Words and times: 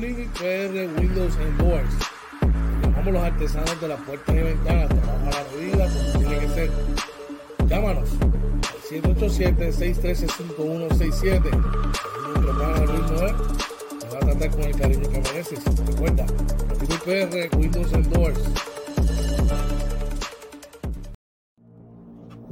Living 0.00 0.30
PR 0.30 0.72
Windows 0.98 1.36
and 1.36 1.58
Doors. 1.58 1.94
Llamamos 2.82 3.12
los 3.12 3.22
artesanos 3.22 3.80
de 3.80 3.88
las 3.88 4.00
puertas 4.02 4.34
y 4.34 4.38
ventanas. 4.38 4.88
Trabajamos 4.88 5.34
a 5.34 5.42
la 5.42 5.48
medida 5.50 5.88
como 5.88 6.12
tiene 6.18 6.38
que 6.38 6.48
ser. 6.48 6.70
Llámanos 7.68 8.08
787-613-5167. 8.90 11.50
Nuestro 11.50 12.50
hermano 12.50 12.86
Luis 12.86 13.10
Noel 13.10 13.34
te 14.00 14.06
va 14.08 14.16
a 14.16 14.20
tratar 14.20 14.50
con 14.50 14.62
el 14.62 14.76
cariño 14.76 15.08
que 15.08 15.20
mereces. 15.20 15.60
Recuerda, 15.86 16.26
Living 16.80 17.00
PR 17.04 17.48
Windows 17.56 17.92
and 17.94 18.06
Doors. 18.12 18.40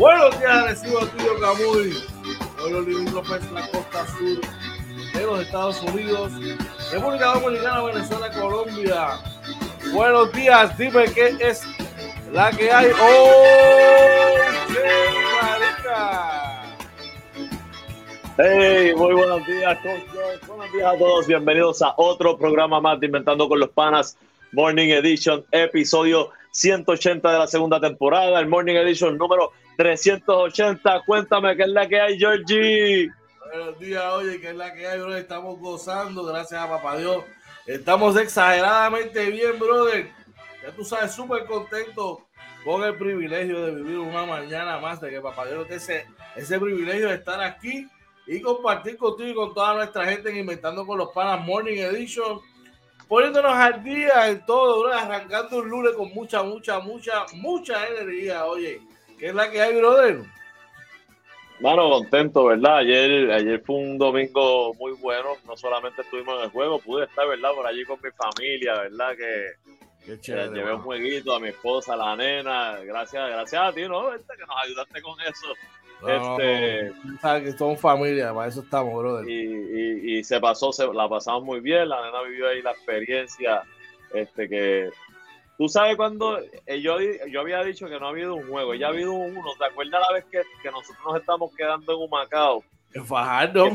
Buenos 0.00 0.40
días, 0.40 0.64
recibo 0.64 1.00
Tuyo 1.08 1.38
Camuy. 1.38 1.94
Pueblo 2.56 2.80
limítrofes 2.80 3.52
la 3.52 3.68
costa 3.68 4.06
sur 4.06 4.40
de 5.12 5.26
los 5.26 5.42
Estados 5.42 5.82
Unidos, 5.82 6.32
República 6.90 7.34
Dominicana, 7.34 7.82
Venezuela, 7.82 8.30
Colombia. 8.32 9.18
Buenos 9.92 10.32
días, 10.32 10.78
dime 10.78 11.04
qué 11.12 11.36
es 11.40 11.64
la 12.32 12.50
que 12.50 12.72
hay. 12.72 12.90
¡Oh, 12.98 14.36
marica! 15.42 16.62
Hey, 18.38 18.94
muy 18.96 19.12
buenos 19.12 19.46
días, 19.46 19.78
Buenos 20.46 20.72
días 20.72 20.94
a 20.94 20.96
todos. 20.96 21.26
Bienvenidos 21.26 21.82
a 21.82 21.92
otro 21.98 22.38
programa 22.38 22.80
más 22.80 22.98
de 23.00 23.06
Inventando 23.06 23.50
con 23.50 23.60
los 23.60 23.68
Panas, 23.68 24.16
Morning 24.52 24.88
Edition, 24.88 25.44
episodio 25.52 26.30
180 26.52 27.30
de 27.30 27.38
la 27.38 27.46
segunda 27.46 27.78
temporada, 27.78 28.40
el 28.40 28.46
Morning 28.46 28.76
Edition 28.76 29.18
número 29.18 29.52
380. 29.76 31.02
Cuéntame 31.06 31.56
qué 31.56 31.62
es 31.62 31.68
la 31.68 31.88
que 31.88 32.00
hay, 32.00 32.18
Georgie. 32.18 33.10
Buenos 33.52 33.78
días, 33.78 34.04
oye, 34.12 34.40
qué 34.40 34.50
es 34.50 34.56
la 34.56 34.72
que 34.72 34.86
hay, 34.86 34.98
brother. 34.98 35.18
Estamos 35.18 35.58
gozando, 35.58 36.24
gracias 36.24 36.60
a 36.60 36.68
papá 36.68 36.96
Dios. 36.96 37.24
Estamos 37.66 38.16
exageradamente 38.16 39.30
bien, 39.30 39.58
brother. 39.58 40.10
Ya 40.62 40.70
tú 40.72 40.84
sabes, 40.84 41.12
súper 41.12 41.46
contento 41.46 42.26
con 42.64 42.84
el 42.84 42.96
privilegio 42.96 43.64
de 43.64 43.74
vivir 43.76 43.98
una 43.98 44.26
mañana 44.26 44.78
más, 44.78 45.00
de 45.00 45.10
que 45.10 45.20
papá 45.20 45.46
Dios 45.46 45.66
te 45.66 45.76
ese, 45.76 46.06
ese 46.36 46.60
privilegio 46.60 47.08
de 47.08 47.14
estar 47.14 47.40
aquí 47.40 47.88
y 48.26 48.40
compartir 48.40 48.96
contigo 48.96 49.30
y 49.30 49.34
con 49.34 49.54
toda 49.54 49.74
nuestra 49.74 50.04
gente 50.04 50.30
en 50.30 50.36
Inventando 50.36 50.86
con 50.86 50.98
los 50.98 51.08
Panas 51.08 51.44
Morning 51.44 51.78
Edition 51.78 52.40
poniéndonos 53.10 53.52
al 53.52 53.82
día 53.82 54.28
en 54.28 54.46
todo, 54.46 54.82
bro, 54.82 54.92
arrancando 54.92 55.58
un 55.58 55.68
lunes 55.68 55.94
con 55.96 56.14
mucha, 56.14 56.44
mucha, 56.44 56.78
mucha, 56.78 57.26
mucha 57.34 57.88
energía, 57.88 58.46
oye, 58.46 58.80
¿qué 59.20 59.28
es 59.28 59.34
la 59.34 59.50
que 59.50 59.62
hay, 59.62 59.76
brother? 59.76 60.22
Bueno, 61.60 61.90
contento, 61.90 62.46
¿verdad? 62.46 62.78
Ayer, 62.78 63.30
ayer 63.30 63.60
fue 63.60 63.76
un 63.76 63.98
domingo 63.98 64.74
muy 64.74 64.92
bueno, 64.92 65.36
no 65.46 65.56
solamente 65.56 66.02
estuvimos 66.02 66.38
en 66.38 66.44
el 66.44 66.50
juego, 66.50 66.80
pude 66.80 67.04
estar, 67.04 67.28
¿verdad? 67.28 67.50
Por 67.54 67.66
allí 67.66 67.84
con 67.84 68.00
mi 68.02 68.10
familia, 68.10 68.80
¿verdad? 68.80 69.14
Que 69.16 70.16
llevé 70.22 70.74
un 70.74 70.80
jueguito 70.80 71.34
a 71.34 71.40
mi 71.40 71.48
esposa, 71.48 71.92
a 71.92 71.96
la 71.96 72.16
nena, 72.16 72.78
gracias, 72.78 73.30
gracias 73.30 73.62
a 73.62 73.72
ti, 73.72 73.82
¿no? 73.82 74.10
Que 74.10 74.46
nos 74.46 74.64
ayudaste 74.64 75.02
con 75.02 75.20
eso 75.20 75.54
este, 76.08 76.92
sabes 77.20 77.44
que 77.44 77.58
somos 77.58 77.80
familia, 77.80 78.32
para 78.32 78.48
eso 78.48 78.60
estamos, 78.60 78.94
brother. 78.94 79.28
Y, 79.28 80.18
y, 80.18 80.24
se 80.24 80.40
pasó, 80.40 80.72
se, 80.72 80.86
la 80.92 81.08
pasamos 81.08 81.44
muy 81.44 81.60
bien, 81.60 81.88
la 81.88 82.02
nena 82.04 82.22
vivió 82.22 82.48
ahí 82.48 82.62
la 82.62 82.70
experiencia, 82.70 83.62
este 84.14 84.48
que 84.48 84.90
tú 85.60 85.68
sabes 85.68 85.94
cuando 85.94 86.38
eh, 86.38 86.80
yo, 86.80 86.96
yo 87.30 87.40
había 87.42 87.62
dicho 87.62 87.86
que 87.86 88.00
no 88.00 88.06
ha 88.06 88.08
habido 88.08 88.34
un 88.34 88.48
juego, 88.48 88.74
ya 88.74 88.86
ha 88.86 88.88
habido 88.88 89.12
uno, 89.12 89.44
¿te 89.58 89.66
acuerdas 89.66 90.00
la 90.08 90.14
vez 90.14 90.24
que, 90.24 90.40
que 90.62 90.70
nosotros 90.70 90.96
nos 91.04 91.20
estamos 91.20 91.54
quedando 91.54 91.92
en 91.92 92.00
un 92.00 92.08
Macao? 92.08 92.64
En 92.94 93.04
Fajardo. 93.04 93.66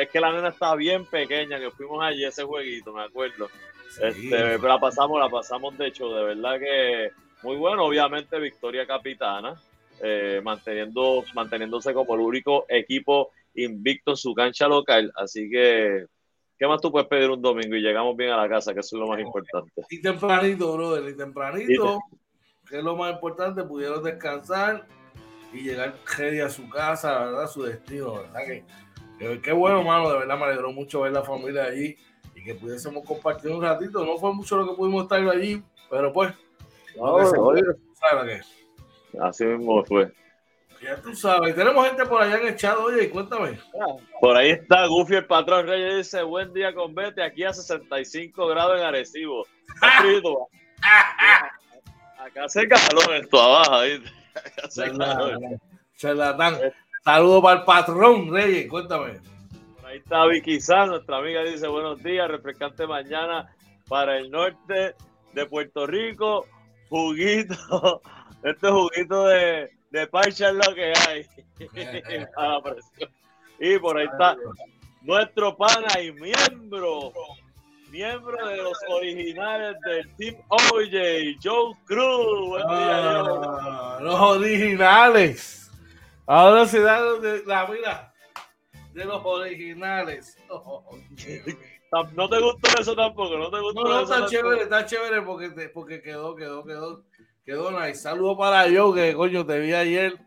Es 0.00 0.08
que 0.08 0.20
la 0.20 0.32
nena 0.32 0.48
estaba 0.48 0.76
bien 0.76 1.04
pequeña, 1.04 1.60
que 1.60 1.70
fuimos 1.70 2.02
allí 2.02 2.24
ese 2.24 2.42
jueguito, 2.42 2.94
me 2.94 3.02
acuerdo. 3.02 3.50
Este, 4.00 4.58
la 4.58 4.80
pasamos, 4.80 5.20
la 5.20 5.28
pasamos 5.28 5.76
de 5.76 5.88
hecho, 5.88 6.08
de 6.08 6.24
verdad 6.24 6.58
que 6.58 7.10
muy 7.42 7.56
bueno, 7.56 7.84
obviamente 7.84 8.40
victoria 8.40 8.86
capitana. 8.86 9.60
Eh, 10.02 10.40
manteniendo, 10.42 11.22
manteniéndose 11.34 11.92
como 11.92 12.14
el 12.14 12.20
único 12.20 12.64
equipo 12.70 13.30
invicto 13.54 14.12
en 14.12 14.16
su 14.16 14.32
cancha 14.32 14.68
local. 14.68 15.12
Así 15.16 15.50
que, 15.50 16.06
¿qué 16.64 16.68
más 16.68 16.80
tú 16.80 16.90
puedes 16.90 17.08
pedir 17.08 17.30
un 17.30 17.42
domingo? 17.42 17.76
Y 17.76 17.82
llegamos 17.82 18.16
bien 18.16 18.30
a 18.30 18.38
la 18.38 18.48
casa, 18.48 18.72
que 18.72 18.80
eso 18.80 18.96
es 18.96 19.00
lo 19.00 19.06
más 19.06 19.20
importante. 19.20 19.70
Y 19.90 20.00
tempranito, 20.00 20.72
brother, 20.72 21.06
y 21.10 21.14
tempranito, 21.14 22.00
que 22.66 22.78
es 22.78 22.82
lo 22.82 22.96
más 22.96 23.12
importante, 23.12 23.62
pudieron 23.64 24.02
descansar 24.02 24.86
y 25.52 25.60
llegar 25.60 25.94
ready 26.16 26.40
a 26.40 26.48
su 26.48 26.66
casa, 26.70 27.18
¿verdad? 27.18 27.46
su 27.48 27.64
destino, 27.64 28.14
¿verdad? 28.14 28.40
Que, 29.18 29.40
qué 29.42 29.52
bueno, 29.52 29.82
mano, 29.82 30.10
de 30.10 30.20
verdad 30.20 30.38
me 30.38 30.44
alegró 30.46 30.72
mucho 30.72 31.02
ver 31.02 31.12
la 31.12 31.22
familia 31.22 31.64
allí 31.64 31.96
y 32.34 32.42
que 32.42 32.54
pudiésemos 32.54 33.04
compartir 33.04 33.50
un 33.50 33.60
ratito. 33.60 34.02
No 34.06 34.16
fue 34.16 34.32
mucho 34.32 34.56
lo 34.56 34.66
que 34.66 34.74
pudimos 34.74 35.02
estar 35.02 35.20
allí, 35.28 35.62
pero 35.90 36.14
pues, 36.14 36.32
no, 36.96 37.18
¿sabes 37.94 38.46
Así 39.20 39.44
mismo 39.44 39.84
fue. 39.84 40.10
Ya 40.84 41.00
tú 41.00 41.14
sabes, 41.14 41.54
tenemos 41.54 41.86
gente 41.86 42.04
por 42.04 42.20
allá 42.20 42.36
en 42.36 42.48
el 42.48 42.56
chat, 42.56 42.76
oye, 42.76 43.08
cuéntame. 43.08 43.58
Por 44.20 44.36
ahí 44.36 44.50
está 44.50 44.84
Goofy 44.86 45.14
el 45.14 45.24
patrón 45.24 45.66
Reyes, 45.66 45.96
dice, 45.96 46.22
buen 46.22 46.52
día 46.52 46.74
con 46.74 46.94
Vete, 46.94 47.22
aquí 47.22 47.42
a 47.42 47.54
65 47.54 48.46
grados 48.48 48.78
en 48.78 48.84
Arecibo. 48.84 49.46
Acá 52.18 52.44
hace 52.44 52.68
calor 52.68 53.14
en 53.14 53.26
tu 53.30 53.38
abajo, 53.38 53.76
ahí. 53.76 54.04
Charlatán. 55.96 56.58
Saludos 57.02 57.42
para 57.42 57.60
el 57.60 57.64
patrón 57.64 58.30
Reyes, 58.30 58.68
cuéntame. 58.68 59.20
Por 59.76 59.86
ahí 59.86 59.96
está 59.96 60.26
Vicky 60.26 60.60
San, 60.60 60.90
nuestra 60.90 61.16
amiga 61.16 61.42
dice, 61.44 61.66
buenos 61.66 62.02
días, 62.02 62.28
refrescante 62.28 62.86
mañana 62.86 63.50
para 63.88 64.18
el 64.18 64.30
norte 64.30 64.94
de 65.32 65.46
Puerto 65.46 65.86
Rico, 65.86 66.46
juguito 66.90 68.02
este 68.42 68.68
juguito 68.68 69.24
de, 69.28 69.70
de 69.94 70.06
parcha 70.08 70.48
es 70.48 70.54
lo 70.54 70.74
que 70.74 70.92
hay. 71.08 71.24
y 73.60 73.78
por 73.78 73.96
ahí 73.96 74.06
está 74.06 74.36
nuestro 75.02 75.56
pana 75.56 76.00
y 76.00 76.10
miembro, 76.12 77.12
miembro 77.90 78.48
de 78.48 78.56
los 78.56 78.76
originales 78.88 79.76
del 79.86 80.12
Team 80.16 80.34
OJ, 80.48 81.38
Joe 81.40 81.76
Cruz. 81.84 82.60
Ah, 82.68 83.98
los 84.00 84.20
originales. 84.20 85.70
Ahora 86.26 86.66
se 86.66 86.80
da 86.80 87.00
la 87.46 87.68
mira 87.68 88.12
de 88.94 89.04
los 89.04 89.24
originales. 89.24 90.36
No 92.12 92.28
te 92.28 92.40
gustó 92.40 92.80
eso 92.80 92.96
tampoco, 92.96 93.38
no 93.38 93.48
te 93.48 93.60
gustó 93.60 93.84
no, 93.84 93.90
no, 93.90 94.00
está 94.00 94.26
chévere, 94.26 94.62
está 94.62 94.84
chévere 94.84 95.22
porque, 95.22 95.50
porque 95.72 96.02
quedó, 96.02 96.34
quedó, 96.34 96.64
quedó, 96.64 97.04
quedó 97.44 97.70
nice. 97.70 98.00
Saludo 98.00 98.36
para 98.36 98.66
yo, 98.68 98.92
que 98.92 99.14
coño, 99.14 99.44
te 99.44 99.58
vi 99.58 99.72
ayer 99.72 100.18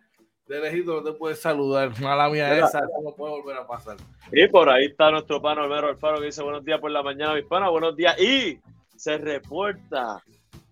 de 0.48 0.60
lejito, 0.60 0.94
no 0.94 1.04
te 1.04 1.18
puedes 1.18 1.42
saludar. 1.42 1.92
Mala 2.00 2.30
mía 2.30 2.58
esa, 2.58 2.82
no 3.04 3.14
puede 3.16 3.32
volver 3.34 3.58
a 3.58 3.68
pasar. 3.68 3.98
Y 4.32 4.48
por 4.48 4.70
ahí 4.70 4.86
está 4.86 5.12
nuestro 5.12 5.42
pana 5.42 5.64
Olvero 5.64 5.90
Alfaro 5.90 6.20
que 6.20 6.28
dice 6.28 6.42
buenos 6.42 6.64
días 6.64 6.80
por 6.80 6.92
la 6.92 7.04
mañana, 7.04 7.34
mi 7.34 7.44
pana, 7.44 7.70
buenos 7.70 7.96
días. 7.96 8.18
Y 8.20 8.60
se 8.96 9.18
reporta 9.18 10.24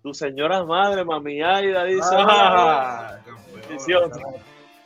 tu 0.02 0.14
señora 0.14 0.64
madre, 0.64 1.04
mami 1.04 1.42
Aida, 1.42 1.84
dice. 1.84 2.08
Ah, 2.12 3.18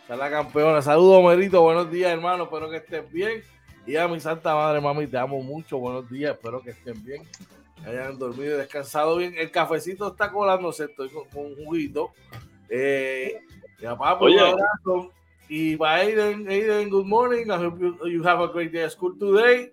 está 0.02 0.16
la 0.16 0.30
campeona. 0.30 0.82
Saludos, 0.82 1.22
Merito, 1.22 1.62
buenos 1.62 1.90
días, 1.90 2.10
hermano, 2.10 2.44
espero 2.44 2.68
que 2.68 2.78
estés 2.78 3.10
bien. 3.12 3.42
Y 3.86 3.96
a 3.96 4.08
mi 4.08 4.20
santa 4.20 4.54
madre, 4.54 4.80
mami, 4.80 5.06
te 5.06 5.18
amo 5.18 5.40
mucho. 5.42 5.78
Buenos 5.78 6.08
días, 6.10 6.34
espero 6.34 6.60
que 6.60 6.70
estén 6.70 7.02
bien. 7.04 7.22
Hayan 7.86 8.18
dormido 8.18 8.54
y 8.54 8.58
descansado 8.58 9.16
bien. 9.16 9.34
El 9.36 9.50
cafecito 9.50 10.08
está 10.08 10.30
colándose, 10.30 10.84
estoy 10.84 11.10
con, 11.10 11.24
un 11.34 11.56
juguito. 11.64 12.10
Eh, 12.68 13.40
y 13.78 13.84
papá, 13.84 14.18
un 14.20 14.38
abrazo. 14.38 15.12
Y 15.48 15.76
para 15.76 15.96
Aiden, 15.96 16.48
Aiden, 16.48 16.90
good 16.90 17.06
morning. 17.06 17.46
I 17.46 17.56
hope 17.56 17.80
you, 17.80 17.96
you 18.08 18.22
have 18.22 18.40
a 18.40 18.48
great 18.48 18.72
day 18.72 18.84
at 18.84 18.92
school 18.92 19.18
today. 19.18 19.72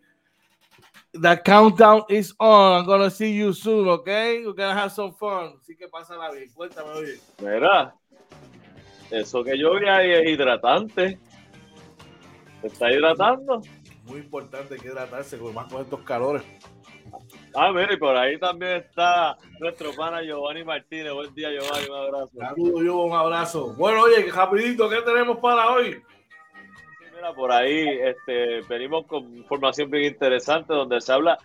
The 1.13 1.37
countdown 1.43 2.03
is 2.09 2.33
on. 2.39 2.79
I'm 2.79 2.85
gonna 2.85 3.09
see 3.09 3.33
you 3.33 3.53
soon, 3.53 3.87
okay? 3.87 4.43
We're 4.45 4.53
gonna 4.53 4.73
have 4.73 4.91
some 4.91 5.13
fun. 5.13 5.59
Así 5.61 5.75
que 5.77 5.87
pásala 5.87 6.31
bien. 6.31 6.49
Cuéntame, 6.53 6.89
oye. 6.89 7.19
Mira, 7.39 7.95
eso 9.11 9.43
que 9.43 9.57
yo 9.57 9.79
vi 9.79 9.87
ahí 9.87 10.11
es 10.11 10.29
hidratante. 10.29 11.19
¿Te 12.61 12.67
está 12.67 12.91
hidratando? 12.91 13.61
muy 14.07 14.19
importante 14.19 14.77
que 14.77 14.87
hidratarse, 14.87 15.37
más 15.37 15.71
con 15.71 15.81
estos 15.81 16.01
calores. 16.01 16.43
Ah, 17.55 17.71
mira, 17.71 17.93
y 17.93 17.97
por 17.97 18.15
ahí 18.15 18.37
también 18.39 18.77
está 18.77 19.37
nuestro 19.59 19.93
pana 19.93 20.21
Giovanni 20.21 20.63
Martínez. 20.63 21.13
Buen 21.13 21.33
día, 21.33 21.49
Giovanni, 21.51 21.87
un 21.89 21.95
abrazo. 21.95 22.31
Saludos, 22.37 22.83
yo, 22.83 22.97
un 22.97 23.15
abrazo. 23.15 23.73
Bueno, 23.75 24.03
oye, 24.03 24.31
rapidito, 24.31 24.89
¿qué 24.89 25.01
tenemos 25.01 25.37
para 25.39 25.71
hoy? 25.71 26.01
mira, 27.15 27.33
por 27.33 27.51
ahí 27.51 27.99
este, 28.01 28.61
venimos 28.69 29.07
con 29.07 29.35
información 29.35 29.89
bien 29.89 30.05
interesante 30.05 30.71
donde 30.73 31.01
se 31.01 31.11
habla 31.11 31.39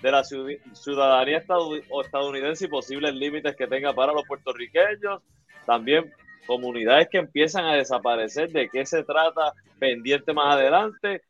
de 0.00 0.10
la 0.10 0.24
ciudadanía 0.24 1.38
estadounidense 1.38 2.64
y 2.64 2.68
posibles 2.68 3.14
límites 3.14 3.54
que 3.54 3.66
tenga 3.66 3.92
para 3.92 4.12
los 4.12 4.26
puertorriqueños. 4.26 5.22
También 5.66 6.10
comunidades 6.46 7.08
que 7.10 7.18
empiezan 7.18 7.66
a 7.66 7.74
desaparecer. 7.74 8.50
¿De 8.50 8.68
qué 8.70 8.86
se 8.86 9.02
trata? 9.04 9.52
Pendiente 9.78 10.32
más 10.32 10.54
adelante 10.54 11.22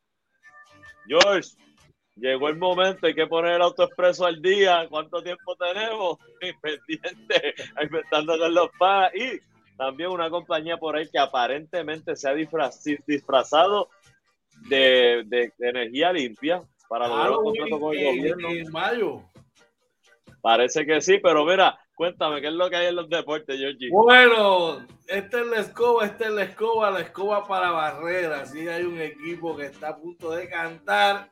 George, 1.07 1.51
llegó 2.17 2.49
el 2.49 2.57
momento, 2.57 3.07
hay 3.07 3.15
que 3.15 3.27
poner 3.27 3.55
el 3.55 3.63
autoexpreso 3.63 4.27
al 4.27 4.41
día. 4.41 4.87
¿Cuánto 4.89 5.23
tiempo 5.23 5.57
tenemos? 5.57 6.19
Pendiente, 6.63 7.55
inventando 7.81 8.39
con 8.39 8.55
los 8.55 8.69
pagas. 8.79 9.15
Y 9.15 9.41
también 9.77 10.11
una 10.11 10.31
compañía 10.31 10.77
por 10.77 10.97
ahí 10.97 11.09
que 11.11 11.19
aparentemente 11.19 12.17
se 12.17 12.29
ha 12.29 12.35
disfrazado 12.35 13.89
de, 14.69 15.53
energía 15.59 16.13
limpia 16.13 16.63
para 16.89 17.09
lograr 17.09 17.31
un 17.33 17.45
contrato 17.45 17.81
con 17.81 17.95
el 17.95 18.05
gobierno. 18.05 18.51
En 18.51 18.71
mayo. 18.71 19.23
Parece 20.41 20.85
que 20.85 21.01
sí, 21.01 21.19
pero 21.23 21.45
mira, 21.45 21.79
Cuéntame, 21.95 22.41
¿qué 22.41 22.49
es 22.49 22.53
lo 22.53 22.69
que 22.69 22.77
hay 22.77 22.87
en 22.89 22.97
los 22.97 23.09
deportes, 23.09 23.57
Georgie? 23.57 23.89
Bueno, 23.91 24.85
esta 25.07 25.41
es 25.41 25.47
la 25.47 25.61
escoba, 25.61 26.07
esta 26.07 26.25
es 26.27 26.33
la 26.33 26.43
escoba, 26.43 26.91
la 26.91 27.01
escoba 27.01 27.47
para 27.47 27.71
barreras. 27.71 28.51
Sí, 28.51 28.69
hay 28.69 28.83
un 28.83 29.01
equipo 29.01 29.57
que 29.57 29.67
está 29.67 29.91
a 29.91 29.97
punto 29.97 30.33
de 30.33 30.49
cantar. 30.49 31.31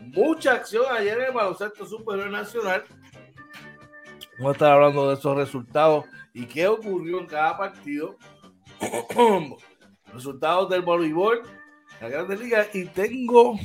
Mucha 0.00 0.52
acción 0.52 0.84
ayer 0.90 1.18
en 1.18 1.26
el 1.26 1.32
baloncesto 1.32 1.86
superior 1.86 2.30
nacional. 2.30 2.84
Vamos 4.38 4.50
a 4.50 4.52
estar 4.52 4.72
hablando 4.72 5.08
de 5.08 5.14
esos 5.14 5.36
resultados 5.36 6.04
y 6.32 6.46
qué 6.46 6.66
ocurrió 6.66 7.20
en 7.20 7.26
cada 7.26 7.56
partido. 7.56 8.16
resultados 10.12 10.70
del 10.70 10.82
voleibol, 10.82 11.42
la 12.00 12.08
Grande 12.08 12.36
Liga. 12.36 12.66
Y 12.72 12.86
tengo, 12.86 13.58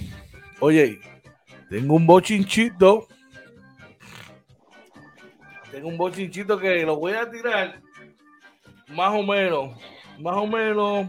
oye, 0.60 1.00
tengo 1.70 1.96
un 1.96 2.06
bochinchito 2.06 3.08
tengo 5.76 5.90
un 5.90 5.98
bochinchito 5.98 6.58
que 6.58 6.86
lo 6.86 6.96
voy 6.96 7.12
a 7.12 7.30
tirar 7.30 7.82
más 8.88 9.14
o 9.14 9.22
menos, 9.24 9.76
más 10.22 10.38
o 10.38 10.48
menos 10.48 11.08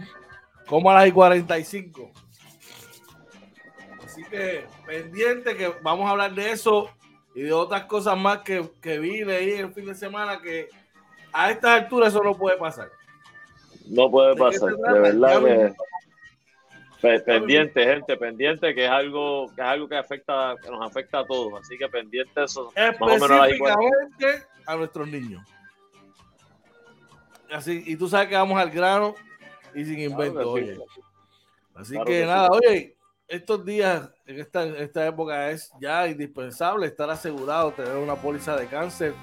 como 0.66 0.90
a 0.90 0.94
las 0.94 1.12
45. 1.12 2.10
Así 4.04 4.24
que 4.24 4.66
pendiente 4.86 5.56
que 5.56 5.72
vamos 5.82 6.06
a 6.06 6.10
hablar 6.10 6.34
de 6.34 6.52
eso 6.52 6.90
y 7.34 7.42
de 7.42 7.52
otras 7.52 7.84
cosas 7.84 8.16
más 8.16 8.38
que, 8.38 8.68
que 8.80 8.98
vi 8.98 9.24
leí 9.24 9.52
el 9.52 9.72
fin 9.72 9.86
de 9.86 9.94
semana 9.94 10.40
que 10.40 10.68
a 11.32 11.50
estas 11.50 11.82
alturas 11.82 12.08
eso 12.08 12.22
no 12.22 12.34
puede 12.34 12.56
pasar. 12.56 12.90
No 13.88 14.10
puede 14.10 14.34
pasar, 14.36 14.74
de 14.76 15.00
verdad 15.00 15.44
que 15.44 15.74
pendiente, 17.00 17.84
gente, 17.84 18.16
pendiente, 18.16 18.74
que 18.74 18.84
es 18.84 18.90
algo 18.90 19.50
que 19.54 19.60
es 19.60 19.66
algo 19.66 19.88
que 19.88 19.96
afecta, 19.96 20.54
que 20.62 20.70
nos 20.70 20.84
afecta 20.84 21.20
a 21.20 21.26
todos, 21.26 21.60
así 21.60 21.76
que 21.76 21.88
pendiente 21.88 22.42
eso. 22.42 22.72
Específicamente 22.74 24.46
a 24.66 24.76
nuestros 24.76 25.08
niños. 25.08 25.42
Así, 27.50 27.82
y 27.86 27.96
tú 27.96 28.08
sabes 28.08 28.28
que 28.28 28.34
vamos 28.34 28.58
al 28.58 28.70
grano 28.70 29.14
y 29.74 29.84
sin 29.84 30.00
invento, 30.00 30.50
oye. 30.50 30.78
Así 31.74 31.96
que, 32.06 32.24
nada, 32.24 32.48
oye, 32.50 32.95
estos 33.28 33.64
días, 33.64 34.08
en 34.26 34.40
esta, 34.40 34.64
esta 34.64 35.06
época 35.06 35.50
es 35.50 35.72
ya 35.80 36.06
indispensable 36.06 36.86
estar 36.86 37.10
asegurado, 37.10 37.72
tener 37.72 37.96
una 37.96 38.14
póliza 38.14 38.56
de 38.56 38.66
cáncer 38.66 39.14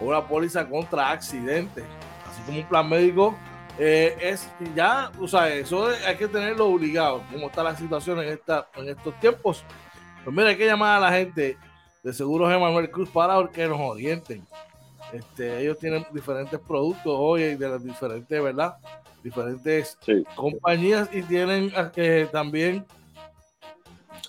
o 0.00 0.06
una 0.06 0.26
póliza 0.26 0.68
contra 0.68 1.10
accidentes, 1.10 1.84
así 2.28 2.42
como 2.46 2.58
un 2.58 2.68
plan 2.68 2.88
médico 2.88 3.36
eh, 3.78 4.16
es 4.20 4.48
ya, 4.74 5.12
o 5.20 5.28
sea, 5.28 5.48
eso 5.54 5.88
hay 6.06 6.16
que 6.16 6.26
tenerlo 6.26 6.66
obligado, 6.66 7.22
como 7.32 7.46
está 7.46 7.62
la 7.62 7.76
situación 7.76 8.18
en, 8.20 8.30
esta, 8.30 8.68
en 8.74 8.88
estos 8.88 9.18
tiempos. 9.20 9.64
Pues 10.24 10.34
mira, 10.34 10.48
hay 10.48 10.56
que 10.56 10.66
llamar 10.66 10.96
a 10.96 11.00
la 11.00 11.12
gente 11.12 11.56
de 12.02 12.12
Seguros 12.12 12.52
Emanuel 12.52 12.90
Cruz 12.90 13.08
para 13.08 13.48
que 13.48 13.68
nos 13.68 13.78
orienten. 13.78 14.44
Este, 15.12 15.60
ellos 15.60 15.78
tienen 15.78 16.04
diferentes 16.12 16.58
productos 16.58 17.14
hoy 17.16 17.54
de 17.54 17.68
las 17.68 17.82
diferentes, 17.82 18.42
¿verdad? 18.42 18.76
Diferentes 19.22 19.96
compañías 20.34 21.08
y 21.12 21.22
tienen 21.22 21.72
eh, 21.94 22.28
también 22.32 22.84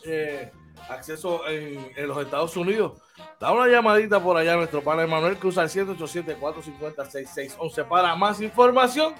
eh, 0.10 0.52
acceso 0.90 1.48
en, 1.48 2.08
los 2.08 2.24
Estados 2.24 2.56
Unidos. 2.58 3.02
Da 3.40 3.52
una 3.52 3.68
llamadita 3.68 4.20
por 4.22 4.38
allá 4.38 4.54
a 4.54 4.58
nuestro 4.58 4.84
pana 4.84 5.02
Emanuel 5.04 5.38
Cruz 5.38 5.58
al 5.58 5.70
187-450-6611 5.70 7.88
para 7.88 8.16
más 8.16 8.42
información 8.42 9.14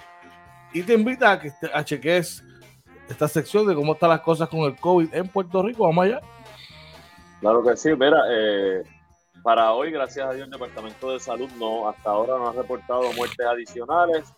y 0.72 0.82
te 0.82 0.94
invita 0.94 1.32
a 1.32 1.40
que 1.40 1.52
a 1.72 1.84
cheques 1.84 2.42
esta 3.08 3.28
sección 3.28 3.66
de 3.66 3.74
cómo 3.74 3.94
están 3.94 4.10
las 4.10 4.20
cosas 4.20 4.48
con 4.48 4.60
el 4.60 4.76
COVID 4.76 5.12
en 5.14 5.26
Puerto 5.28 5.62
Rico. 5.62 5.84
Vamos 5.84 6.04
allá. 6.06 6.20
Claro 7.40 7.64
que 7.64 7.76
sí, 7.76 7.90
mira, 7.96 8.20
eh, 8.30 8.84
para 9.42 9.72
hoy, 9.72 9.90
gracias 9.90 10.26
a 10.26 10.32
Dios, 10.32 10.46
el 10.46 10.52
Departamento 10.52 11.12
de 11.12 11.20
Salud 11.20 11.48
no, 11.58 11.88
hasta 11.88 12.10
ahora 12.10 12.36
no 12.36 12.48
ha 12.48 12.52
reportado 12.52 13.10
muertes 13.14 13.46
adicionales. 13.46 14.32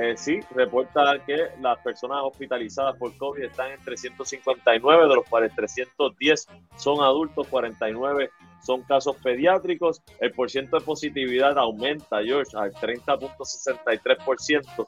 Eh, 0.00 0.16
sí, 0.16 0.38
reporta 0.54 1.18
que 1.26 1.48
las 1.60 1.76
personas 1.80 2.18
hospitalizadas 2.22 2.96
por 2.96 3.16
COVID 3.16 3.42
están 3.42 3.72
en 3.72 3.84
359, 3.84 5.08
de 5.08 5.14
los 5.16 5.28
cuales 5.28 5.52
310 5.56 6.46
son 6.76 7.02
adultos, 7.02 7.48
49 7.48 8.30
son 8.62 8.82
casos 8.82 9.16
pediátricos. 9.16 10.00
El 10.20 10.30
porcentaje 10.32 10.82
de 10.82 10.86
positividad 10.86 11.58
aumenta, 11.58 12.22
George, 12.22 12.56
al 12.56 12.72
30.63%. 12.74 14.86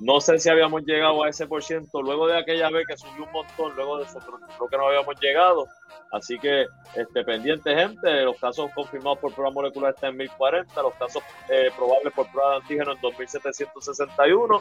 No 0.00 0.18
sé 0.18 0.38
si 0.38 0.48
habíamos 0.48 0.82
llegado 0.84 1.22
a 1.22 1.28
ese 1.28 1.46
por 1.46 1.62
ciento 1.62 2.00
luego 2.00 2.26
de 2.26 2.38
aquella 2.38 2.70
vez 2.70 2.86
que 2.86 2.96
subió 2.96 3.24
un 3.24 3.32
montón, 3.32 3.76
luego 3.76 3.98
de 3.98 4.04
eso 4.04 4.18
creo 4.18 4.68
que 4.68 4.76
no 4.78 4.88
habíamos 4.88 5.14
llegado. 5.20 5.66
Así 6.10 6.38
que 6.38 6.66
este, 6.96 7.22
pendiente, 7.22 7.74
gente, 7.74 8.22
los 8.22 8.38
casos 8.38 8.70
confirmados 8.74 9.18
por 9.18 9.34
prueba 9.34 9.52
molecular 9.52 9.92
están 9.94 10.12
en 10.12 10.16
1040, 10.16 10.82
los 10.82 10.94
casos 10.94 11.22
eh, 11.50 11.70
probables 11.76 12.14
por 12.14 12.30
prueba 12.32 12.52
de 12.52 12.56
antígeno 12.56 12.92
en 12.92 13.00
2761. 13.02 14.60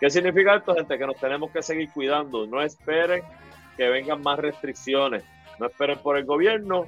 ¿Qué 0.00 0.10
significa 0.10 0.56
esto, 0.56 0.74
gente? 0.74 0.98
Que 0.98 1.06
nos 1.06 1.16
tenemos 1.16 1.50
que 1.50 1.62
seguir 1.62 1.90
cuidando. 1.90 2.46
No 2.46 2.62
esperen 2.62 3.22
que 3.76 3.88
vengan 3.88 4.20
más 4.20 4.38
restricciones. 4.38 5.24
No 5.58 5.66
esperen 5.66 5.98
por 5.98 6.18
el 6.18 6.26
gobierno. 6.26 6.84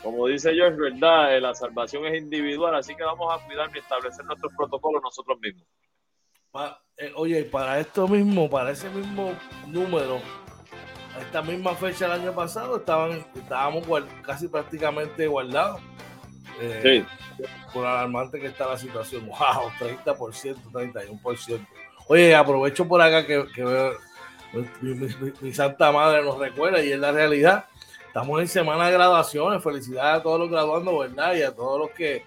Como 0.00 0.28
dice 0.28 0.54
George, 0.54 0.80
¿verdad? 0.80 1.36
Eh, 1.36 1.40
la 1.40 1.54
salvación 1.54 2.06
es 2.06 2.22
individual, 2.22 2.76
así 2.76 2.94
que 2.94 3.02
vamos 3.02 3.34
a 3.34 3.44
cuidar 3.44 3.68
y 3.74 3.78
establecer 3.80 4.24
nuestros 4.24 4.52
protocolos 4.56 5.02
nosotros 5.02 5.40
mismos. 5.40 5.66
Eh, 6.98 7.12
oye, 7.14 7.44
para 7.44 7.78
esto 7.78 8.08
mismo, 8.08 8.48
para 8.48 8.70
ese 8.70 8.88
mismo 8.88 9.32
número, 9.66 10.20
a 11.14 11.20
esta 11.20 11.42
misma 11.42 11.74
fecha 11.74 12.08
del 12.08 12.22
año 12.22 12.32
pasado, 12.32 12.78
estaban, 12.78 13.24
estábamos 13.34 13.84
casi 14.22 14.48
prácticamente 14.48 15.26
guardados. 15.26 15.80
Eh, 16.60 17.04
sí. 17.38 17.44
Por 17.72 17.84
alarmante 17.84 18.40
que 18.40 18.46
está 18.46 18.66
la 18.66 18.78
situación. 18.78 19.26
¡Wow! 19.28 19.70
30%, 19.78 20.56
31%. 20.72 21.66
Oye, 22.08 22.34
aprovecho 22.34 22.86
por 22.86 23.02
acá 23.02 23.26
que, 23.26 23.46
que 23.54 23.92
mi, 25.40 25.52
Santa 25.52 25.92
Madre 25.92 26.22
nos 26.22 26.38
recuerda 26.38 26.82
y 26.82 26.92
es 26.92 26.98
la 26.98 27.12
realidad. 27.12 27.66
Estamos 28.06 28.40
en 28.40 28.48
semana 28.48 28.86
de 28.86 28.92
graduaciones. 28.92 29.62
Felicidades 29.62 30.20
a 30.20 30.22
todos 30.22 30.40
los 30.40 30.50
graduando, 30.50 30.98
¿verdad? 30.98 31.34
Y 31.34 31.42
a 31.42 31.54
todos 31.54 31.80
los 31.80 31.90
que 31.90 32.24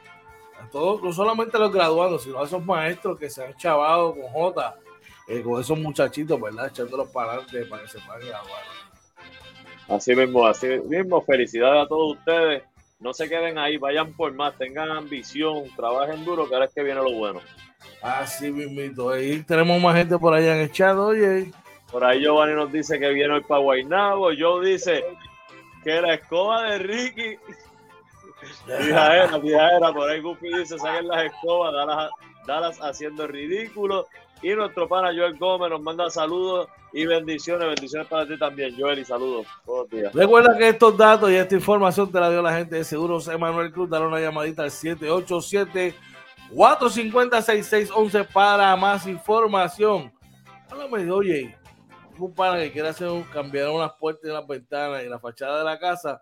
todos, 0.70 1.02
no 1.02 1.14
solamente 1.14 1.58
a 1.58 1.60
los 1.60 1.72
graduados, 1.72 2.24
sino 2.24 2.40
a 2.42 2.46
esos 2.46 2.64
maestros 2.66 3.18
que 3.18 3.30
se 3.30 3.44
han 3.44 3.56
chavado 3.56 4.14
con 4.14 4.24
J, 4.24 4.76
eh, 5.28 5.42
con 5.42 5.62
esos 5.62 5.78
muchachitos, 5.78 6.40
¿verdad? 6.40 6.68
Echándolos 6.68 7.10
para 7.10 7.34
adelante 7.34 7.66
para 7.66 7.84
que 7.84 7.90
se 7.90 8.00
puedan 8.00 8.28
graduar. 8.28 8.64
Así 9.88 10.16
mismo, 10.16 10.46
así 10.46 10.68
mismo, 10.86 11.22
felicidades 11.22 11.86
a 11.86 11.88
todos 11.88 12.18
ustedes. 12.18 12.64
No 13.00 13.14
se 13.14 13.30
queden 13.30 13.58
ahí, 13.58 13.78
vayan 13.78 14.14
por 14.14 14.34
más, 14.34 14.58
tengan 14.58 14.92
ambición, 14.92 15.64
trabajen 15.76 16.26
duro, 16.26 16.48
que 16.48 16.54
ahora 16.54 16.66
es 16.66 16.74
que 16.74 16.84
viene 16.84 17.02
lo 17.02 17.14
bueno. 17.14 17.40
Así 18.02 18.52
mismito. 18.52 19.10
Ahí 19.10 19.42
tenemos 19.44 19.82
más 19.82 19.96
gente 19.96 20.18
por 20.18 20.34
allá 20.34 20.56
en 20.56 20.62
el 20.62 20.72
chat, 20.72 20.98
oye. 20.98 21.52
Por 21.92 22.04
ahí 22.04 22.22
Giovanni 22.22 22.54
nos 22.54 22.72
dice 22.72 23.00
que 23.00 23.10
viene 23.10 23.34
hoy 23.34 23.42
para 23.42 23.62
Guaynabo. 23.62 24.30
Joe 24.38 24.70
dice 24.70 25.04
que 25.84 26.02
la 26.02 26.14
escoba 26.16 26.64
de 26.64 26.80
Ricky 26.80 27.38
Fija 28.42 29.76
era, 29.76 29.94
por 29.94 30.10
ahí 30.10 30.22
Guppy 30.22 30.58
dice, 30.58 30.78
saquen 30.78 31.08
las 31.08 31.26
escobas, 31.26 31.74
dalas, 32.46 32.80
haciendo 32.82 33.28
ridículo. 33.28 34.08
Y 34.42 34.52
nuestro 34.52 34.88
pana 34.88 35.10
Joel 35.10 35.38
Gómez 35.38 35.70
nos 35.70 35.82
manda 35.82 36.10
saludos 36.10 36.70
y 36.94 37.06
bendiciones, 37.06 37.68
bendiciones 37.68 38.08
para 38.08 38.26
ti 38.26 38.40
también, 38.40 38.74
Joel, 38.80 39.00
y 39.00 39.06
saludos. 39.06 39.46
Buenos 39.66 39.90
días. 39.90 40.14
Recuerda 40.14 40.58
que 40.58 40.70
estos 40.70 40.96
datos 40.96 41.30
y 41.30 41.36
esta 41.36 41.56
información 41.56 42.10
te 42.10 42.20
la 42.20 42.30
dio 42.30 42.42
la 42.42 42.56
gente 42.56 42.78
de 42.78 42.84
Seguros 42.86 43.28
Emanuel 43.28 43.72
Cruz. 43.72 43.90
Dale 43.90 44.08
una 44.08 44.20
llamadita 44.20 44.64
al 44.64 44.72
787 44.72 45.94
450 46.56 47.42
6611 47.42 48.24
para 48.34 48.76
más 48.78 49.06
información. 49.08 50.12
Háblame 50.72 51.04
de, 51.04 51.12
oye, 51.12 51.58
un 52.18 52.34
pana 52.34 52.60
que 52.60 52.72
quiere 52.72 52.88
hacer 52.88 53.10
un, 53.10 53.24
cambiar 53.24 53.70
unas 53.70 53.92
puertas 54.00 54.26
y 54.26 54.32
unas 54.32 54.48
ventanas 54.48 55.04
y 55.04 55.10
la 55.10 55.20
fachada 55.20 55.60
de 55.60 55.66
la 55.66 55.80
casa 55.80 56.22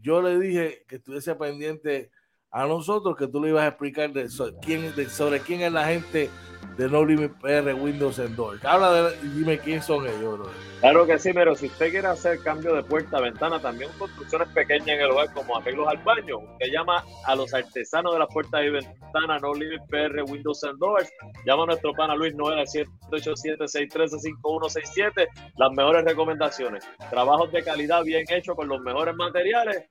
yo 0.00 0.22
le 0.22 0.38
dije 0.38 0.84
que 0.88 0.96
estuviese 0.96 1.34
pendiente 1.34 2.10
a 2.50 2.66
nosotros, 2.66 3.16
que 3.16 3.26
tú 3.26 3.42
le 3.42 3.50
ibas 3.50 3.64
a 3.64 3.68
explicar 3.68 4.10
sobre 4.30 5.40
quién 5.40 5.60
es 5.60 5.72
la 5.72 5.86
gente 5.86 6.30
de 6.76 6.88
No 6.88 7.04
Limit 7.04 7.32
PR 7.40 7.74
Windows 7.74 8.18
Endor. 8.18 8.58
Habla 8.64 8.92
de, 8.92 9.16
dime 9.34 9.58
quién 9.58 9.82
son 9.82 10.06
ellos. 10.06 10.48
Claro 10.80 11.06
que 11.06 11.18
sí, 11.18 11.32
pero 11.32 11.54
si 11.54 11.66
usted 11.66 11.90
quiere 11.90 12.06
hacer 12.06 12.38
cambio 12.40 12.74
de 12.74 12.82
puerta, 12.82 13.18
ventana, 13.20 13.58
también 13.60 13.90
construcciones 13.98 14.48
pequeñas 14.48 14.88
en 14.88 15.00
el 15.00 15.10
hogar, 15.10 15.32
como 15.32 15.56
arreglos 15.56 15.88
al 15.88 15.96
baño, 15.98 16.38
usted 16.38 16.66
llama 16.70 17.02
a 17.24 17.34
los 17.34 17.54
artesanos 17.54 18.12
de 18.12 18.18
las 18.18 18.28
puertas 18.28 18.62
y 18.62 18.68
ventanas, 18.68 19.40
No 19.40 19.54
Limit 19.54 19.80
PR 19.88 20.22
Windows 20.30 20.62
and 20.64 20.78
llama 21.46 21.62
a 21.62 21.66
nuestro 21.66 21.94
pana 21.94 22.14
Luis 22.14 22.34
Noel 22.34 22.58
al 22.58 22.66
787-613-5167, 22.66 25.26
las 25.56 25.72
mejores 25.72 26.04
recomendaciones, 26.04 26.84
trabajos 27.08 27.50
de 27.52 27.64
calidad 27.64 28.04
bien 28.04 28.26
hechos 28.28 28.54
con 28.54 28.68
los 28.68 28.82
mejores 28.82 29.16
materiales, 29.16 29.82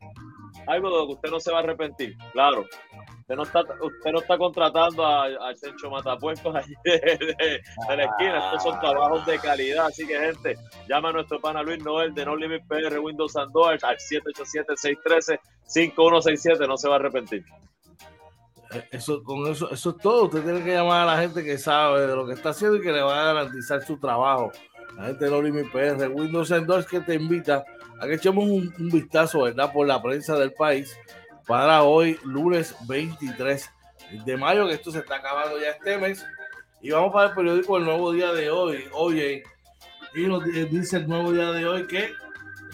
algo 0.68 0.90
de 0.90 0.98
lo 0.98 1.08
que 1.08 1.14
usted 1.14 1.30
no 1.30 1.40
se 1.40 1.52
va 1.52 1.60
a 1.60 1.62
arrepentir, 1.62 2.18
claro. 2.34 2.66
Usted 3.26 3.38
no 3.38 3.44
está, 3.44 3.62
usted 3.82 4.12
no 4.12 4.20
está 4.20 4.38
contratando 4.38 5.04
al 5.04 5.58
Sencho 5.58 5.90
Matapuestos 5.90 6.56
allí 6.56 6.76
de, 6.84 7.60
la 7.90 8.04
esquina. 8.04 8.46
Estos 8.46 8.62
son 8.62 8.80
trabajos 8.80 9.26
de 9.26 9.40
calidad. 9.40 9.88
Así 9.88 10.06
que, 10.06 10.16
gente, 10.16 10.56
llama 10.88 11.10
a 11.10 11.14
nuestro 11.14 11.42
pana 11.42 11.64
Luis 11.64 11.84
Noel 11.84 12.14
de 12.14 12.24
No 12.24 12.36
Limit 12.36 12.68
PR 12.68 13.00
Windows 13.00 13.36
and 13.36 13.52
Doors 13.52 13.84
al 13.84 13.98
787-613-5167. 15.66 16.68
No 16.68 16.78
se 16.78 16.88
va 16.88 16.98
a 16.98 17.00
arrepentir. 17.00 17.44
Eh, 18.74 18.88
eso, 18.92 19.24
con 19.24 19.48
eso, 19.48 19.72
eso 19.72 19.90
es 19.90 19.98
todo. 19.98 20.26
Usted 20.26 20.44
tiene 20.44 20.64
que 20.64 20.74
llamar 20.74 21.02
a 21.02 21.16
la 21.16 21.18
gente 21.20 21.44
que 21.44 21.58
sabe 21.58 22.06
de 22.06 22.16
lo 22.16 22.28
que 22.28 22.34
está 22.34 22.50
haciendo 22.50 22.78
y 22.78 22.82
que 22.82 22.92
le 22.92 23.02
va 23.02 23.24
a 23.24 23.34
garantizar 23.34 23.84
su 23.84 23.98
trabajo. 23.98 24.52
La 24.98 25.06
gente 25.06 25.26
de 25.26 25.32
No 25.32 25.42
Limit 25.42 25.72
PR 25.72 26.08
Windows 26.10 26.52
and 26.52 26.86
que 26.86 27.00
te 27.00 27.16
invita 27.16 27.66
a 28.00 28.08
que 28.08 28.16
echemos 28.16 28.46
un, 28.46 28.74
un 28.78 28.90
vistazo, 28.90 29.44
¿verdad? 29.44 29.72
Por 29.72 29.88
la 29.88 30.02
prensa 30.02 30.38
del 30.38 30.54
país 30.54 30.98
para 31.48 31.84
hoy, 31.84 32.20
lunes 32.24 32.76
23 32.88 33.70
de 34.26 34.38
mayo, 34.38 34.68
que 34.68 34.74
esto 34.74 34.92
se 34.92 35.00
está 35.00 35.18
acabando 35.18 35.60
ya 35.60 35.70
este 35.70 35.98
mes. 35.98 36.26
Y 36.82 36.92
vamos 36.92 37.14
para 37.14 37.30
el 37.30 37.36
periódico 37.36 37.78
El 37.78 37.86
Nuevo 37.86 38.12
Día 38.12 38.32
de 38.32 38.50
hoy. 38.50 38.86
Oye, 38.94 39.44
y 40.14 40.28
nos 40.28 40.44
dice 40.46 40.98
el 40.98 41.08
Nuevo 41.08 41.32
Día 41.32 41.52
de 41.52 41.66
hoy 41.68 41.88
que 41.88 42.12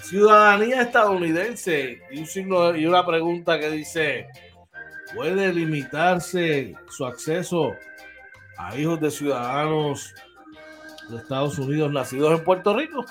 ciudadanía 0.04 0.82
estadounidense 0.82 2.02
y 2.12 2.20
un 2.20 2.26
signo 2.26 2.76
y 2.76 2.86
una 2.86 3.06
pregunta 3.06 3.60
que 3.60 3.70
dice 3.70 4.28
puede 5.16 5.54
limitarse 5.54 6.76
su 6.90 7.06
acceso 7.06 7.74
a 8.58 8.78
hijos 8.78 9.00
de 9.00 9.12
ciudadanos 9.12 10.14
de 11.10 11.18
Estados 11.18 11.58
Unidos 11.60 11.92
nacidos 11.92 12.38
en 12.40 12.44
Puerto 12.44 12.76
Rico. 12.76 13.06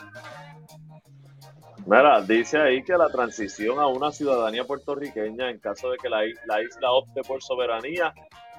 Mira, 1.86 2.20
dice 2.22 2.58
ahí 2.58 2.82
que 2.82 2.92
la 2.92 3.08
transición 3.08 3.78
a 3.78 3.86
una 3.86 4.12
ciudadanía 4.12 4.64
puertorriqueña 4.64 5.50
en 5.50 5.58
caso 5.58 5.90
de 5.90 5.96
que 5.98 6.08
la, 6.08 6.24
isla 6.26 6.92
opte 6.92 7.22
por 7.22 7.42
soberanía 7.42 8.12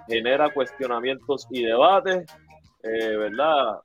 genera 0.07 0.51
cuestionamientos 0.53 1.47
y 1.49 1.63
debates, 1.63 2.25
eh, 2.83 3.17
¿verdad? 3.17 3.81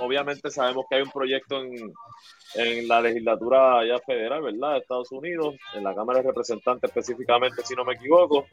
Obviamente 0.00 0.50
sabemos 0.50 0.84
que 0.88 0.96
hay 0.96 1.02
un 1.02 1.10
proyecto 1.10 1.62
en, 1.62 2.88
la 2.88 3.00
legislatura 3.00 3.84
ya 3.86 3.98
federal, 4.00 4.42
¿verdad? 4.42 4.72
De 4.72 4.78
Estados 4.78 5.12
Unidos, 5.12 5.54
en 5.74 5.84
la 5.84 5.94
Cámara 5.94 6.20
de 6.20 6.28
Representantes 6.28 6.90
específicamente, 6.90 7.62
si 7.64 7.74
no 7.74 7.84
me 7.84 7.94
equivoco, 7.94 8.46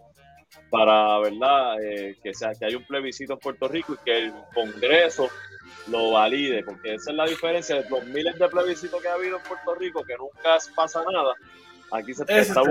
para, 0.70 1.20
¿verdad? 1.20 1.82
Eh, 1.84 2.18
que, 2.22 2.34
sea, 2.34 2.54
que 2.54 2.66
hay 2.66 2.76
un 2.76 2.86
plebiscito 2.86 3.34
en 3.34 3.40
Puerto 3.40 3.68
Rico 3.68 3.94
y 3.94 4.04
que 4.04 4.18
el 4.18 4.34
Congreso 4.54 5.28
lo 5.88 6.12
valide, 6.12 6.64
porque 6.64 6.96
esa 6.96 7.12
es 7.12 7.18
la 7.18 7.26
diferencia 7.26 7.82
de 7.82 7.90
los 7.90 8.04
miles 8.06 8.38
de 8.38 8.48
plebiscitos 8.48 9.02
que 9.02 9.08
ha 9.08 9.14
habido 9.14 9.38
en 9.38 9.44
Puerto 9.44 9.76
Rico, 9.76 10.04
que 10.04 10.16
nunca 10.18 10.58
pasa 10.76 11.04
nada. 11.12 11.34
Aquí 11.92 12.14
se 12.14 12.24
está 12.24 12.62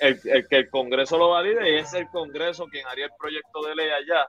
el, 0.00 0.48
que 0.48 0.56
el 0.56 0.70
Congreso 0.70 1.16
lo 1.16 1.30
valide 1.30 1.72
y 1.72 1.78
es 1.78 1.94
el 1.94 2.08
Congreso 2.08 2.66
quien 2.66 2.86
haría 2.86 3.06
el 3.06 3.12
proyecto 3.18 3.62
de 3.62 3.74
ley 3.74 3.88
allá. 3.88 4.28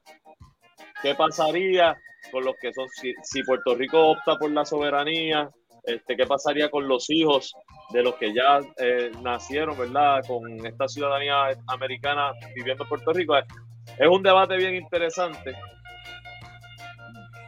¿Qué 1.02 1.16
pasaría 1.16 1.98
con 2.32 2.46
los 2.46 2.56
que 2.62 2.74
son, 2.74 2.88
si, 2.90 3.44
Puerto 3.44 3.76
Rico 3.76 4.10
opta 4.10 4.38
por 4.38 4.52
la 4.52 4.66
soberanía, 4.66 5.50
este, 5.84 6.16
qué 6.16 6.26
pasaría 6.26 6.70
con 6.70 6.88
los 6.88 7.10
hijos 7.10 7.54
de 7.92 8.04
los 8.04 8.16
que 8.16 8.34
ya 8.34 8.60
eh, 8.78 9.12
nacieron, 9.22 9.78
¿verdad? 9.78 10.22
Con 10.28 10.66
esta 10.66 10.88
ciudadanía 10.88 11.58
americana 11.68 12.32
viviendo 12.56 12.84
en 12.84 12.90
Puerto 12.90 13.12
Rico. 13.12 13.36
Es 13.38 14.08
un 14.08 14.22
debate 14.22 14.56
bien 14.58 14.76
interesante 14.76 15.56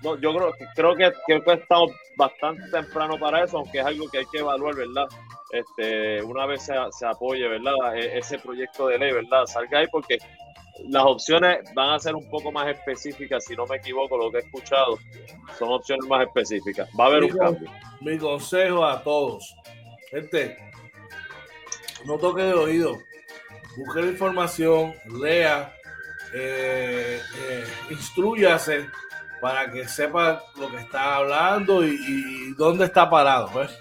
no, 0.04 0.20
yo 0.20 0.34
creo, 0.34 0.54
creo 0.76 0.96
que, 0.96 1.14
creo 1.26 1.44
que 1.44 1.54
estamos 1.54 1.92
bastante 2.18 2.64
temprano 2.72 3.18
para 3.20 3.44
eso, 3.44 3.60
aunque 3.60 3.80
es 3.80 3.86
algo 3.86 4.10
que 4.10 4.20
hay 4.20 4.26
que 4.32 4.40
evaluar, 4.40 4.76
¿verdad? 4.76 5.08
Este, 5.52 6.22
una 6.24 6.46
vez 6.46 6.64
se, 6.64 6.74
se 6.92 7.06
apoye, 7.06 7.48
¿verdad? 7.48 7.96
E, 7.96 8.18
ese 8.18 8.40
proyecto 8.40 8.88
de 8.88 8.98
ley, 8.98 9.14
¿verdad? 9.14 9.46
Salga 9.46 9.80
ahí 9.80 9.88
porque 9.92 10.18
las 10.88 11.04
opciones 11.04 11.60
van 11.76 11.92
a 11.92 12.00
ser 12.00 12.16
un 12.16 12.28
poco 12.30 12.52
más 12.52 12.68
específicas, 12.68 13.46
si 13.46 13.56
no 13.56 13.66
me 13.68 13.78
equivoco, 13.78 14.18
lo 14.18 14.32
que 14.32 14.38
he 14.38 14.42
escuchado, 14.42 14.98
son 15.58 15.70
opciones 15.70 16.06
más 16.08 16.26
específicas. 16.26 16.90
Va 17.00 17.06
a 17.06 17.08
haber 17.08 17.26
un 17.26 17.38
cambio. 17.38 17.70
Mi 18.00 18.18
consejo 18.18 18.84
a 18.86 19.04
todos, 19.04 19.56
gente, 20.10 20.58
no 22.06 22.18
toque 22.18 22.42
de 22.42 22.54
oído, 22.54 22.98
busque 23.78 24.02
la 24.02 24.08
información, 24.08 24.96
lea, 25.22 25.76
eh, 26.34 27.20
eh, 27.38 27.66
instruyase 27.92 28.88
para 29.42 29.72
que 29.72 29.88
sepa 29.88 30.44
lo 30.58 30.70
que 30.70 30.78
está 30.78 31.16
hablando 31.16 31.84
y, 31.84 32.54
dónde 32.54 32.86
está 32.86 33.10
parado. 33.10 33.50
Pues. 33.52 33.78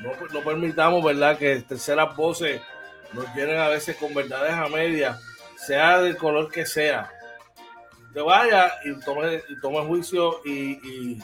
No, 0.00 0.40
permitamos, 0.42 1.04
¿verdad?, 1.04 1.36
que 1.36 1.60
terceras 1.62 2.16
voces 2.16 2.62
nos 3.12 3.26
llenen 3.34 3.58
a 3.58 3.68
veces 3.68 3.96
con 3.96 4.14
verdades 4.14 4.52
a 4.52 4.68
media, 4.68 5.18
sea 5.56 6.00
del 6.00 6.16
color 6.16 6.50
que 6.50 6.64
sea. 6.64 7.10
Que 8.14 8.20
vaya 8.20 8.72
y 8.84 8.98
tome, 9.00 9.42
y 9.48 9.60
tome 9.60 9.84
juicio 9.84 10.40
y, 10.44 11.18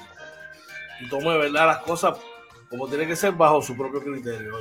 y, 1.01 1.09
tome, 1.09 1.39
¿verdad?, 1.39 1.67
las 1.67 1.79
cosas 1.79 2.19
como 2.69 2.89
tiene 2.89 3.07
que 3.07 3.15
ser 3.15 3.33
bajo 3.33 3.63
su 3.63 3.77
propio 3.77 4.03
criterio. 4.03 4.53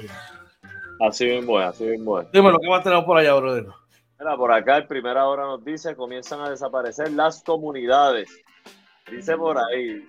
Así 1.02 1.26
mismo 1.26 1.60
es, 1.60 1.68
así 1.68 1.84
mismo 1.86 2.22
es. 2.22 2.32
Dime 2.32 2.52
lo 2.52 2.60
que 2.60 2.70
más 2.70 2.84
tenemos 2.84 3.06
por 3.06 3.18
allá, 3.18 3.34
brother. 3.34 3.66
Mira, 4.20 4.38
por 4.38 4.52
acá 4.52 4.78
el 4.78 4.88
primera 4.88 5.26
hora 5.28 5.44
nos 5.44 5.66
dice 5.66 5.96
comienzan 5.96 6.42
a 6.42 6.50
desaparecer 6.52 7.12
las 7.12 7.42
comunidades. 7.42 8.30
Dice 9.12 9.38
por 9.38 9.57
ahí, 9.57 10.05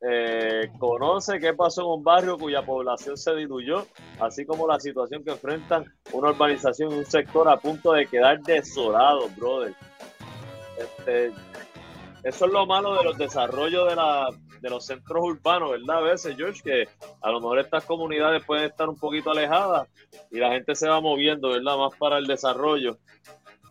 eh, 0.00 0.70
conoce 0.78 1.40
qué 1.40 1.54
pasó 1.54 1.82
en 1.82 1.98
un 1.98 2.04
barrio 2.04 2.38
cuya 2.38 2.62
población 2.62 3.16
se 3.16 3.34
diluyó, 3.34 3.86
así 4.20 4.46
como 4.46 4.68
la 4.68 4.78
situación 4.78 5.24
que 5.24 5.32
enfrentan 5.32 5.84
una 6.12 6.30
urbanización 6.30 6.92
y 6.92 6.94
un 6.98 7.06
sector 7.06 7.48
a 7.48 7.56
punto 7.56 7.92
de 7.92 8.06
quedar 8.06 8.40
desolado, 8.42 9.28
brother. 9.36 9.74
Este, 10.78 11.32
eso 12.22 12.46
es 12.46 12.52
lo 12.52 12.66
malo 12.66 12.96
de 12.96 13.04
los 13.04 13.18
desarrollos 13.18 13.88
de, 13.88 13.96
la, 13.96 14.28
de 14.60 14.70
los 14.70 14.86
centros 14.86 15.24
urbanos, 15.24 15.70
¿verdad? 15.70 15.98
A 15.98 16.00
veces, 16.02 16.36
George, 16.36 16.62
que 16.62 16.88
a 17.20 17.30
lo 17.30 17.40
mejor 17.40 17.58
estas 17.58 17.84
comunidades 17.84 18.44
pueden 18.44 18.66
estar 18.66 18.88
un 18.88 18.98
poquito 18.98 19.30
alejadas 19.30 19.88
y 20.30 20.38
la 20.38 20.52
gente 20.52 20.74
se 20.74 20.88
va 20.88 21.00
moviendo, 21.00 21.50
¿verdad? 21.50 21.76
Más 21.76 21.96
para 21.96 22.18
el 22.18 22.26
desarrollo. 22.26 22.98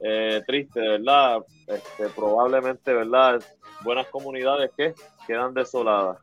Eh, 0.02 0.44
triste, 0.46 0.80
¿verdad? 0.80 1.40
Este, 1.68 2.10
probablemente, 2.10 2.94
¿verdad? 2.94 3.42
Buenas 3.82 4.08
comunidades 4.08 4.72
que 4.76 4.94
quedan 5.26 5.54
desoladas. 5.54 6.18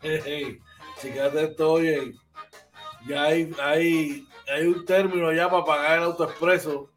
Hey, 0.00 0.20
hey, 0.24 0.58
esto, 1.02 1.72
oye, 1.72 2.12
ya 3.06 3.24
hay, 3.24 3.50
hay, 3.62 4.26
hay 4.48 4.66
un 4.66 4.84
término 4.84 5.32
ya 5.32 5.48
para 5.48 5.64
pagar 5.64 5.98
el 5.98 6.04
autoexpreso 6.04 6.90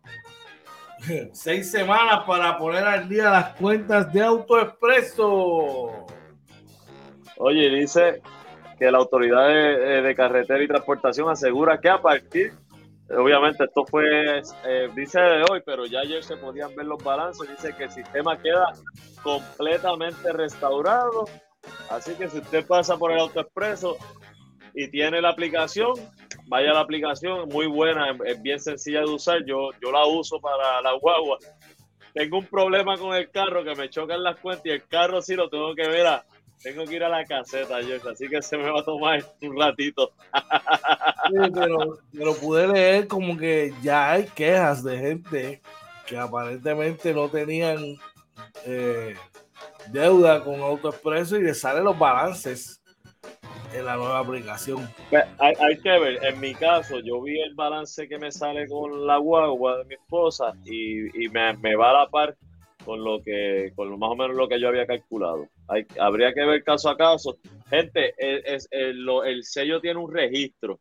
Seis 1.34 1.72
semanas 1.72 2.24
para 2.26 2.58
poner 2.58 2.84
al 2.84 3.08
día 3.08 3.30
las 3.30 3.56
cuentas 3.56 4.12
de 4.12 4.22
AutoExpreso. 4.22 6.06
Oye, 7.38 7.70
dice 7.70 8.22
que 8.78 8.92
la 8.92 8.98
autoridad 8.98 9.48
de, 9.48 10.16
carretera 10.16 10.64
y 10.64 10.68
transportación 10.68 11.30
asegura 11.30 11.80
que 11.80 11.90
a 11.90 12.02
partir, 12.02 12.54
obviamente 13.18 13.64
esto 13.64 13.86
fue, 13.86 14.40
eh, 14.40 14.90
dice 14.96 15.20
de 15.20 15.46
hoy, 15.50 15.62
pero 15.66 15.86
ya 15.86 16.00
ayer 16.00 16.24
se 16.24 16.38
podían 16.38 16.76
ver 16.76 16.86
los 16.86 17.04
balances, 17.04 17.50
dice 17.50 17.76
que 17.76 17.86
el 17.86 17.92
sistema 17.92 18.38
queda 18.38 18.74
completamente 19.24 20.32
restaurado. 20.34 21.26
Así 21.90 22.14
que 22.16 22.30
si 22.30 22.40
usted 22.40 22.66
pasa 22.66 22.98
por 22.98 23.12
el 23.12 23.20
AutoExpreso 23.20 23.98
y 24.74 24.90
tiene 24.90 25.22
la 25.22 25.30
aplicación, 25.30 25.94
vaya 26.48 26.72
a 26.72 26.74
la 26.76 26.80
aplicación, 26.82 27.48
muy 27.50 27.68
buena, 27.68 28.16
es 28.26 28.42
bien 28.42 28.60
sencilla 28.60 29.00
de 29.00 29.12
usar. 29.12 29.44
Yo, 29.46 29.70
yo 29.82 29.92
la 29.92 30.06
uso 30.06 30.40
para 30.40 30.82
la 30.82 30.94
guagua. 30.94 31.38
Tengo 32.14 32.40
un 32.40 32.46
problema 32.46 32.98
con 32.98 33.16
el 33.16 33.30
carro 33.30 33.64
que 33.64 33.76
me 33.76 33.90
chocan 33.90 34.24
las 34.24 34.40
cuentas 34.40 34.66
y 34.66 34.70
el 34.70 34.88
carro 34.88 35.22
sí 35.22 35.36
lo 35.36 35.50
tengo 35.50 35.76
que 35.76 35.88
ver 35.88 36.08
a, 36.08 36.26
tengo 36.62 36.86
que 36.86 36.96
ir 36.96 37.04
a 37.04 37.10
la 37.10 37.26
caseta, 37.26 37.78
así 37.78 38.28
que 38.28 38.42
se 38.42 38.58
me 38.58 38.70
va 38.70 38.82
a 38.82 38.84
tomar 38.84 39.24
un 39.42 39.60
ratito. 39.60 40.12
pero, 41.54 42.00
pero 42.12 42.36
pude 42.36 42.68
leer 42.68 43.08
como 43.08 43.38
que 43.38 43.74
ya 43.82 44.12
hay 44.12 44.26
quejas 44.26 44.84
de 44.84 44.98
gente 44.98 45.62
que 46.06 46.18
aparentemente 46.18 47.14
no 47.14 47.30
tenían 47.30 47.96
eh, 48.66 49.16
deuda 49.92 50.44
con 50.44 50.60
AutoExpreso 50.60 51.38
y 51.38 51.44
les 51.44 51.60
salen 51.60 51.84
los 51.84 51.98
balances 51.98 52.82
en 53.74 53.86
la 53.86 53.96
nueva 53.96 54.20
aplicación. 54.20 54.90
Pues, 55.10 55.26
hay, 55.38 55.78
que 55.78 55.90
ver, 55.90 56.26
en 56.26 56.40
mi 56.40 56.54
caso, 56.56 57.00
yo 57.00 57.22
vi 57.22 57.40
el 57.40 57.54
balance 57.54 58.08
que 58.08 58.18
me 58.18 58.32
sale 58.32 58.68
con 58.68 59.06
la 59.06 59.18
guagua 59.18 59.78
de 59.78 59.86
mi 59.86 59.96
esposa 59.96 60.54
y, 60.66 61.30
me, 61.30 61.76
va 61.76 61.92
a 61.92 61.94
la 61.94 62.10
par 62.10 62.36
con 62.84 63.04
lo 63.04 63.22
que, 63.22 63.72
con 63.76 63.90
lo, 63.90 63.98
más 63.98 64.10
o 64.10 64.16
menos 64.16 64.36
lo 64.36 64.48
que 64.48 64.60
yo 64.60 64.68
había 64.68 64.88
calculado. 64.88 65.48
Hay, 65.70 65.86
habría 66.00 66.34
que 66.34 66.46
ver 66.46 66.64
caso 66.64 66.90
a 66.90 66.98
caso. 66.98 67.38
Gente, 67.70 68.14
es, 68.18 68.68
el, 68.72 69.08
el, 69.26 69.44
sello 69.44 69.80
tiene 69.80 70.00
un 70.00 70.12
registro. 70.12 70.80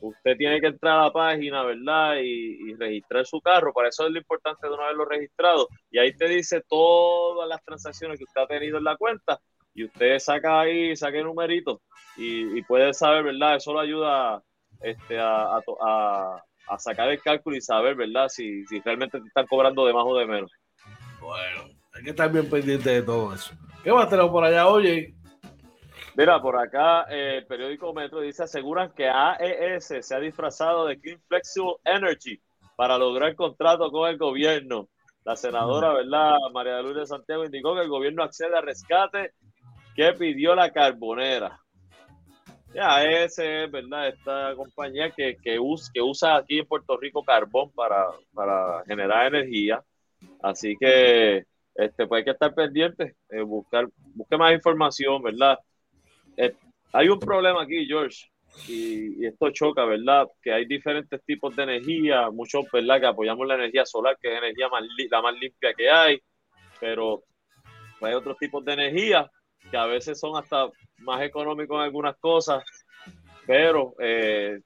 Usted 0.00 0.36
tiene 0.36 0.60
que 0.60 0.66
entrar 0.66 0.98
a 0.98 1.04
la 1.04 1.12
página, 1.12 1.62
¿verdad? 1.62 2.16
Y, 2.16 2.70
y, 2.70 2.74
registrar 2.74 3.24
su 3.24 3.40
carro. 3.40 3.72
Para 3.72 3.88
eso 3.88 4.06
es 4.06 4.12
lo 4.12 4.18
importante 4.18 4.66
de 4.66 4.74
una 4.74 4.88
vez 4.88 4.96
lo 4.96 5.04
registrado. 5.04 5.68
Y 5.90 5.98
ahí 5.98 6.12
te 6.14 6.28
dice 6.28 6.62
todas 6.68 7.48
las 7.48 7.64
transacciones 7.64 8.18
que 8.18 8.24
usted 8.24 8.42
ha 8.42 8.46
tenido 8.46 8.78
en 8.78 8.84
la 8.84 8.96
cuenta. 8.96 9.40
Y 9.74 9.84
usted 9.84 10.18
saca 10.18 10.60
ahí, 10.60 10.96
saque 10.96 11.18
el 11.18 11.24
numerito 11.24 11.82
y, 12.16 12.62
puede 12.62 12.94
saber, 12.94 13.24
¿verdad? 13.24 13.56
Eso 13.56 13.72
lo 13.72 13.80
ayuda 13.80 14.42
este, 14.80 15.18
a, 15.18 15.60
sacar 16.78 17.10
el 17.10 17.20
cálculo 17.20 17.56
y 17.56 17.60
saber, 17.60 17.94
¿verdad? 17.94 18.28
Si, 18.28 18.64
realmente 18.84 19.20
te 19.20 19.26
están 19.26 19.46
cobrando 19.46 19.86
de 19.86 19.92
más 19.92 20.04
o 20.06 20.16
de 20.16 20.26
menos. 20.26 20.50
Bueno, 21.20 21.70
hay 21.92 22.04
que 22.04 22.10
estar 22.10 22.30
bien 22.30 22.48
pendiente 22.48 22.90
de 22.90 23.02
todo 23.02 23.34
eso. 23.34 23.54
¿Qué 23.86 23.92
más 23.92 24.10
tenemos 24.10 24.32
por 24.32 24.42
allá, 24.42 24.66
oye? 24.66 25.14
Mira, 26.16 26.42
por 26.42 26.58
acá 26.58 27.06
eh, 27.08 27.36
el 27.36 27.46
periódico 27.46 27.94
Metro 27.94 28.20
dice, 28.20 28.42
aseguran 28.42 28.90
que 28.90 29.08
AES 29.08 29.94
se 30.00 30.12
ha 30.12 30.18
disfrazado 30.18 30.86
de 30.86 30.98
Clean 30.98 31.20
Flexible 31.28 31.76
Energy 31.84 32.36
para 32.74 32.98
lograr 32.98 33.36
contrato 33.36 33.88
con 33.92 34.10
el 34.10 34.18
gobierno. 34.18 34.88
La 35.22 35.36
senadora, 35.36 35.92
¿verdad? 35.92 36.34
María 36.52 36.74
de 36.74 36.82
Lourdes 36.82 37.10
Santiago 37.10 37.44
indicó 37.44 37.76
que 37.76 37.82
el 37.82 37.88
gobierno 37.88 38.24
accede 38.24 38.58
a 38.58 38.60
rescate 38.60 39.34
que 39.94 40.12
pidió 40.14 40.56
la 40.56 40.72
carbonera. 40.72 41.60
Ya, 42.74 43.04
ese 43.04 43.66
es 43.66 43.70
verdad, 43.70 44.08
esta 44.08 44.52
compañía 44.56 45.12
que, 45.12 45.36
que, 45.40 45.60
usa 45.60 46.34
aquí 46.34 46.58
en 46.58 46.66
Puerto 46.66 46.96
Rico 46.96 47.22
carbón 47.22 47.70
para, 47.70 48.04
generar 48.84 49.28
energía. 49.32 49.80
Así 50.42 50.74
que 50.76 51.46
este, 51.76 52.06
pues 52.06 52.20
hay 52.20 52.24
que 52.24 52.30
estar 52.30 52.54
pendiente, 52.54 53.16
eh, 53.30 53.42
buscar, 53.42 53.88
busque 54.14 54.36
más 54.36 54.52
información, 54.52 55.22
¿verdad? 55.22 55.58
Eh, 56.36 56.54
hay 56.92 57.08
un 57.08 57.18
problema 57.18 57.62
aquí, 57.62 57.86
George, 57.86 58.26
y, 58.68 59.26
esto 59.26 59.50
choca, 59.50 59.84
¿verdad? 59.84 60.26
Que 60.42 60.52
hay 60.52 60.64
diferentes 60.66 61.22
tipos 61.24 61.54
de 61.54 61.64
energía, 61.64 62.30
muchos, 62.30 62.64
¿verdad? 62.72 63.00
Que 63.00 63.06
apoyamos 63.06 63.46
la 63.46 63.56
energía 63.56 63.84
solar, 63.84 64.16
que 64.20 64.32
es 64.32 64.38
energía 64.38 64.68
más, 64.68 64.82
la 65.10 65.22
más 65.22 65.34
limpia 65.34 65.74
que 65.74 65.90
hay, 65.90 66.18
pero 66.80 67.22
hay 68.00 68.14
otros 68.14 68.38
tipos 68.38 68.64
de 68.64 68.72
energía 68.72 69.30
que 69.70 69.76
a 69.76 69.86
veces 69.86 70.18
son 70.18 70.36
hasta 70.36 70.70
más 70.98 71.22
económicos 71.22 71.76
en 71.76 71.82
algunas 71.82 72.16
cosas, 72.18 72.64
pero 73.46 73.94
eh, 73.98 74.60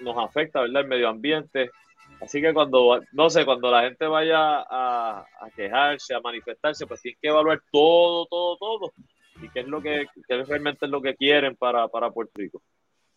nos 0.00 0.16
afecta, 0.18 0.60
¿verdad? 0.60 0.82
El 0.82 0.88
medio 0.88 1.08
ambiente. 1.08 1.70
Así 2.20 2.40
que 2.40 2.54
cuando, 2.54 3.00
no 3.12 3.30
sé, 3.30 3.44
cuando 3.44 3.70
la 3.70 3.82
gente 3.82 4.06
vaya 4.06 4.64
a, 4.68 5.26
quejarse, 5.54 6.14
a 6.14 6.20
manifestarse, 6.20 6.86
pues 6.86 7.00
tienen 7.02 7.18
que 7.20 7.28
evaluar 7.28 7.60
todo, 7.70 8.26
todo, 8.26 8.56
todo. 8.56 8.92
Y 9.42 9.48
qué 9.50 9.60
es 9.60 9.66
lo 9.66 9.82
que, 9.82 10.06
realmente 10.28 10.86
es 10.86 10.90
lo 10.90 11.02
que 11.02 11.14
quieren 11.16 11.56
para, 11.56 11.88
para 11.88 12.10
Puerto 12.10 12.32
Rico. 12.36 12.62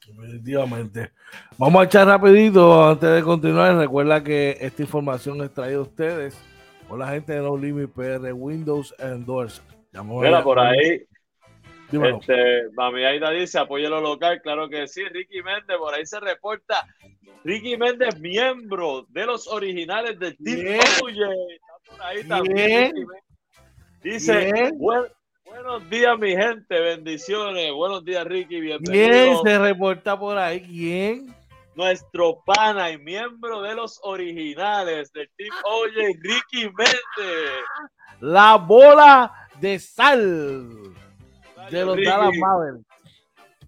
Definitivamente. 0.05 1.11
Vamos 1.57 1.81
a 1.81 1.85
echar 1.85 2.07
rapidito 2.07 2.87
antes 2.87 3.09
de 3.09 3.23
continuar. 3.23 3.75
Recuerda 3.75 4.23
que 4.23 4.57
esta 4.59 4.81
información 4.81 5.41
es 5.41 5.53
traída 5.53 5.77
a 5.77 5.81
ustedes 5.81 6.41
por 6.87 6.99
la 6.99 7.09
gente 7.09 7.33
de 7.33 7.41
No 7.41 7.57
Limit 7.57 7.91
PR 7.91 8.31
Windows 8.33 8.93
and 8.99 9.25
Doors. 9.25 9.61
Mira, 10.03 10.43
por 10.43 10.59
ahí, 10.59 11.05
este, 11.91 12.69
Mami 12.73 13.05
Aida 13.05 13.31
dice, 13.31 13.59
apoya 13.59 13.89
lo 13.89 14.01
local, 14.01 14.41
claro 14.41 14.67
que 14.69 14.87
sí. 14.87 15.03
Ricky 15.05 15.41
Méndez, 15.41 15.77
por 15.77 15.93
ahí 15.93 16.05
se 16.05 16.19
reporta. 16.19 16.85
Ricky 17.43 17.77
Méndez, 17.77 18.19
miembro 18.19 19.05
de 19.09 19.25
los 19.25 19.47
originales 19.47 20.19
del 20.19 20.35
Team 20.37 20.79
por 21.89 22.01
ahí 22.01 22.23
también. 22.25 22.93
Dice, 24.03 24.71
buenos 25.45 25.89
días, 25.89 26.19
mi 26.19 26.31
gente, 26.35 26.79
bendiciones. 26.79 27.71
Buenos 27.71 28.03
días, 28.03 28.25
Ricky, 28.25 28.59
bienvenido. 28.59 29.07
¿Quién 29.07 29.37
se 29.43 29.59
reporta 29.59 30.19
por 30.19 30.37
ahí? 30.37 30.61
¿Quién? 30.61 31.33
Nuestro 31.75 32.41
pana 32.43 32.91
y 32.91 32.97
miembro 32.97 33.61
de 33.61 33.75
los 33.75 33.99
originales 34.03 35.13
del 35.13 35.29
Team 35.37 35.55
Oye, 35.63 36.19
Ricky 36.21 36.65
Méndez. 36.65 37.51
La 38.19 38.55
bola 38.55 39.31
de 39.61 39.79
sal 39.79 40.67
de 41.69 41.85
los 41.85 41.97
Dallas 41.97 42.33
Mavericks. 42.37 42.85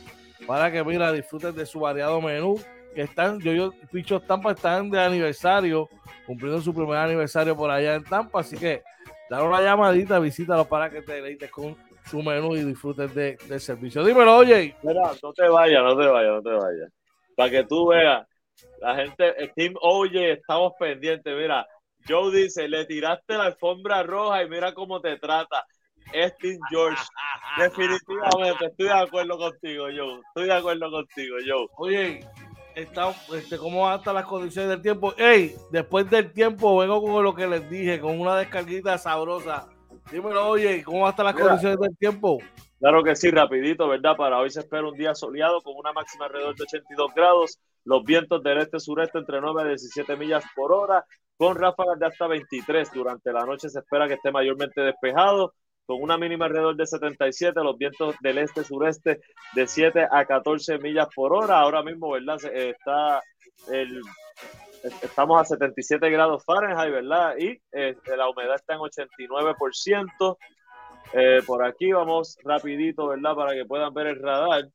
para 0.46 0.70
que, 0.70 0.84
mira, 0.84 1.10
disfruten 1.10 1.52
de 1.56 1.66
su 1.66 1.80
variado 1.80 2.20
menú. 2.20 2.60
Que 2.96 3.02
están, 3.02 3.38
Yoyo 3.40 3.74
Pinchos 3.92 4.26
Tampa 4.26 4.52
están 4.52 4.88
de 4.88 4.98
aniversario, 4.98 5.86
cumpliendo 6.24 6.62
su 6.62 6.72
primer 6.72 6.96
aniversario 6.96 7.54
por 7.54 7.70
allá 7.70 7.94
en 7.94 8.04
Tampa. 8.04 8.40
Así 8.40 8.56
que 8.56 8.82
dale 9.28 9.46
una 9.46 9.60
llamadita, 9.60 10.18
visítalos 10.18 10.66
para 10.66 10.88
que 10.88 11.02
te 11.02 11.12
deleites 11.12 11.50
con 11.50 11.76
su 12.06 12.22
menú 12.22 12.56
y 12.56 12.64
disfrutes 12.64 13.14
de, 13.14 13.36
del 13.50 13.60
servicio. 13.60 14.02
Dímelo, 14.02 14.38
oye. 14.38 14.74
Mira, 14.82 15.12
no 15.22 15.32
te 15.34 15.46
vayas, 15.46 15.82
no 15.82 15.94
te 15.94 16.06
vayas, 16.06 16.32
no 16.32 16.42
te 16.42 16.50
vayas. 16.52 16.90
Para 17.36 17.50
que 17.50 17.64
tú 17.64 17.88
veas, 17.88 18.26
la 18.80 18.94
gente, 18.96 19.42
el 19.42 19.52
team, 19.52 19.74
oye, 19.82 20.32
estamos 20.32 20.72
pendientes. 20.78 21.36
Mira, 21.36 21.66
Joe 22.08 22.34
dice, 22.34 22.66
le 22.66 22.86
tiraste 22.86 23.34
la 23.34 23.44
alfombra 23.44 24.04
roja 24.04 24.42
y 24.42 24.48
mira 24.48 24.72
cómo 24.72 25.02
te 25.02 25.18
trata. 25.18 25.66
Es 26.14 26.34
Team 26.38 26.58
George. 26.70 27.02
Definitivamente, 27.58 28.64
estoy 28.64 28.86
de 28.86 28.92
acuerdo 28.92 29.36
contigo, 29.36 29.84
Joe. 29.94 30.20
Estoy 30.28 30.44
de 30.46 30.54
acuerdo 30.54 30.90
contigo, 30.90 31.36
Joe. 31.46 31.66
Oye, 31.76 32.20
está, 32.76 33.10
este, 33.34 33.56
¿cómo 33.56 33.82
van 33.82 33.94
a 33.94 33.96
estar 33.96 34.14
las 34.14 34.26
condiciones 34.26 34.70
del 34.70 34.82
tiempo? 34.82 35.14
Ey, 35.16 35.54
después 35.70 36.08
del 36.10 36.32
tiempo 36.32 36.76
vengo 36.76 37.02
con 37.02 37.24
lo 37.24 37.34
que 37.34 37.46
les 37.46 37.68
dije, 37.68 37.98
con 37.98 38.20
una 38.20 38.36
descarguita 38.36 38.98
sabrosa. 38.98 39.68
Dímelo, 40.12 40.48
oye, 40.48 40.84
¿cómo 40.84 41.00
van 41.00 41.08
a 41.08 41.10
estar 41.10 41.24
las 41.24 41.34
Mira. 41.34 41.46
condiciones 41.48 41.78
del 41.80 41.96
tiempo? 41.96 42.38
Claro 42.78 43.02
que 43.02 43.16
sí, 43.16 43.30
rapidito, 43.30 43.88
¿verdad? 43.88 44.14
Para 44.16 44.38
hoy 44.38 44.50
se 44.50 44.60
espera 44.60 44.86
un 44.86 44.96
día 44.96 45.14
soleado 45.14 45.62
con 45.62 45.74
una 45.76 45.92
máxima 45.94 46.26
alrededor 46.26 46.54
de 46.54 46.64
82 46.64 47.14
grados, 47.14 47.58
los 47.84 48.04
vientos 48.04 48.42
del 48.42 48.58
este-sureste 48.58 49.18
entre 49.18 49.40
9 49.40 49.62
a 49.62 49.64
17 49.68 50.14
millas 50.16 50.44
por 50.54 50.72
hora, 50.72 51.04
con 51.38 51.56
ráfagas 51.56 51.98
de 51.98 52.06
hasta 52.06 52.26
23. 52.26 52.92
Durante 52.92 53.32
la 53.32 53.46
noche 53.46 53.70
se 53.70 53.78
espera 53.78 54.06
que 54.06 54.14
esté 54.14 54.30
mayormente 54.30 54.82
despejado, 54.82 55.54
con 55.86 56.02
una 56.02 56.18
mínima 56.18 56.46
alrededor 56.46 56.76
de 56.76 56.86
77, 56.86 57.58
los 57.62 57.78
vientos 57.78 58.16
del 58.20 58.38
este-sureste 58.38 59.20
de 59.54 59.66
7 59.66 60.08
a 60.10 60.24
14 60.24 60.78
millas 60.78 61.08
por 61.14 61.32
hora. 61.32 61.60
Ahora 61.60 61.82
mismo, 61.82 62.10
¿verdad? 62.10 62.38
Eh, 62.52 62.70
Está 62.70 63.22
el, 63.72 64.00
estamos 65.02 65.40
a 65.40 65.44
77 65.44 66.10
grados 66.10 66.44
Fahrenheit, 66.44 66.92
¿verdad? 66.92 67.34
Y 67.38 67.60
eh, 67.72 67.96
la 68.16 68.28
humedad 68.28 68.56
está 68.56 68.74
en 68.74 68.80
89%. 68.80 70.36
Eh, 71.12 71.40
por 71.46 71.64
aquí 71.64 71.92
vamos 71.92 72.36
rapidito, 72.42 73.08
¿verdad? 73.08 73.34
Para 73.34 73.54
que 73.54 73.64
puedan 73.64 73.94
ver 73.94 74.08
el 74.08 74.20
radar. 74.20 74.68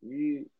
Y 0.00 0.50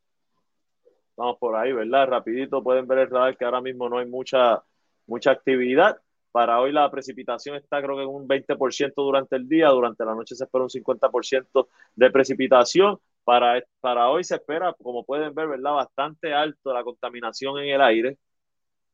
vamos 1.16 1.38
por 1.38 1.56
ahí, 1.56 1.72
¿verdad? 1.72 2.08
Rapidito 2.08 2.62
pueden 2.62 2.86
ver 2.86 2.98
el 3.00 3.10
radar 3.10 3.36
que 3.36 3.44
ahora 3.44 3.60
mismo 3.60 3.88
no 3.88 3.98
hay 3.98 4.06
mucha, 4.06 4.62
mucha 5.06 5.30
actividad. 5.32 5.98
Para 6.30 6.60
hoy 6.60 6.72
la 6.72 6.90
precipitación 6.90 7.56
está 7.56 7.82
creo 7.82 7.96
que 7.96 8.02
en 8.02 8.08
un 8.08 8.26
20% 8.26 9.02
durante 9.02 9.36
el 9.36 9.48
día, 9.48 9.68
durante 9.68 10.04
la 10.04 10.14
noche 10.14 10.34
se 10.34 10.44
espera 10.44 10.64
un 10.64 10.70
50% 10.70 11.68
de 11.94 12.10
precipitación. 12.10 12.98
Para, 13.24 13.62
para 13.80 14.10
hoy 14.10 14.24
se 14.24 14.36
espera, 14.36 14.74
como 14.82 15.04
pueden 15.04 15.34
ver, 15.34 15.48
¿verdad? 15.48 15.72
Bastante 15.74 16.32
alto 16.34 16.72
la 16.72 16.82
contaminación 16.84 17.58
en 17.58 17.68
el 17.74 17.80
aire 17.82 18.18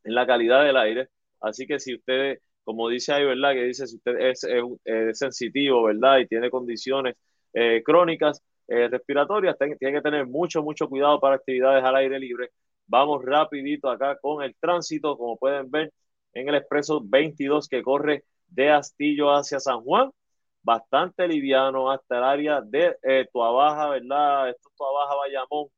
en 0.05 0.15
la 0.15 0.27
calidad 0.27 0.65
del 0.65 0.77
aire. 0.77 1.09
Así 1.41 1.67
que 1.67 1.79
si 1.79 1.95
usted, 1.95 2.39
como 2.65 2.89
dice 2.89 3.13
ahí, 3.13 3.25
¿verdad? 3.25 3.53
Que 3.53 3.65
dice, 3.65 3.87
si 3.87 3.97
usted 3.97 4.17
es, 4.19 4.45
es, 4.45 4.63
es 4.85 5.19
sensitivo, 5.19 5.85
¿verdad? 5.85 6.19
Y 6.19 6.27
tiene 6.27 6.51
condiciones 6.51 7.17
eh, 7.53 7.83
crónicas 7.85 8.43
eh, 8.69 8.89
respiratorias, 8.89 9.57
ten, 9.59 9.77
tiene 9.79 9.95
que 9.99 10.03
tener 10.03 10.27
mucho, 10.27 10.63
mucho 10.63 10.89
cuidado 10.89 11.21
para 11.21 11.37
actividades 11.37 11.85
al 11.85 11.97
aire 11.97 12.19
libre. 12.19 12.51
Vamos 12.87 13.25
rapidito 13.25 13.91
acá 13.91 14.19
con 14.21 14.43
el 14.43 14.55
tránsito, 14.61 15.17
como 15.19 15.37
pueden 15.37 15.71
ver, 15.71 15.93
en 16.35 16.49
el 16.49 16.55
expreso 16.57 17.01
22 17.05 17.69
que 17.69 17.83
corre 17.83 18.25
de 18.49 18.71
Astillo 18.71 19.31
hacia 19.35 19.61
San 19.61 19.81
Juan. 19.83 20.11
Bastante 20.63 21.29
liviano 21.29 21.91
hasta 21.91 22.19
el 22.19 22.25
área 22.25 22.61
de 22.61 22.97
eh, 23.03 23.29
Tuabaja, 23.33 23.91
¿verdad? 23.91 24.51
Esto 24.51 24.69
es 24.69 24.77
Tuabaja, 24.77 25.15
Bayamón, 25.17 25.69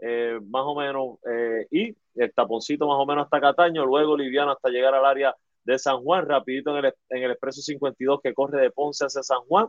eh, 0.00 0.38
más 0.48 0.62
o 0.66 0.74
menos, 0.74 1.18
eh, 1.30 1.66
y 1.70 1.96
el 2.16 2.32
taponcito 2.34 2.86
más 2.86 2.96
o 2.98 3.06
menos 3.06 3.24
hasta 3.24 3.40
Cataño, 3.40 3.86
luego 3.86 4.16
liviano 4.16 4.52
hasta 4.52 4.68
llegar 4.68 4.94
al 4.94 5.04
área 5.06 5.34
de 5.64 5.78
San 5.78 6.02
Juan, 6.02 6.26
rapidito 6.28 6.76
en 6.76 6.84
el, 6.84 6.94
en 7.10 7.22
el 7.22 7.30
expreso 7.32 7.62
52 7.62 8.20
que 8.22 8.34
corre 8.34 8.60
de 8.60 8.70
Ponce 8.70 9.06
hacia 9.06 9.22
San 9.22 9.40
Juan, 9.48 9.68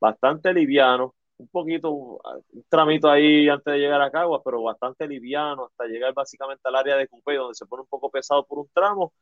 bastante 0.00 0.52
liviano, 0.52 1.14
un 1.38 1.48
poquito, 1.48 1.90
un 1.90 2.64
tramito 2.68 3.10
ahí 3.10 3.48
antes 3.48 3.72
de 3.72 3.78
llegar 3.80 4.00
a 4.02 4.10
Caguas, 4.10 4.42
pero 4.44 4.62
bastante 4.62 5.06
liviano 5.08 5.66
hasta 5.66 5.86
llegar 5.86 6.14
básicamente 6.14 6.62
al 6.64 6.76
área 6.76 6.96
de 6.96 7.08
Cupé, 7.08 7.34
donde 7.36 7.54
se 7.54 7.66
pone 7.66 7.82
un 7.82 7.88
poco 7.88 8.10
pesado 8.10 8.44
por 8.46 8.58
un 8.60 8.68
tramo, 8.72 9.12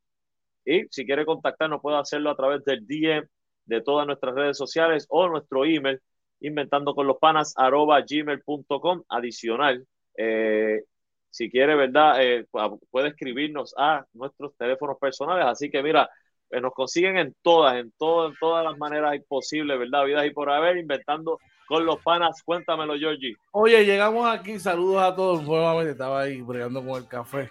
Y 0.65 0.85
si 0.89 1.05
quiere 1.05 1.25
contactarnos, 1.25 1.81
puede 1.81 1.97
hacerlo 1.97 2.29
a 2.31 2.35
través 2.35 2.63
del 2.65 2.85
DM 2.87 3.27
de 3.65 3.81
todas 3.81 4.05
nuestras 4.07 4.35
redes 4.35 4.57
sociales 4.57 5.05
o 5.09 5.27
nuestro 5.29 5.65
email 5.65 6.01
inventando 6.39 6.93
con 6.93 7.07
los 7.07 7.17
panas 7.17 7.53
gmail.com 7.55 9.03
adicional. 9.09 9.87
Eh, 10.17 10.83
si 11.29 11.49
quiere, 11.49 11.75
¿verdad? 11.75 12.23
Eh, 12.23 12.45
puede 12.91 13.09
escribirnos 13.09 13.73
a 13.77 14.05
nuestros 14.13 14.55
teléfonos 14.57 14.97
personales. 14.99 15.45
Así 15.45 15.71
que 15.71 15.81
mira, 15.81 16.09
eh, 16.53 16.61
nos 16.61 16.73
consiguen 16.73 17.17
en 17.17 17.35
todas, 17.41 17.75
en, 17.77 17.91
todo, 17.97 18.27
en 18.27 18.35
todas 18.39 18.63
las 18.63 18.77
maneras 18.77 19.17
posibles, 19.27 19.79
¿verdad? 19.79 20.05
Vidas 20.05 20.27
y 20.27 20.29
por 20.29 20.51
haber, 20.51 20.77
inventando 20.77 21.39
con 21.67 21.83
los 21.83 21.99
panas. 22.01 22.43
Cuéntamelo, 22.43 22.95
Georgie. 22.95 23.35
Oye, 23.51 23.83
llegamos 23.83 24.29
aquí. 24.29 24.59
Saludos 24.59 25.01
a 25.01 25.15
todos. 25.15 25.41
Nuevamente 25.41 25.93
estaba 25.93 26.21
ahí 26.21 26.41
bregando 26.41 26.85
con 26.85 27.01
el 27.01 27.07
café. 27.07 27.49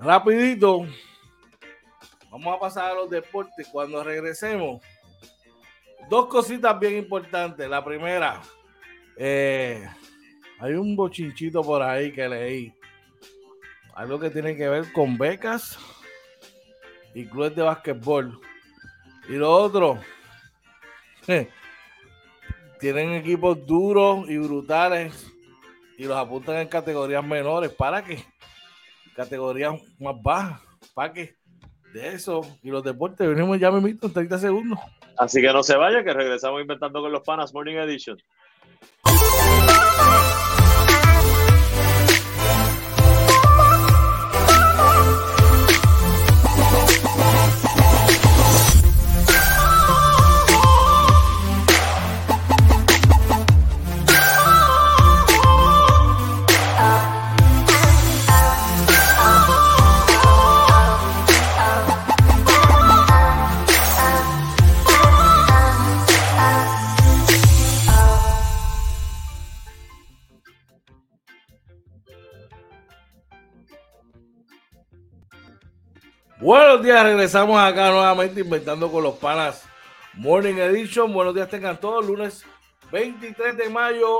Rapidito. 0.00 0.84
Vamos 2.32 2.56
a 2.56 2.58
pasar 2.58 2.90
a 2.90 2.94
los 2.94 3.08
deportes. 3.08 3.68
Cuando 3.70 4.02
regresemos, 4.02 4.82
dos 6.10 6.26
cositas 6.26 6.76
bien 6.80 6.96
importantes. 6.96 7.68
La 7.68 7.84
primera, 7.84 8.40
eh, 9.16 9.88
hay 10.58 10.72
un 10.72 10.96
bochinchito 10.96 11.62
por 11.62 11.80
ahí 11.80 12.10
que 12.10 12.28
leí. 12.28 12.74
Algo 13.94 14.18
que 14.18 14.30
tiene 14.30 14.56
que 14.56 14.68
ver 14.68 14.92
con 14.92 15.16
becas 15.16 15.78
y 17.14 17.26
clubes 17.26 17.54
de 17.54 17.62
básquetbol. 17.62 18.40
Y 19.28 19.32
lo 19.32 19.50
otro, 19.50 19.98
tienen 22.80 23.12
equipos 23.12 23.64
duros 23.66 24.28
y 24.28 24.38
brutales 24.38 25.26
y 25.96 26.04
los 26.04 26.16
apuntan 26.16 26.56
en 26.56 26.68
categorías 26.68 27.24
menores. 27.24 27.70
¿Para 27.70 28.04
qué? 28.04 28.24
Categorías 29.14 29.74
más 29.98 30.20
bajas. 30.20 30.60
¿Para 30.94 31.12
qué? 31.12 31.36
De 31.92 32.14
eso 32.14 32.40
y 32.62 32.70
los 32.70 32.82
deportes 32.82 33.28
venimos 33.28 33.58
ya 33.60 33.70
me 33.70 33.88
en 33.88 33.98
30 33.98 34.38
segundos. 34.38 34.78
Así 35.18 35.40
que 35.40 35.52
no 35.52 35.62
se 35.62 35.76
vaya, 35.76 36.02
que 36.02 36.12
regresamos 36.12 36.60
inventando 36.60 37.00
con 37.02 37.12
los 37.12 37.22
panas 37.22 37.52
Morning 37.52 37.76
Edition. 37.76 38.18
Bye. 47.16 47.71
Buenos 76.52 76.82
días, 76.82 77.02
regresamos 77.02 77.58
acá 77.58 77.90
nuevamente 77.90 78.42
inventando 78.42 78.92
con 78.92 79.02
los 79.02 79.14
panas 79.14 79.66
Morning 80.12 80.56
Edition. 80.56 81.10
Buenos 81.10 81.34
días, 81.34 81.48
tengan 81.48 81.80
todos. 81.80 82.04
Lunes 82.04 82.44
23 82.90 83.56
de 83.56 83.70
mayo, 83.70 84.18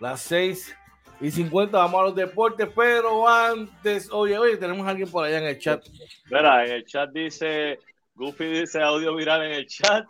las 0.00 0.20
6 0.22 0.76
y 1.20 1.30
50. 1.30 1.78
Vamos 1.78 2.00
a 2.00 2.04
los 2.06 2.16
deportes, 2.16 2.68
pero 2.74 3.28
antes, 3.28 4.10
oye, 4.10 4.36
oye, 4.36 4.56
tenemos 4.56 4.84
a 4.84 4.90
alguien 4.90 5.08
por 5.08 5.24
allá 5.24 5.38
en 5.38 5.44
el 5.44 5.58
chat. 5.60 5.86
Mira, 6.28 6.66
en 6.66 6.72
el 6.72 6.84
chat 6.86 7.10
dice, 7.12 7.78
Goofy 8.16 8.46
dice 8.46 8.82
audio 8.82 9.14
viral 9.14 9.44
en 9.44 9.52
el 9.52 9.68
chat. 9.68 10.04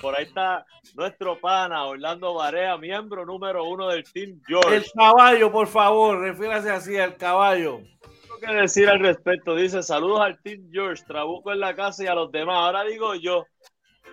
Por 0.00 0.16
ahí 0.16 0.26
está 0.26 0.64
nuestro 0.94 1.40
pana 1.40 1.86
Orlando 1.86 2.34
Barea, 2.34 2.78
miembro 2.78 3.26
número 3.26 3.64
uno 3.64 3.88
del 3.88 4.04
Team 4.04 4.40
George. 4.46 4.76
El 4.76 4.84
caballo, 4.94 5.50
por 5.50 5.66
favor, 5.66 6.20
refiérase 6.20 6.70
así 6.70 6.96
al 6.96 7.16
caballo 7.16 7.80
que 8.40 8.52
decir 8.52 8.88
al 8.88 9.00
respecto. 9.00 9.54
Dice, 9.54 9.82
saludos 9.82 10.20
al 10.20 10.40
Team 10.42 10.68
George, 10.72 11.04
Trabuco 11.06 11.52
en 11.52 11.60
la 11.60 11.74
casa 11.74 12.04
y 12.04 12.06
a 12.06 12.14
los 12.14 12.30
demás. 12.30 12.56
Ahora 12.56 12.84
digo 12.84 13.14
yo, 13.14 13.46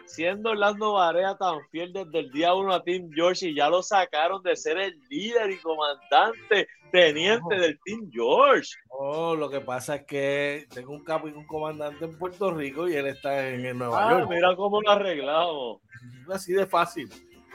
siendo 0.05 0.51
Orlando 0.51 0.93
Barea 0.93 1.35
tan 1.37 1.59
fiel 1.69 1.93
desde 1.93 2.19
el 2.19 2.31
día 2.31 2.53
uno 2.53 2.73
a 2.73 2.83
Team 2.83 3.09
George 3.13 3.47
y 3.47 3.55
ya 3.55 3.69
lo 3.69 3.81
sacaron 3.81 4.43
de 4.43 4.55
ser 4.55 4.77
el 4.77 4.99
líder 5.09 5.51
y 5.51 5.57
comandante, 5.57 6.67
teniente 6.91 7.55
del 7.55 7.79
Team 7.83 8.09
George. 8.11 8.69
Oh, 8.89 9.35
lo 9.35 9.49
que 9.49 9.61
pasa 9.61 9.95
es 9.95 10.05
que 10.05 10.65
tengo 10.73 10.91
un 10.93 11.03
capo 11.03 11.27
y 11.27 11.31
un 11.31 11.45
comandante 11.45 12.05
en 12.05 12.17
Puerto 12.17 12.51
Rico 12.51 12.89
y 12.89 12.95
él 12.95 13.07
está 13.07 13.49
en 13.49 13.65
el 13.65 13.77
Nueva 13.77 14.07
ah, 14.07 14.11
York. 14.11 14.29
Mira 14.29 14.55
cómo 14.55 14.81
lo 14.81 14.91
arreglamos. 14.91 15.81
Así 16.29 16.53
de 16.53 16.65
fácil. 16.65 17.09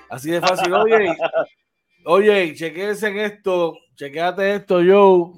Así 0.08 0.30
de 0.30 0.40
fácil. 0.40 0.72
Oye, 0.72 1.16
oye, 2.04 2.54
chequense 2.54 3.08
en 3.08 3.18
esto, 3.18 3.76
chequéate 3.96 4.54
esto, 4.54 4.80
yo. 4.82 5.32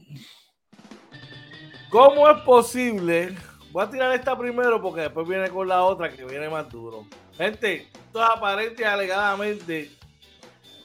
¿Cómo 1.90 2.28
es 2.28 2.42
posible? 2.42 3.34
Voy 3.72 3.82
a 3.82 3.90
tirar 3.90 4.12
esta 4.12 4.36
primero 4.36 4.80
porque 4.80 5.02
después 5.02 5.26
viene 5.26 5.48
con 5.48 5.66
la 5.66 5.82
otra 5.82 6.10
que 6.10 6.24
viene 6.24 6.48
más 6.48 6.68
duro. 6.68 7.06
Gente, 7.36 7.88
esto 7.92 8.22
es 8.22 8.30
aparente 8.30 8.82
y 8.82 8.84
alegadamente. 8.84 9.90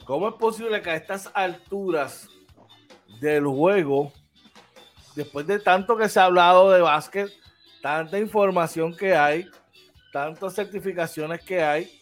¿Cómo 0.06 0.28
es 0.28 0.34
posible 0.34 0.80
que 0.80 0.90
a 0.90 0.96
estas 0.96 1.30
alturas 1.34 2.28
del 3.20 3.46
juego, 3.46 4.12
después 5.14 5.46
de 5.46 5.58
tanto 5.58 5.96
que 5.96 6.08
se 6.08 6.20
ha 6.20 6.24
hablado 6.24 6.70
de 6.70 6.80
básquet, 6.80 7.30
tanta 7.82 8.18
información 8.18 8.96
que 8.96 9.14
hay, 9.14 9.46
tantas 10.10 10.54
certificaciones 10.54 11.42
que 11.42 11.62
hay, 11.62 11.98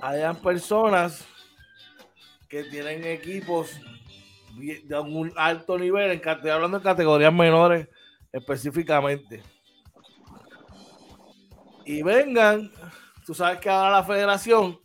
hayan 0.00 0.36
personas 0.36 1.26
que 2.48 2.64
tienen 2.64 3.04
equipos 3.04 3.78
de 4.58 4.98
un 4.98 5.32
alto 5.36 5.78
nivel, 5.78 6.10
en, 6.10 6.28
estoy 6.28 6.50
hablando 6.50 6.78
de 6.78 6.84
categorías 6.84 7.32
menores 7.32 7.88
específicamente. 8.32 9.42
Y 11.84 12.02
vengan, 12.02 12.70
tú 13.24 13.34
sabes 13.34 13.60
que 13.60 13.70
ahora 13.70 13.90
la 13.90 14.04
federación 14.04 14.78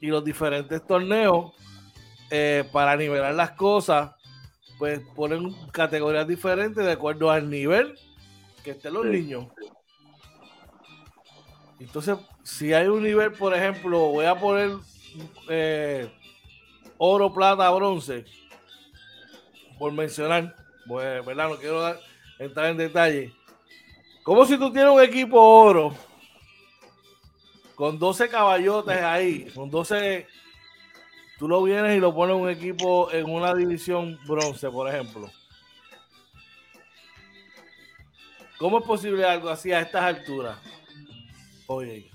y 0.00 0.08
los 0.08 0.24
diferentes 0.24 0.84
torneos, 0.86 1.52
eh, 2.30 2.64
para 2.72 2.96
nivelar 2.96 3.34
las 3.34 3.52
cosas, 3.52 4.10
pues 4.78 5.00
ponen 5.14 5.54
categorías 5.70 6.26
diferentes 6.26 6.84
de 6.84 6.92
acuerdo 6.92 7.30
al 7.30 7.48
nivel 7.48 7.94
que 8.64 8.72
estén 8.72 8.94
los 8.94 9.06
niños. 9.06 9.46
Entonces, 11.78 12.16
si 12.42 12.72
hay 12.72 12.88
un 12.88 13.02
nivel, 13.02 13.32
por 13.32 13.54
ejemplo, 13.54 13.98
voy 14.08 14.26
a 14.26 14.34
poner 14.34 14.70
eh, 15.48 16.10
oro, 16.98 17.32
plata, 17.32 17.70
bronce 17.70 18.24
por 19.82 19.90
mencionar, 19.90 20.54
pues, 20.86 21.26
¿verdad? 21.26 21.48
No 21.48 21.56
quiero 21.56 21.96
entrar 22.38 22.70
en 22.70 22.76
detalle. 22.76 23.32
Como 24.22 24.46
si 24.46 24.56
tú 24.56 24.72
tienes 24.72 24.92
un 24.92 25.02
equipo 25.02 25.40
oro 25.40 25.92
con 27.74 27.98
12 27.98 28.28
caballotes 28.28 29.02
ahí, 29.02 29.50
con 29.52 29.68
12, 29.68 30.28
tú 31.36 31.48
lo 31.48 31.64
vienes 31.64 31.96
y 31.96 32.00
lo 32.00 32.14
pones 32.14 32.36
un 32.36 32.48
equipo 32.48 33.10
en 33.10 33.28
una 33.28 33.56
división 33.56 34.20
bronce, 34.24 34.70
por 34.70 34.88
ejemplo. 34.88 35.28
¿Cómo 38.60 38.78
es 38.78 38.84
posible 38.84 39.24
algo 39.24 39.48
así 39.48 39.72
a 39.72 39.80
estas 39.80 40.04
alturas? 40.04 40.58
Oye, 41.66 42.08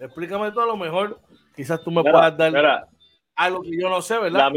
explícame 0.00 0.52
todo 0.52 0.62
a 0.62 0.68
lo 0.68 0.76
mejor. 0.78 1.20
Quizás 1.54 1.84
tú 1.84 1.90
me 1.90 2.00
puedas 2.00 2.34
dar 2.34 2.88
algo 3.34 3.60
que 3.60 3.78
yo 3.78 3.90
no 3.90 4.00
sé, 4.00 4.16
¿verdad? 4.16 4.38
La 4.38 4.50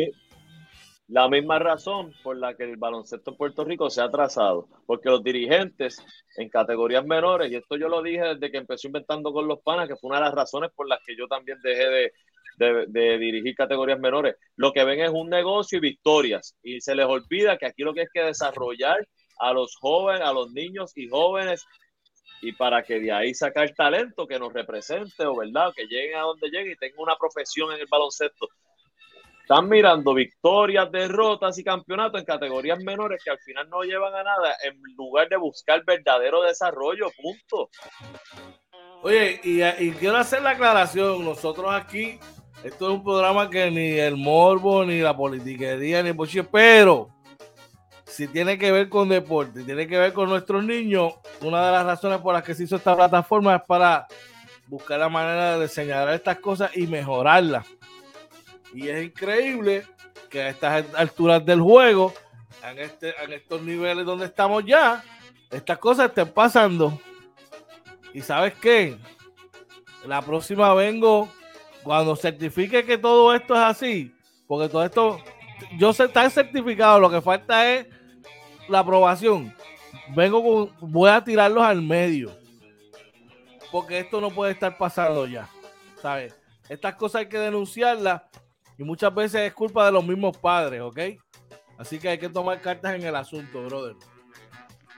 misma 1.08 1.60
razón 1.60 2.14
por 2.24 2.38
la 2.38 2.56
que 2.56 2.64
el 2.64 2.78
baloncesto 2.78 3.32
en 3.32 3.38
Puerto 3.38 3.64
Rico 3.64 3.90
se 3.90 4.02
ha 4.02 4.06
atrasado, 4.06 4.68
porque 4.86 5.10
los 5.10 5.24
dirigentes 5.24 6.04
en 6.38 6.50
categorías 6.50 7.06
menores, 7.06 7.52
y 7.52 7.56
esto 7.56 7.76
yo 7.76 7.88
lo 7.90 8.02
dije 8.02 8.36
desde 8.36 8.52
que 8.52 8.58
empecé 8.58 8.88
inventando 8.88 9.32
con 9.34 9.48
los 9.48 9.62
panas, 9.62 9.88
que 9.88 9.96
fue 9.96 10.10
una 10.10 10.20
de 10.20 10.26
las 10.26 10.34
razones 10.34 10.72
por 10.76 10.88
las 10.88 11.00
que 11.06 11.16
yo 11.16 11.28
también 11.28 11.60
dejé 11.64 11.88
de, 11.90 12.12
dirigir 13.18 13.56
categorías 13.56 14.00
menores, 14.00 14.36
lo 14.56 14.72
que 14.72 14.84
ven 14.84 15.00
es 15.00 15.10
un 15.10 15.28
negocio 15.30 15.80
y 15.80 15.82
victorias, 15.82 16.56
y 16.62 16.82
se 16.82 16.94
les 16.94 17.06
olvida 17.06 17.58
que 17.58 17.66
aquí 17.66 17.82
lo 17.82 17.94
que 17.94 18.02
hay 18.02 18.08
que 18.14 18.22
desarrollar 18.22 19.08
a 19.40 19.54
los 19.54 19.76
jóvenes, 19.76 20.22
a 20.22 20.34
los 20.34 20.52
niños 20.52 20.92
y 20.96 21.10
jóvenes, 21.10 21.66
y 22.44 22.52
para 22.52 22.84
que 22.84 23.00
de 23.00 23.12
ahí 23.12 23.34
sacar 23.34 23.74
talento 23.74 24.28
que 24.28 24.38
nos 24.38 24.54
represente, 24.54 25.26
o 25.26 25.36
verdad, 25.36 25.74
que 25.76 25.88
lleguen 25.88 26.18
a 26.18 26.22
donde 26.22 26.50
lleguen 26.50 26.74
y 26.74 26.76
tengan 26.76 27.00
una 27.00 27.16
profesión 27.16 27.74
en 27.74 27.80
el 27.80 27.88
baloncesto 27.90 28.50
están 29.44 29.68
mirando 29.68 30.14
victorias, 30.14 30.90
derrotas 30.90 31.60
y 31.60 31.66
campeonatos 31.66 32.22
en 32.22 32.26
categorías 32.26 32.80
menores 32.80 33.22
que 33.22 33.30
al 33.30 33.40
final 33.40 33.70
no 33.70 33.84
llevan 33.84 34.16
a 34.16 34.24
nada 34.24 34.56
en 34.64 34.80
lugar 34.96 35.28
de 35.28 35.36
buscar 35.36 35.84
verdadero 35.84 36.42
desarrollo, 36.44 37.08
punto. 37.22 37.70
Oye, 39.02 39.42
y, 39.44 39.92
quiero 39.92 40.16
hacer 40.16 40.42
la 40.42 40.52
aclaración, 40.52 41.26
nosotros 41.26 41.74
aquí, 41.74 42.18
esto 42.64 42.88
es 42.88 42.94
un 42.94 43.04
programa 43.04 43.50
que 43.50 43.70
ni 43.70 44.00
el 44.00 44.16
morbo, 44.16 44.86
ni 44.86 45.02
la 45.02 45.16
politiquería, 45.16 46.02
ni 46.02 46.10
el 46.10 46.16
boche, 46.16 46.46
pero 46.46 47.10
si 48.06 48.30
tiene 48.30 48.58
que 48.58 48.72
ver 48.72 48.88
con 48.88 49.10
deporte, 49.10 49.64
tiene 49.64 49.88
que 49.88 49.98
ver 49.98 50.14
con 50.14 50.30
nuestros 50.30 50.64
niños, 50.64 51.16
una 51.42 51.66
de 51.66 51.72
las 51.74 51.86
razones 51.86 52.20
por 52.20 52.34
las 52.34 52.44
que 52.44 52.56
se 52.56 52.64
hizo 52.64 52.78
esta 52.78 52.96
plataforma 52.96 53.58
es 53.58 53.64
para 53.68 54.08
buscar 54.68 55.02
la 55.02 55.10
manera 55.10 55.60
de 55.60 55.68
señalar 55.68 56.14
estas 56.14 56.40
cosas 56.40 56.72
y 56.78 56.88
mejorarlas. 56.88 57.68
Y 58.74 58.88
es 58.90 59.04
increíble 59.04 59.86
que 60.30 60.42
a 60.42 60.50
estas 60.50 60.86
alturas 60.96 61.46
del 61.46 61.62
juego, 61.62 62.14
en, 62.64 62.80
este, 62.80 63.14
en 63.24 63.34
estos 63.34 63.62
niveles 63.62 64.06
donde 64.06 64.26
estamos 64.26 64.66
ya, 64.66 65.04
estas 65.52 65.78
cosas 65.78 66.10
estén 66.10 66.30
pasando. 66.30 67.00
Y 68.14 68.22
sabes 68.22 68.54
qué? 68.56 68.98
La 70.06 70.22
próxima 70.22 70.74
vengo 70.74 71.30
cuando 71.84 72.16
certifique 72.16 72.84
que 72.84 72.98
todo 72.98 73.34
esto 73.34 73.54
es 73.54 73.62
así, 73.62 74.16
porque 74.48 74.70
todo 74.70 74.84
esto, 74.84 75.20
yo 75.78 75.94
sé, 75.94 76.06
está 76.06 76.30
certificado, 76.30 77.00
lo 77.00 77.10
que 77.10 77.22
falta 77.22 77.72
es 77.72 77.88
la 78.68 78.80
aprobación. 78.80 79.54
Vengo 80.16 80.44
con, 80.44 80.92
voy 80.92 81.10
a 81.10 81.24
tirarlos 81.24 81.64
al 81.64 81.82
medio, 81.82 82.32
porque 83.72 84.00
esto 84.00 84.20
no 84.20 84.32
puede 84.32 84.54
estar 84.54 84.78
pasando 84.78 85.28
ya, 85.28 85.48
¿sabes? 86.02 86.36
Estas 86.70 86.96
cosas 86.96 87.22
hay 87.22 87.30
que 87.30 87.40
denunciarlas 87.40 88.22
muchas 88.84 89.14
veces 89.14 89.42
es 89.42 89.54
culpa 89.54 89.86
de 89.86 89.92
los 89.92 90.06
mismos 90.06 90.38
padres, 90.38 90.82
¿ok? 90.82 91.00
Así 91.78 92.00
que 92.00 92.10
hay 92.10 92.18
que 92.18 92.30
tomar 92.30 92.62
cartas 92.62 92.96
en 92.96 93.04
el 93.04 93.16
asunto, 93.16 93.64
brother. 93.64 93.96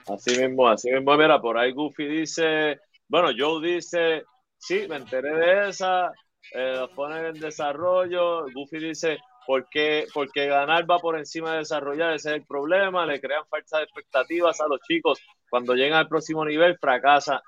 Así 0.08 0.38
mismo, 0.38 0.68
así 0.68 0.90
mismo. 0.90 1.16
Mira, 1.16 1.40
por 1.40 1.58
ahí 1.58 1.72
Goofy 1.72 2.06
dice, 2.06 2.78
bueno, 3.08 3.28
Joe 3.36 3.66
dice, 3.66 4.24
sí, 4.56 4.86
me 4.88 4.96
enteré 4.96 5.34
de 5.34 5.68
esa, 5.68 6.12
eh, 6.52 6.74
los 6.76 6.90
ponen 6.90 7.26
en 7.26 7.40
desarrollo. 7.40 8.44
Goofy 8.52 8.78
dice, 8.78 9.18
¿por 9.46 9.66
porque 10.12 10.46
ganar 10.46 10.88
va 10.88 10.98
por 10.98 11.18
encima 11.18 11.52
de 11.52 11.58
desarrollar, 11.58 12.14
ese 12.14 12.30
es 12.30 12.36
el 12.36 12.46
problema, 12.46 13.06
le 13.06 13.20
crean 13.20 13.46
falsas 13.48 13.82
expectativas 13.82 14.60
a 14.60 14.68
los 14.68 14.80
chicos. 14.80 15.20
Cuando 15.48 15.74
llegan 15.74 15.98
al 15.98 16.08
próximo 16.08 16.44
nivel, 16.44 16.78
fracasa 16.78 17.42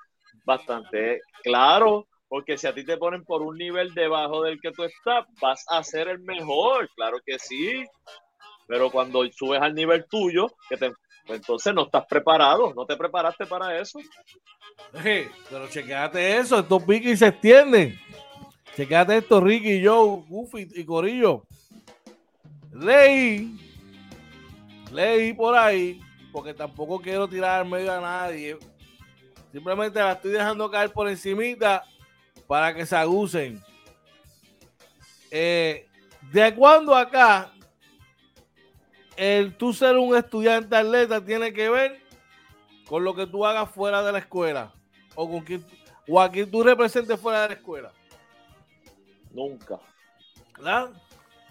bastante. 0.45 1.21
Claro, 1.43 2.07
porque 2.29 2.59
si 2.59 2.67
a 2.67 2.73
ti 2.73 2.85
te 2.85 2.95
ponen 2.95 3.25
por 3.25 3.41
un 3.41 3.57
nivel 3.57 3.93
debajo 3.95 4.43
del 4.43 4.61
que 4.61 4.71
tú 4.71 4.83
estás, 4.83 5.25
vas 5.41 5.65
a 5.67 5.83
ser 5.83 6.07
el 6.07 6.19
mejor, 6.19 6.87
claro 6.95 7.17
que 7.25 7.39
sí. 7.39 7.83
Pero 8.67 8.91
cuando 8.91 9.25
subes 9.31 9.59
al 9.59 9.73
nivel 9.73 10.05
tuyo, 10.07 10.47
pues 10.69 10.79
entonces 11.27 11.73
no 11.73 11.85
estás 11.85 12.05
preparado, 12.05 12.71
no 12.75 12.85
te 12.85 12.95
preparaste 12.95 13.47
para 13.47 13.79
eso. 13.79 13.99
pero 15.49 15.67
chequeate 15.69 16.37
eso, 16.37 16.59
estos 16.59 16.83
piques 16.83 17.17
se 17.17 17.27
extienden. 17.27 17.99
Chequeate 18.75 19.17
esto, 19.17 19.41
Ricky, 19.41 19.83
Joe, 19.83 20.23
Goofy 20.27 20.67
y 20.75 20.85
Corillo. 20.85 21.45
Leí, 22.71 23.59
leí 24.93 25.33
por 25.33 25.57
ahí, 25.57 25.99
porque 26.31 26.53
tampoco 26.53 26.99
quiero 26.99 27.27
tirar 27.27 27.65
medio 27.65 27.91
a 27.91 27.99
nadie. 27.99 28.55
Simplemente 29.51 29.99
la 29.99 30.11
estoy 30.11 30.29
dejando 30.29 30.69
caer 30.69 30.91
por 30.91 31.09
encimita 31.09 31.83
para 32.49 32.73
que 32.73 32.83
se 32.83 32.95
agucen. 32.95 33.63
Eh, 35.29 35.87
¿De 36.31 36.55
cuándo 36.55 36.95
acá 36.95 37.53
el 39.15 39.55
tú 39.55 39.71
ser 39.71 39.95
un 39.97 40.17
estudiante 40.17 40.75
atleta 40.75 41.23
tiene 41.23 41.53
que 41.53 41.69
ver 41.69 42.01
con 42.87 43.03
lo 43.03 43.13
que 43.13 43.27
tú 43.27 43.45
hagas 43.45 43.69
fuera 43.69 44.01
de 44.01 44.11
la 44.13 44.17
escuela? 44.17 44.73
O 45.13 45.29
con 45.29 45.45
o 46.07 46.19
a 46.19 46.31
quien 46.31 46.49
tú 46.49 46.63
representes 46.63 47.19
fuera 47.19 47.43
de 47.43 47.49
la 47.49 47.53
escuela. 47.53 47.91
Nunca. 49.29 49.79
¿Verdad? 50.57 50.89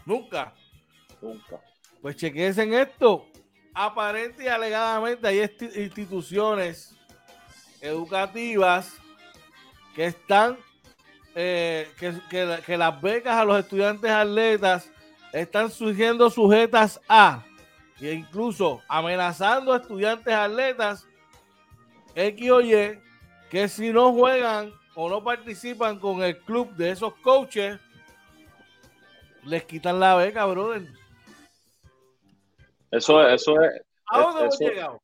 Nunca. 0.05 0.53
Nunca. 1.23 1.61
Pues 2.03 2.17
chequense 2.17 2.65
en 2.65 2.75
esto. 2.75 3.25
Aparente 3.73 4.43
y 4.43 4.49
alegadamente 4.49 5.29
hay 5.29 5.49
instituciones 5.77 6.97
educativas 7.81 8.99
que 9.95 10.07
están, 10.07 10.59
eh, 11.35 11.91
que, 11.99 12.77
las 12.77 13.01
becas 13.01 13.37
a 13.37 13.45
los 13.45 13.59
estudiantes 13.59 14.11
atletas 14.11 14.91
están 15.33 15.71
surgiendo 15.71 16.31
sujetas 16.31 17.01
a, 17.09 17.45
e 18.01 18.13
incluso 18.13 18.83
amenazando 18.89 19.73
a 19.73 19.77
estudiantes 19.77 20.33
atletas 20.33 21.07
X 22.15 22.51
o 22.51 22.61
Y, 22.61 23.01
que 23.51 23.69
si 23.69 23.93
no 23.93 24.13
juegan 24.13 24.73
o 24.95 25.09
no 25.09 25.23
participan 25.23 25.99
con 25.99 26.23
el 26.23 26.39
club 26.39 26.75
de 26.75 26.91
esos 26.91 27.15
coaches, 27.17 27.79
les 29.45 29.65
quitan 29.65 30.01
la 30.01 30.17
beca, 30.17 30.45
brother. 30.47 30.89
Eso, 32.91 33.27
eso 33.29 33.61
es. 33.63 33.83
¿A 34.11 34.21
dónde 34.21 34.41
hemos 34.43 34.59
llegado? 34.59 35.03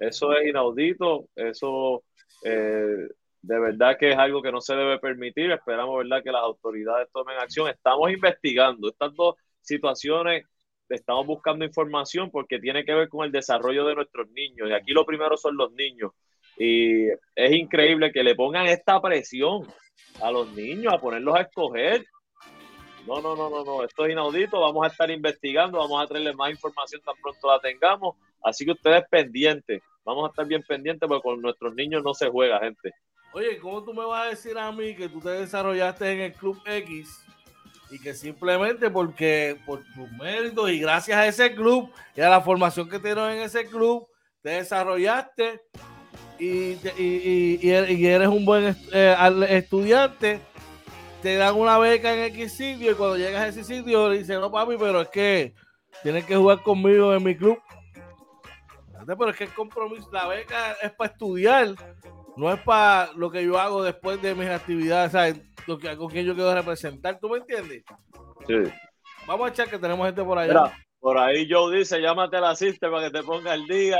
Eso 0.00 0.32
es 0.32 0.48
inaudito, 0.48 1.26
eso 1.36 2.02
eh, 2.42 3.06
de 3.42 3.58
verdad 3.58 3.96
que 3.98 4.10
es 4.10 4.18
algo 4.18 4.42
que 4.42 4.52
no 4.52 4.60
se 4.60 4.74
debe 4.74 4.98
permitir. 4.98 5.50
Esperamos, 5.50 5.98
¿verdad?, 5.98 6.22
que 6.22 6.32
las 6.32 6.42
autoridades 6.42 7.08
tomen 7.12 7.38
acción. 7.38 7.68
Estamos 7.68 8.10
investigando 8.10 8.88
estas 8.88 9.14
dos 9.14 9.36
situaciones, 9.60 10.44
estamos 10.88 11.26
buscando 11.26 11.64
información 11.64 12.30
porque 12.30 12.58
tiene 12.58 12.84
que 12.84 12.94
ver 12.94 13.08
con 13.08 13.24
el 13.24 13.32
desarrollo 13.32 13.86
de 13.86 13.94
nuestros 13.94 14.28
niños. 14.30 14.68
Y 14.68 14.72
aquí 14.72 14.92
lo 14.92 15.06
primero 15.06 15.36
son 15.36 15.56
los 15.56 15.72
niños. 15.72 16.12
Y 16.58 17.08
es 17.08 17.52
increíble 17.52 18.12
que 18.12 18.22
le 18.22 18.34
pongan 18.34 18.66
esta 18.66 19.00
presión 19.00 19.66
a 20.20 20.30
los 20.30 20.52
niños, 20.52 20.92
a 20.92 20.98
ponerlos 20.98 21.34
a 21.36 21.42
escoger. 21.42 22.04
No, 23.06 23.22
no, 23.22 23.34
no, 23.34 23.48
no, 23.48 23.64
no, 23.64 23.82
esto 23.82 24.04
es 24.04 24.12
inaudito. 24.12 24.60
Vamos 24.60 24.84
a 24.84 24.88
estar 24.88 25.10
investigando, 25.10 25.78
vamos 25.78 26.02
a 26.02 26.06
traerles 26.06 26.36
más 26.36 26.50
información 26.50 27.00
tan 27.02 27.14
pronto 27.22 27.48
la 27.48 27.58
tengamos. 27.60 28.16
Así 28.42 28.64
que 28.64 28.72
ustedes 28.72 29.04
pendientes, 29.10 29.82
vamos 30.04 30.26
a 30.26 30.28
estar 30.28 30.46
bien 30.46 30.62
pendientes 30.62 31.08
porque 31.08 31.22
con 31.22 31.40
nuestros 31.40 31.74
niños 31.74 32.02
no 32.04 32.12
se 32.12 32.28
juega, 32.28 32.60
gente. 32.60 32.92
Oye, 33.32 33.58
¿cómo 33.58 33.82
tú 33.84 33.94
me 33.94 34.04
vas 34.04 34.26
a 34.26 34.30
decir 34.30 34.58
a 34.58 34.72
mí 34.72 34.94
que 34.96 35.08
tú 35.08 35.20
te 35.20 35.30
desarrollaste 35.30 36.12
en 36.12 36.20
el 36.20 36.32
Club 36.32 36.60
X 36.66 37.22
y 37.88 37.98
que 38.00 38.12
simplemente 38.12 38.90
porque 38.90 39.56
por 39.64 39.82
tus 39.94 40.10
méritos 40.12 40.70
y 40.70 40.80
gracias 40.80 41.16
a 41.16 41.26
ese 41.26 41.54
club 41.54 41.90
y 42.16 42.20
a 42.20 42.28
la 42.28 42.40
formación 42.40 42.88
que 42.88 42.98
tienes 42.98 43.34
en 43.34 43.40
ese 43.40 43.66
club, 43.66 44.06
te 44.42 44.50
desarrollaste 44.50 45.60
y, 46.38 46.78
eres 47.68 48.28
un 48.28 48.44
buen 48.44 48.76
eh, 48.92 49.46
estudiante, 49.50 50.40
te 51.22 51.36
dan 51.36 51.54
una 51.54 51.78
beca 51.78 52.12
en 52.12 52.32
X 52.34 52.52
sitio 52.52 52.92
y 52.92 52.94
cuando 52.94 53.16
llegas 53.16 53.42
a 53.42 53.48
ese 53.48 53.62
sitio 53.62 54.08
le 54.08 54.18
dicen, 54.18 54.40
no 54.40 54.50
papi, 54.50 54.76
pero 54.78 55.02
es 55.02 55.08
que 55.08 55.54
tienes 56.02 56.24
que 56.24 56.36
jugar 56.36 56.62
conmigo 56.62 57.14
en 57.14 57.22
mi 57.22 57.36
club 57.36 57.58
pero 59.16 59.30
es 59.30 59.36
que 59.36 59.44
el 59.44 59.54
compromiso, 59.54 60.08
la 60.12 60.26
beca 60.26 60.72
es 60.82 60.92
para 60.92 61.10
estudiar, 61.10 61.74
no 62.40 62.50
es 62.50 62.60
para 62.62 63.12
lo 63.16 63.30
que 63.30 63.44
yo 63.44 63.58
hago 63.58 63.82
después 63.82 64.20
de 64.22 64.34
mis 64.34 64.48
actividades, 64.48 65.12
¿sabes? 65.12 65.42
Lo 65.66 65.78
que, 65.78 65.94
con 65.94 66.08
quien 66.08 66.24
yo 66.24 66.34
quiero 66.34 66.54
representar, 66.54 67.18
¿tú 67.20 67.28
me 67.28 67.36
entiendes? 67.36 67.84
Sí. 68.46 68.54
Vamos 69.26 69.46
a 69.46 69.50
echar 69.50 69.68
que 69.68 69.78
tenemos 69.78 70.06
gente 70.06 70.24
por 70.24 70.38
allá. 70.38 70.72
por 71.00 71.18
ahí 71.18 71.46
Joe 71.50 71.76
dice, 71.76 72.00
llámate 72.00 72.38
a 72.38 72.40
la 72.40 72.50
asiste 72.50 72.88
para 72.88 73.10
que 73.10 73.18
te 73.18 73.22
ponga 73.22 73.52
el 73.52 73.66
día. 73.66 73.98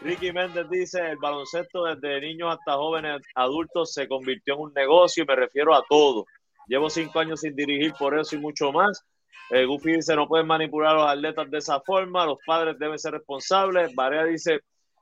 Ricky 0.00 0.32
Méndez 0.32 0.66
dice, 0.70 1.10
el 1.10 1.18
baloncesto 1.18 1.84
desde 1.84 2.22
niños 2.22 2.56
hasta 2.56 2.72
jóvenes 2.72 3.20
adultos 3.34 3.92
se 3.92 4.08
convirtió 4.08 4.54
en 4.54 4.60
un 4.60 4.72
negocio 4.72 5.22
y 5.22 5.26
me 5.26 5.36
refiero 5.36 5.74
a 5.74 5.84
todo. 5.86 6.24
Llevo 6.66 6.88
cinco 6.88 7.20
años 7.20 7.40
sin 7.40 7.54
dirigir 7.54 7.92
por 7.98 8.18
eso 8.18 8.34
y 8.34 8.38
mucho 8.38 8.72
más. 8.72 9.04
Eh, 9.50 9.66
Goofy 9.66 9.96
dice, 9.96 10.16
no 10.16 10.26
pueden 10.26 10.46
manipular 10.46 10.92
a 10.92 11.00
los 11.00 11.10
atletas 11.10 11.50
de 11.50 11.58
esa 11.58 11.78
forma, 11.82 12.24
los 12.24 12.38
padres 12.46 12.78
deben 12.78 12.98
ser 12.98 13.12
responsables. 13.12 13.94
Barea 13.94 14.24
dice, 14.24 14.60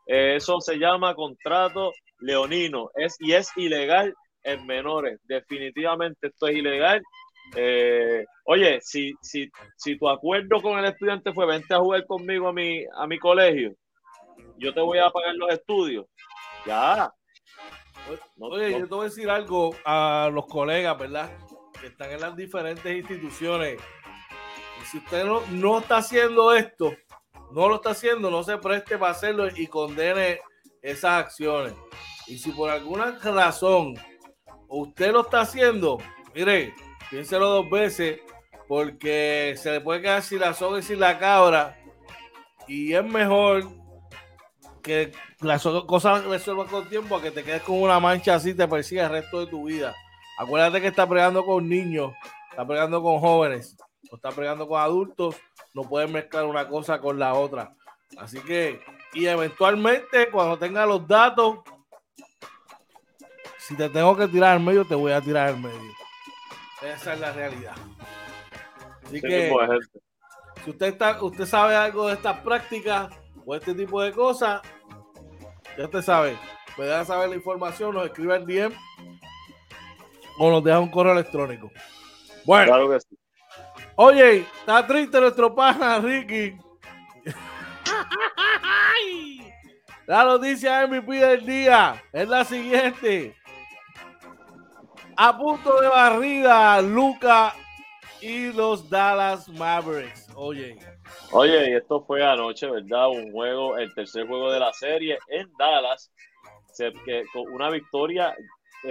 eh, 0.09 0.35
eso 0.35 0.61
se 0.61 0.79
llama 0.79 1.14
contrato 1.14 1.92
leonino 2.22 2.90
es, 2.94 3.16
y 3.20 3.32
es 3.32 3.50
ilegal 3.56 4.14
en 4.42 4.66
menores. 4.66 5.20
Definitivamente 5.24 6.28
esto 6.28 6.48
es 6.48 6.56
ilegal. 6.56 7.02
Eh, 7.54 8.24
oye, 8.44 8.80
si, 8.80 9.12
si, 9.20 9.50
si 9.76 9.98
tu 9.98 10.08
acuerdo 10.08 10.62
con 10.62 10.78
el 10.78 10.87
estudiante 10.87 11.32
fue 11.32 11.46
vente 11.46 11.74
a 11.74 11.78
jugar 11.78 12.06
conmigo 12.06 12.48
a 12.48 12.52
mi, 12.52 12.85
a 12.96 13.06
mi 13.06 13.18
colegio, 13.18 13.74
yo 14.56 14.72
te 14.72 14.80
voy 14.80 14.98
a 14.98 15.11
pagar 15.11 15.35
los 15.35 15.50
estudios. 15.52 16.06
Ya. 16.64 17.12
Oye, 18.38 18.72
yo 18.72 18.88
te 18.88 18.94
voy 18.94 19.06
a 19.06 19.08
decir 19.08 19.28
algo 19.28 19.76
a 19.85 20.30
los 20.32 20.46
colegas, 20.46 20.98
¿verdad? 20.98 21.30
Que 21.80 21.88
están 21.88 22.11
en 22.11 22.20
las 22.20 22.37
diferentes 22.37 22.96
instituciones 22.96 23.80
si 24.92 24.98
usted 24.98 25.24
no, 25.24 25.40
no 25.50 25.78
está 25.78 25.98
haciendo 25.98 26.52
esto, 26.52 26.94
no 27.52 27.68
lo 27.68 27.76
está 27.76 27.90
haciendo, 27.90 28.30
no 28.30 28.42
se 28.42 28.58
preste 28.58 28.98
para 28.98 29.12
hacerlo 29.12 29.48
y 29.54 29.66
condene 29.66 30.40
esas 30.80 31.24
acciones. 31.24 31.74
Y 32.33 32.38
si 32.38 32.51
por 32.51 32.71
alguna 32.71 33.18
razón 33.23 33.95
usted 34.66 35.12
lo 35.12 35.21
está 35.21 35.42
haciendo, 35.42 35.99
mire, 36.35 36.73
piénselo 37.11 37.47
dos 37.47 37.68
veces, 37.68 38.21
porque 38.66 39.53
se 39.59 39.73
le 39.73 39.83
puede 39.83 40.01
quedar 40.01 40.23
sin 40.23 40.40
la 40.40 40.55
soga 40.55 40.79
y 40.79 40.83
sin 40.83 40.99
la 40.99 41.18
cabra. 41.18 41.79
Y 42.66 42.95
es 42.95 43.05
mejor 43.05 43.68
que 44.83 45.12
las 45.40 45.62
cosas 45.62 46.25
resuelvan 46.25 46.68
con 46.68 46.88
tiempo 46.88 47.16
a 47.16 47.21
que 47.21 47.33
te 47.33 47.45
quedes 47.45 47.61
con 47.64 47.83
una 47.83 48.01
mancha 48.01 48.37
así 48.37 48.55
te 48.55 48.66
persiga 48.66 49.05
el 49.05 49.11
resto 49.11 49.40
de 49.40 49.49
tu 49.49 49.66
vida. 49.66 49.95
Acuérdate 50.38 50.81
que 50.81 50.87
está 50.87 51.07
pegando 51.07 51.45
con 51.45 51.68
niños, 51.68 52.14
está 52.51 52.66
pegando 52.66 53.03
con 53.03 53.21
jóvenes 53.21 53.77
está 54.11 54.31
pegando 54.31 54.68
con 54.68 54.81
adultos, 54.81 55.37
no 55.75 55.83
pueden 55.83 56.12
mezclar 56.12 56.45
una 56.45 56.68
cosa 56.68 56.99
con 57.01 57.18
la 57.18 57.35
otra. 57.35 57.75
Así 58.18 58.40
que, 58.40 58.81
y 59.14 59.27
eventualmente, 59.27 60.31
cuando 60.31 60.59
tenga 60.59 60.85
los 60.85 61.07
datos, 61.07 61.61
si 63.66 63.77
te 63.77 63.88
tengo 63.88 64.16
que 64.16 64.28
tirar 64.28 64.55
al 64.55 64.61
medio, 64.61 64.84
te 64.84 64.95
voy 64.95 65.12
a 65.12 65.20
tirar 65.20 65.49
al 65.49 65.61
medio. 65.61 65.93
Esa 66.82 67.14
es 67.14 67.20
la 67.20 67.32
realidad. 67.32 67.74
Así 69.05 69.20
que, 69.20 69.53
si 70.64 70.70
usted, 70.70 70.86
está, 70.86 71.22
usted 71.22 71.47
sabe 71.47 71.76
algo 71.76 72.09
de 72.09 72.14
estas 72.14 72.39
prácticas 72.41 73.14
o 73.45 73.55
este 73.55 73.74
tipo 73.74 74.03
de 74.03 74.12
cosas, 74.12 74.62
ya 75.76 75.84
usted 75.84 76.03
sabe, 76.03 76.36
me 76.76 76.86
deja 76.86 77.05
saber 77.05 77.28
la 77.28 77.36
información, 77.36 77.95
nos 77.95 78.07
escribe 78.07 78.36
el 78.36 78.47
DM 78.47 78.74
o 80.39 80.51
nos 80.51 80.64
deja 80.64 80.80
un 80.80 80.91
correo 80.91 81.12
electrónico. 81.12 81.70
Bueno, 82.45 82.66
claro 82.66 82.91
que 82.91 83.01
sí. 83.01 83.16
Oye, 83.95 84.39
está 84.39 84.86
triste 84.86 85.20
nuestro 85.20 85.55
pana, 85.55 86.01
Ricky. 86.01 86.57
La 90.07 90.24
noticia 90.24 90.86
MVP 90.86 91.14
del 91.14 91.47
día 91.47 92.03
es 92.12 92.28
la 92.28 92.45
siguiente. 92.45 93.36
A 95.16 95.36
punto 95.36 95.80
de 95.80 95.88
barrida, 95.88 96.80
Luca 96.80 97.54
y 98.20 98.52
los 98.52 98.88
Dallas 98.88 99.48
Mavericks. 99.48 100.28
Oye. 100.34 100.78
Oye, 101.32 101.70
y 101.70 101.74
esto 101.74 102.02
fue 102.04 102.24
anoche, 102.24 102.70
¿verdad? 102.70 103.08
Un 103.08 103.32
juego, 103.32 103.76
el 103.76 103.92
tercer 103.94 104.26
juego 104.26 104.50
de 104.52 104.60
la 104.60 104.72
serie 104.72 105.18
en 105.28 105.50
Dallas. 105.58 106.10
con 107.32 107.52
una 107.52 107.70
victoria 107.70 108.34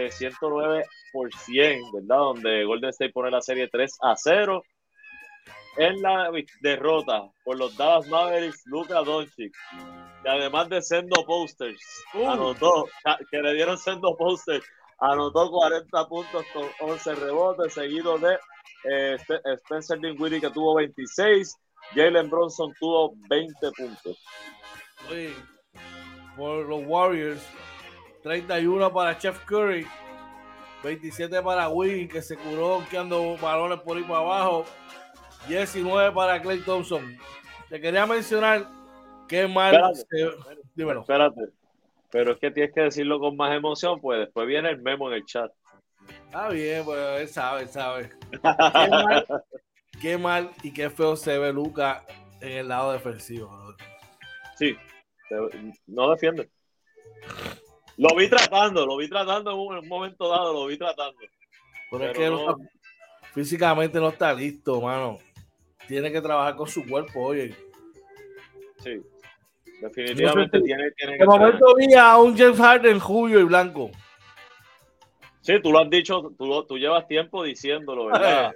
109 0.10 0.86
por 1.12 1.34
100, 1.34 1.92
¿verdad? 1.94 2.18
Donde 2.18 2.64
Golden 2.66 2.90
State 2.90 3.12
pone 3.12 3.32
la 3.32 3.42
serie 3.42 3.68
3 3.68 3.98
a 4.02 4.16
0. 4.16 4.64
En 5.78 6.02
la 6.02 6.30
derrota 6.62 7.32
por 7.46 7.58
los 7.58 7.76
Dallas 7.78 8.08
Mavericks, 8.08 8.62
Luka 8.66 9.02
Doncic, 9.02 9.54
y 10.24 10.28
además 10.28 10.68
de 10.68 10.82
sendo 10.82 11.26
posters, 11.26 11.82
uh. 12.14 12.30
anotó, 12.30 12.88
que 13.32 13.42
le 13.42 13.54
dieron 13.54 13.78
sendo 13.78 14.18
posters, 14.18 14.66
anotó 15.02 15.52
40 15.52 16.08
puntos 16.08 16.46
con 16.54 16.90
11 16.90 17.16
rebotes, 17.16 17.74
seguido 17.74 18.18
de 18.20 18.38
eh, 18.90 19.18
Spencer 19.58 20.00
Dinwiddie 20.00 20.40
que 20.40 20.50
tuvo 20.50 20.76
26, 20.76 21.58
Jalen 21.96 22.30
Bronson 22.30 22.74
tuvo 22.80 23.14
20 23.30 23.72
puntos. 23.72 24.18
por 26.38 26.66
los 26.68 26.82
Warriors, 26.86 27.42
31 28.24 28.94
para 28.94 29.18
Chef 29.18 29.44
Curry, 29.46 29.86
27 30.84 31.42
para 31.42 31.68
Wing, 31.70 32.08
que 32.08 32.22
se 32.22 32.38
curó 32.38 32.84
ando 32.98 33.38
balones 33.38 33.80
por 33.82 33.98
ahí 33.98 34.04
para 34.04 34.20
abajo, 34.20 34.66
19 35.48 36.12
para 36.14 36.42
Clay 36.42 36.60
Thompson. 36.60 37.18
Te 37.70 37.82
quería 37.82 38.06
mencionar 38.06 38.68
que 39.28 39.48
mal. 39.48 39.74
Espérate, 39.94 40.38
dímelo. 40.76 41.02
espérate, 41.02 41.42
pero 42.12 42.34
es 42.34 42.40
que 42.40 42.52
tienes 42.52 42.74
que 42.74 42.82
decirlo 42.82 43.20
con 43.20 43.36
más 43.38 43.56
emoción, 43.56 44.00
pues 44.02 44.20
después 44.20 44.46
viene 44.48 44.70
el 44.70 44.82
memo 44.82 45.10
en 45.10 45.16
el 45.16 45.26
chat. 45.26 45.52
Está 46.26 46.50
bien, 46.50 46.84
pues 46.84 47.22
él 47.22 47.28
sabe, 47.28 47.68
sabe. 47.68 48.10
qué, 48.32 48.90
mal, 48.90 49.26
qué 50.02 50.18
mal 50.18 50.50
y 50.64 50.74
qué 50.74 50.90
feo 50.90 51.16
se 51.16 51.38
ve 51.38 51.54
Luca 51.54 52.06
en 52.42 52.52
el 52.52 52.68
lado 52.68 52.92
defensivo. 52.92 53.50
Sí, 54.58 54.76
no 55.88 56.12
defiende. 56.12 56.50
Lo 57.98 58.16
vi 58.16 58.30
tratando, 58.30 58.86
lo 58.86 58.98
vi 58.98 59.08
tratando 59.08 59.52
en 59.52 59.60
un, 59.60 59.88
momento 59.88 60.28
dado, 60.28 60.54
lo 60.54 60.66
vi 60.66 60.78
tratando. 60.78 61.20
Pero, 61.92 62.06
es 62.06 62.18
que 62.18 62.32
físicamente 63.34 64.00
no 64.00 64.10
está 64.10 64.34
listo, 64.34 64.82
mano. 64.82 65.20
Tiene 65.88 66.12
que 66.12 66.22
trabajar 66.22 66.56
con 66.56 66.68
su 66.68 66.86
cuerpo, 66.86 67.22
oye. 67.22 67.56
Sí, 68.80 69.02
definitivamente 69.82 70.62
tiene, 70.62 70.92
tiene, 70.92 71.14
que. 71.14 71.20
De 71.20 71.26
momento 71.26 71.76
vi 71.76 71.94
a 71.94 72.18
un 72.18 72.38
James 72.38 72.58
Harden 72.58 73.00
rubio 73.00 73.40
y 73.40 73.44
blanco. 73.44 73.92
Sí, 75.42 75.54
tú 75.62 75.72
lo 75.72 75.80
has 75.80 75.90
dicho, 75.90 76.32
tú, 76.38 76.66
tú 76.66 76.78
llevas 76.78 77.08
tiempo 77.08 77.44
diciéndolo, 77.44 78.06
¿verdad? 78.06 78.54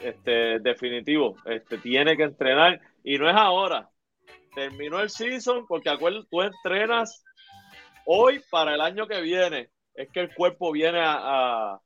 este, 0.00 0.58
definitivo, 0.60 1.36
este, 1.44 1.78
tiene 1.78 2.16
que 2.16 2.24
entrenar 2.24 2.80
y 3.04 3.18
no 3.18 3.28
es 3.28 3.36
ahora. 3.36 3.88
Terminó 4.54 5.00
el 5.00 5.10
season 5.10 5.66
porque 5.66 5.90
acuérdate, 5.90 6.26
tú 6.30 6.42
entrenas 6.42 7.22
hoy 8.06 8.40
para 8.50 8.74
el 8.74 8.80
año 8.80 9.06
que 9.06 9.20
viene 9.20 9.68
es 9.94 10.08
que 10.10 10.20
el 10.20 10.34
cuerpo 10.34 10.72
viene 10.72 11.00
a, 11.00 11.74
a, 11.74 11.80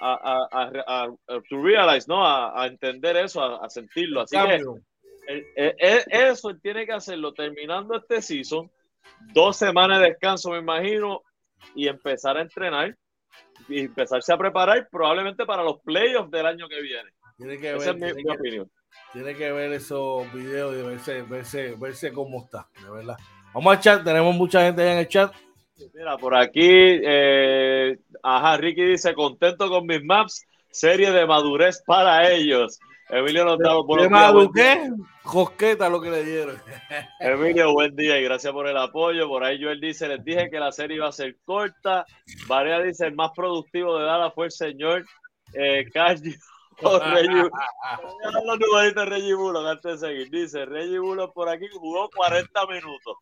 a, 0.00 0.48
a, 0.50 1.08
to 1.48 1.62
realize, 1.62 2.06
¿no? 2.08 2.26
A, 2.26 2.66
entender 2.66 3.16
eso, 3.16 3.42
a, 3.42 3.68
sentirlo. 3.70 4.22
Así 4.22 4.36
que 4.36 4.62
eso 5.26 6.54
tiene 6.56 6.86
que 6.86 6.92
hacerlo 6.92 7.32
terminando 7.32 7.96
este 7.96 8.22
season, 8.22 8.70
dos 9.32 9.56
semanas 9.56 10.00
de 10.00 10.08
descanso, 10.08 10.50
me 10.50 10.58
imagino, 10.58 11.22
y 11.74 11.88
empezar 11.88 12.36
a 12.36 12.42
entrenar 12.42 12.96
y 13.68 13.80
empezarse 13.80 14.32
a 14.32 14.36
preparar 14.36 14.88
probablemente 14.90 15.44
para 15.46 15.62
los 15.62 15.80
playoffs 15.80 16.30
del 16.30 16.46
año 16.46 16.68
que 16.68 16.80
viene. 16.80 17.10
Tiene 17.36 17.58
que 17.58 17.74
Esa 17.74 17.92
ver, 17.92 18.10
es 18.10 18.16
mi, 18.16 18.30
opinión. 18.30 18.70
Tiene 19.12 19.34
que 19.34 19.52
ver 19.52 19.72
esos 19.72 20.32
videos 20.32 20.76
y 20.76 20.82
verse, 20.82 21.22
verse, 21.22 21.74
verse 21.78 22.12
cómo 22.12 22.44
está, 22.44 22.68
de 22.82 22.90
verdad. 22.90 23.16
Vamos 23.54 23.76
al 23.76 23.80
chat, 23.80 24.04
tenemos 24.04 24.34
mucha 24.34 24.62
gente 24.62 24.90
en 24.90 24.98
el 24.98 25.08
chat. 25.08 25.34
Mira, 25.94 26.16
por 26.16 26.34
aquí, 26.34 26.60
eh, 26.62 27.98
ajá, 28.22 28.56
Ricky 28.56 28.84
dice, 28.84 29.14
contento 29.14 29.68
con 29.68 29.86
mis 29.86 30.02
maps, 30.04 30.46
serie 30.70 31.10
de 31.10 31.26
madurez 31.26 31.82
para 31.86 32.30
ellos. 32.30 32.78
Emilio 33.12 33.44
nos 33.44 33.58
da 33.58 33.74
por 33.86 34.00
¿De 34.00 34.50
qué? 34.54 34.90
Josqueta 35.22 35.90
lo 35.90 36.00
que 36.00 36.10
le 36.10 36.24
dieron. 36.24 36.56
Emilio, 37.20 37.70
buen 37.74 37.94
día 37.94 38.18
y 38.18 38.24
gracias 38.24 38.50
por 38.54 38.66
el 38.66 38.76
apoyo. 38.78 39.28
Por 39.28 39.44
ahí 39.44 39.62
Joel 39.62 39.80
dice, 39.80 40.08
les 40.08 40.24
dije 40.24 40.48
que 40.48 40.58
la 40.58 40.72
serie 40.72 40.96
iba 40.96 41.08
a 41.08 41.12
ser 41.12 41.36
corta. 41.44 42.06
Varea 42.46 42.80
dice, 42.80 43.06
el 43.06 43.14
más 43.14 43.32
productivo 43.36 43.98
de 43.98 44.06
Dala 44.06 44.30
fue 44.30 44.46
el 44.46 44.52
señor 44.52 45.04
eh, 45.52 45.84
Cardio. 45.92 46.32
Reggie, 46.80 47.50
los 48.94 48.94
Reggie 49.08 49.34
Bulo, 49.34 49.68
antes 49.68 50.00
de 50.00 50.08
seguir. 50.08 50.30
Dice, 50.30 50.64
Reggie 50.64 50.98
Bulo 50.98 51.30
por 51.34 51.50
aquí 51.50 51.66
jugó 51.70 52.08
40 52.16 52.66
minutos. 52.66 53.16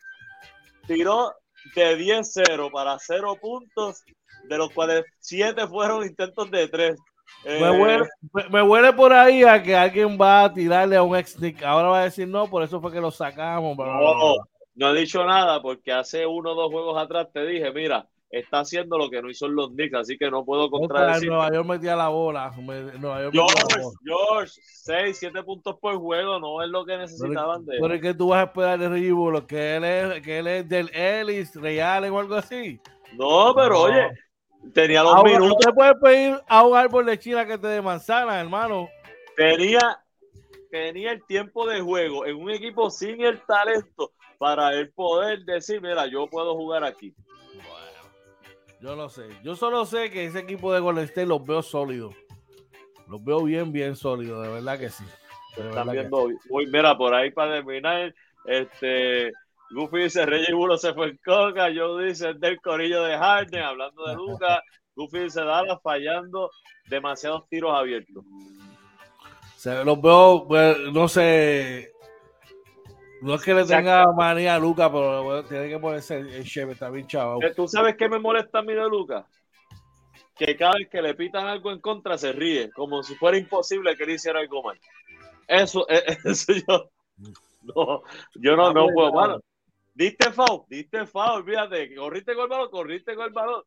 Tiró 0.86 1.34
de 1.74 1.98
10-0 1.98 2.70
para 2.70 2.96
0 2.96 3.36
puntos, 3.40 4.04
de 4.44 4.56
los 4.56 4.70
cuales 4.70 5.04
7 5.18 5.66
fueron 5.66 6.06
intentos 6.06 6.48
de 6.48 6.68
3. 6.68 6.96
Me, 7.44 7.58
eh, 7.58 7.70
huele, 7.70 8.08
me, 8.50 8.62
huele, 8.62 8.92
por 8.92 9.12
ahí 9.12 9.42
a 9.42 9.62
que 9.62 9.74
alguien 9.74 10.18
va 10.20 10.44
a 10.44 10.52
tirarle 10.52 10.96
a 10.96 11.02
un 11.02 11.16
ex 11.16 11.38
-nick. 11.40 11.62
Ahora 11.62 11.88
va 11.88 12.00
a 12.00 12.04
decir 12.04 12.28
no, 12.28 12.48
por 12.48 12.62
eso 12.62 12.80
fue 12.80 12.92
que 12.92 13.00
lo 13.00 13.10
sacamos. 13.10 13.76
No, 13.76 14.36
no 14.74 14.94
he 14.94 15.00
dicho 15.00 15.24
nada 15.24 15.60
porque 15.60 15.92
hace 15.92 16.26
uno 16.26 16.52
o 16.52 16.54
dos 16.54 16.70
juegos 16.70 17.02
atrás 17.02 17.28
te 17.32 17.44
dije, 17.46 17.72
mira, 17.72 18.06
está 18.30 18.60
haciendo 18.60 18.96
lo 18.96 19.10
que 19.10 19.20
no 19.20 19.28
hizo 19.28 19.48
los 19.48 19.70
Knicks, 19.70 19.94
así 19.94 20.16
que 20.16 20.30
no 20.30 20.44
puedo 20.44 20.70
contradecir. 20.70 21.28
Nueva 21.28 21.52
York 21.52 21.66
metía 21.66 21.96
la 21.96 22.08
bola. 22.08 22.52
George, 22.52 23.60
George, 24.04 24.52
6, 24.62 25.16
7 25.18 25.42
puntos 25.42 25.76
por 25.80 25.96
juego, 25.96 26.38
no 26.38 26.62
es 26.62 26.68
lo 26.68 26.84
que 26.84 26.96
necesitaban 26.96 27.66
de 27.66 27.74
él. 27.74 27.78
Pero 27.82 27.94
es 27.94 28.00
que 28.00 28.14
tú 28.14 28.28
vas 28.28 28.40
a 28.40 28.44
esperar 28.44 28.78
de 28.78 28.88
Reggie 28.88 29.46
que 29.46 29.76
él 29.76 29.84
es, 29.84 30.22
que 30.22 30.38
él 30.38 30.46
es 30.46 30.68
del 30.68 30.88
Ellis, 30.94 31.54
Real 31.56 32.04
o 32.04 32.18
algo 32.18 32.36
así. 32.36 32.80
No, 33.14 33.52
pero 33.54 33.82
oye, 33.82 34.08
tenía 34.72 35.02
los 35.02 35.22
minutos. 35.24 35.58
te 35.64 35.72
puedes 35.72 35.94
pedir 36.00 36.40
a 36.46 36.64
un 36.64 36.76
árbol 36.76 37.06
de 37.06 37.18
China 37.18 37.46
que 37.46 37.58
te 37.58 37.66
dé 37.66 37.82
manzana, 37.82 38.40
hermano. 38.40 38.88
Tenía, 39.36 40.02
tenía 40.70 41.12
el 41.12 41.24
tiempo 41.26 41.66
de 41.66 41.80
juego 41.80 42.26
en 42.26 42.36
un 42.36 42.50
equipo 42.50 42.90
sin 42.90 43.20
el 43.22 43.40
talento 43.42 44.12
para 44.38 44.72
él 44.74 44.90
poder 44.92 45.44
decir, 45.44 45.80
mira, 45.82 46.06
yo 46.06 46.26
puedo 46.26 46.54
jugar 46.54 46.84
aquí. 46.84 47.14
Yo 48.80 48.96
no 48.96 49.10
sé. 49.10 49.28
Yo 49.42 49.54
solo 49.56 49.84
sé 49.84 50.10
que 50.10 50.24
ese 50.24 50.38
equipo 50.38 50.72
de 50.72 50.80
Golden 50.80 51.04
State 51.04 51.26
los 51.26 51.44
veo 51.44 51.62
sólidos. 51.62 52.14
Los 53.06 53.22
veo 53.22 53.42
bien, 53.42 53.72
bien 53.72 53.96
sólidos, 53.96 54.42
de 54.46 54.52
verdad 54.52 54.78
que 54.78 54.88
sí. 54.88 55.04
Están 55.56 55.90
viendo, 55.90 56.28
mira, 56.72 56.96
por 56.96 57.12
ahí 57.12 57.30
para 57.30 57.56
terminar, 57.56 58.14
este, 58.46 59.32
Goofy 59.70 59.98
dice, 60.04 60.26
Reggie 60.26 60.54
Bulo 60.54 60.76
se 60.76 60.92
fue 60.94 61.10
en 61.10 61.20
coca, 61.24 61.70
yo 61.70 61.98
dice 61.98 62.34
del 62.34 62.60
corillo 62.60 63.02
de 63.04 63.16
Harden, 63.16 63.62
hablando 63.62 64.04
de 64.04 64.14
Lucas, 64.14 64.60
Goofy 64.96 65.20
dice, 65.20 65.42
Dallas 65.42 65.78
fallando 65.82 66.50
demasiados 66.88 67.48
tiros 67.48 67.72
abiertos. 67.74 68.24
Se 69.56 69.84
los 69.84 70.00
veo, 70.00 70.46
pues, 70.48 70.76
no 70.92 71.06
sé, 71.06 71.92
no 73.20 73.34
es 73.34 73.42
que 73.42 73.52
le 73.52 73.64
tenga 73.64 74.10
manía 74.12 74.54
a 74.54 74.58
Luca, 74.58 74.90
pero 74.90 75.44
tiene 75.44 75.68
que 75.68 75.78
ponerse 75.78 76.18
el 76.18 76.44
chef, 76.44 76.70
está 76.70 76.88
bien 76.88 77.06
chavo. 77.06 77.42
Eh, 77.42 77.52
¿Tú 77.54 77.68
sabes 77.68 77.96
qué 77.96 78.08
me 78.08 78.18
molesta 78.18 78.60
a 78.60 78.62
mí 78.62 78.72
de 78.72 78.88
Luca? 78.88 79.26
Que 80.34 80.56
cada 80.56 80.72
vez 80.78 80.88
que 80.88 81.02
le 81.02 81.14
pitan 81.14 81.46
algo 81.46 81.70
en 81.70 81.80
contra 81.80 82.16
se 82.16 82.32
ríe, 82.32 82.70
como 82.70 83.02
si 83.02 83.14
fuera 83.16 83.36
imposible 83.36 83.94
que 83.94 84.04
él 84.04 84.10
hiciera 84.10 84.40
algo 84.40 84.62
mal. 84.62 84.78
Eso, 85.46 85.86
eh, 85.90 86.02
eso 86.24 86.52
yo 86.54 86.90
no, 87.62 88.02
yo 88.36 88.56
no, 88.56 88.72
no 88.72 88.86
puedo, 88.86 89.12
mano. 89.12 89.40
Diste 90.00 90.32
foul, 90.32 90.64
diste 90.66 91.04
foul, 91.04 91.42
olvídate, 91.42 91.94
corriste 91.94 92.34
con 92.34 92.44
el 92.44 92.48
balón, 92.48 92.70
corriste 92.70 93.14
con 93.14 93.26
el 93.26 93.32
balón. 93.32 93.62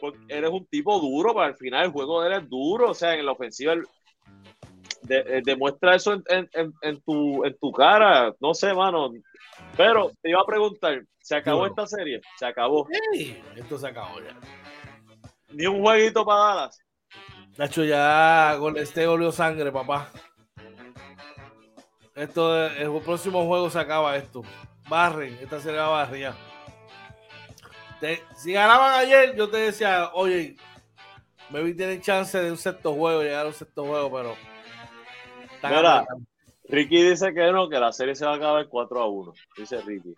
Porque 0.00 0.18
eres 0.28 0.50
un 0.50 0.64
tipo 0.66 1.00
duro, 1.00 1.34
para 1.34 1.48
al 1.48 1.56
final 1.56 1.86
el 1.86 1.90
juego 1.90 2.22
de 2.22 2.28
él 2.28 2.34
es 2.40 2.48
duro, 2.48 2.90
o 2.90 2.94
sea, 2.94 3.14
en 3.14 3.26
la 3.26 3.32
ofensiva 3.32 3.74
eh, 5.08 5.42
demuestra 5.44 5.96
eso 5.96 6.12
en, 6.12 7.02
tu, 7.04 7.44
en 7.44 7.58
tu 7.58 7.72
cara. 7.72 8.32
No 8.38 8.54
sé, 8.54 8.72
mano. 8.72 9.10
Pero 9.76 10.12
te 10.22 10.30
iba 10.30 10.40
a 10.40 10.46
preguntar, 10.46 11.02
¿se 11.18 11.34
acabó 11.34 11.66
esta 11.66 11.84
serie? 11.88 12.20
Se 12.38 12.46
acabó. 12.46 12.86
esto 13.56 13.76
se 13.76 13.88
acabó 13.88 14.20
ya. 14.20 14.38
Ni 15.50 15.66
un 15.66 15.82
jueguito 15.82 16.24
para 16.24 16.54
Dallas. 16.54 16.78
Nacho, 17.58 17.82
ya 17.82 18.54
con 18.60 18.76
este 18.76 19.04
óleo 19.08 19.32
sangre, 19.32 19.72
papá. 19.72 20.12
Esto, 22.14 22.66
el 22.68 23.02
próximo 23.02 23.44
juego 23.48 23.68
se 23.68 23.80
acaba 23.80 24.16
esto. 24.16 24.44
Barren, 24.92 25.38
esta 25.40 25.58
serie 25.58 25.80
va 25.80 26.02
a 26.02 26.16
ya. 26.18 26.36
si 28.36 28.52
ganaban 28.52 28.92
ayer, 28.92 29.34
yo 29.34 29.48
te 29.48 29.56
decía, 29.56 30.10
oye, 30.12 30.54
me 31.48 31.62
vi 31.62 31.72
tienen 31.72 32.02
chance 32.02 32.38
de 32.38 32.50
un 32.50 32.58
sexto 32.58 32.92
juego, 32.92 33.22
llegar 33.22 33.46
a 33.46 33.48
un 33.48 33.54
sexto 33.54 33.86
juego, 33.86 34.12
pero 34.12 34.36
Mira, 35.62 36.04
Ricky 36.68 37.04
dice 37.04 37.32
que 37.32 37.50
no, 37.52 37.70
que 37.70 37.78
la 37.80 37.90
serie 37.90 38.14
se 38.14 38.26
va 38.26 38.32
a 38.32 38.36
acabar 38.36 38.68
4 38.68 39.00
a 39.00 39.06
1. 39.08 39.32
Dice 39.56 39.80
Ricky. 39.80 40.14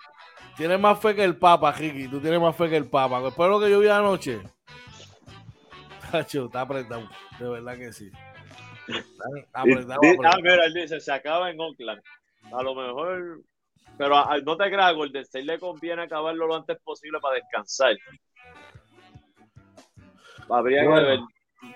Tienes 0.57 0.81
más 0.81 0.99
fe 0.99 1.15
que 1.15 1.23
el 1.23 1.37
Papa, 1.37 1.71
Ricky. 1.71 2.09
Tú 2.09 2.21
tienes 2.21 2.41
más 2.41 2.57
fe 2.57 2.69
que 2.69 2.77
el 2.77 2.89
Papa. 2.89 3.21
Después 3.21 3.47
de 3.47 3.51
lo 3.53 3.61
que 3.61 3.71
yo 3.71 3.79
vi 3.79 3.87
anoche. 3.87 4.41
está 6.13 6.61
apretado. 6.63 7.09
De 7.39 7.49
verdad 7.49 7.79
que 7.79 7.93
sí. 7.93 8.11
Está 8.89 9.25
apretado, 9.61 10.01
Ah, 10.25 10.37
mira, 10.43 10.65
él 10.65 10.75
dice, 10.75 10.99
se 10.99 11.13
acaba 11.13 11.49
en 11.49 11.61
Oakland. 11.61 12.03
A 12.53 12.61
lo 12.61 12.75
mejor... 12.75 13.41
Pero 13.97 14.25
no 14.45 14.57
te 14.57 14.65
creas, 14.65 14.95
Golden 14.95 15.23
State 15.23 15.45
le 15.45 15.59
conviene 15.59 16.03
acabarlo 16.03 16.47
lo 16.47 16.57
antes 16.57 16.79
posible 16.83 17.19
para 17.21 17.37
descansar. 17.37 17.97
habría 20.49 20.83
que 20.83 20.89
ver. 20.89 21.21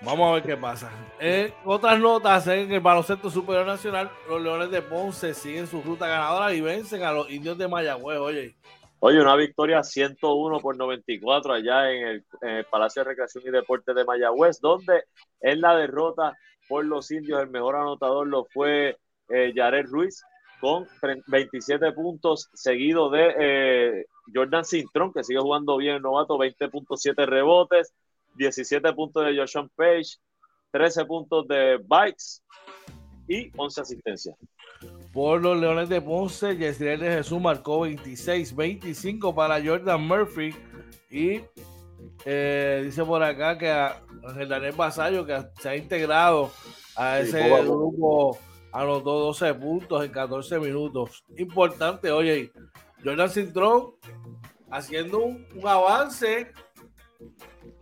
Vamos 0.01 0.29
a 0.29 0.33
ver 0.33 0.43
qué 0.43 0.55
pasa. 0.55 0.91
En 1.19 1.53
otras 1.65 1.99
notas, 1.99 2.45
en 2.47 2.71
el 2.71 2.79
baloncesto 2.79 3.29
superior 3.29 3.65
nacional, 3.65 4.11
los 4.27 4.41
Leones 4.41 4.69
de 4.69 4.81
Ponce 4.81 5.33
siguen 5.33 5.65
su 5.65 5.81
ruta 5.81 6.07
ganadora 6.07 6.53
y 6.53 6.61
vencen 6.61 7.03
a 7.03 7.11
los 7.11 7.29
indios 7.29 7.57
de 7.57 7.67
Mayagüez. 7.67 8.19
Oye, 8.19 8.55
Oye, 9.01 9.21
una 9.21 9.37
victoria 9.37 9.81
101 9.81 10.59
por 10.59 10.75
94 10.75 11.53
allá 11.53 11.89
en 11.89 12.23
el, 12.41 12.65
Palacio 12.65 13.01
de 13.01 13.09
Recreación 13.11 13.45
y 13.47 13.49
Deportes 13.49 13.95
de 13.95 14.03
Mayagüez, 14.03 14.59
donde 14.59 15.05
en 15.39 15.61
la 15.61 15.73
derrota 15.77 16.37
por 16.67 16.83
los 16.83 17.09
indios 17.09 17.41
el 17.41 17.49
mejor 17.49 17.77
anotador 17.77 18.27
lo 18.27 18.43
fue 18.43 18.97
eh, 19.29 19.53
Jared 19.55 19.85
Ruiz 19.85 20.21
con 20.59 20.87
27 21.27 21.91
puntos, 21.93 22.49
seguido 22.53 23.09
de 23.09 23.33
eh, 23.39 24.05
Jordan 24.33 24.65
Cintrón, 24.65 25.13
que 25.13 25.23
sigue 25.23 25.39
jugando 25.39 25.77
bien 25.77 25.95
el 25.95 26.01
novato, 26.01 26.37
20.7 26.37 27.25
rebotes, 27.25 27.93
17 28.35 28.93
puntos 28.93 29.25
de 29.25 29.37
Joshua 29.37 29.67
Page, 29.75 30.17
13 30.71 31.05
puntos 31.05 31.47
de 31.47 31.79
Bikes 31.83 32.41
y 33.27 33.51
11 33.55 33.81
asistencias. 33.81 34.35
Por 35.13 35.41
los 35.41 35.59
Leones 35.59 35.89
de 35.89 36.01
Ponce, 36.01 36.55
Yesriel 36.55 36.99
de 36.99 37.09
Jesús 37.09 37.41
marcó 37.41 37.81
26, 37.81 38.55
25 38.55 39.33
para 39.33 39.63
Jordan 39.63 40.01
Murphy. 40.07 40.55
Y 41.09 41.41
eh, 42.25 42.81
dice 42.85 43.03
por 43.03 43.23
acá 43.23 43.57
que 43.57 43.69
el 44.39 44.47
Daniel 44.47 44.75
Basayo, 44.77 45.25
que 45.25 45.41
se 45.59 45.69
ha 45.69 45.75
integrado 45.75 46.51
a 46.95 47.19
ese 47.19 47.49
grupo, 47.61 48.37
anotó 48.71 49.19
12 49.19 49.53
puntos 49.55 50.05
en 50.05 50.11
14 50.11 50.59
minutos. 50.59 51.23
Importante, 51.37 52.11
oye, 52.11 52.51
Jordan 53.03 53.29
Cintrón 53.29 53.93
haciendo 54.71 55.19
un, 55.19 55.47
avance 55.65 56.51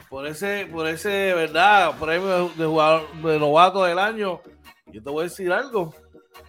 por 0.10 0.26
ese, 0.26 0.68
por 0.72 0.88
ese, 0.88 1.34
¿verdad? 1.34 1.98
Premio 2.00 2.50
de 2.50 2.66
jugador 2.66 3.12
de 3.24 3.40
novato 3.40 3.84
del 3.84 4.00
año. 4.00 4.42
Yo 4.88 5.04
te 5.04 5.10
voy 5.10 5.22
a 5.22 5.24
decir 5.24 5.52
algo 5.52 5.94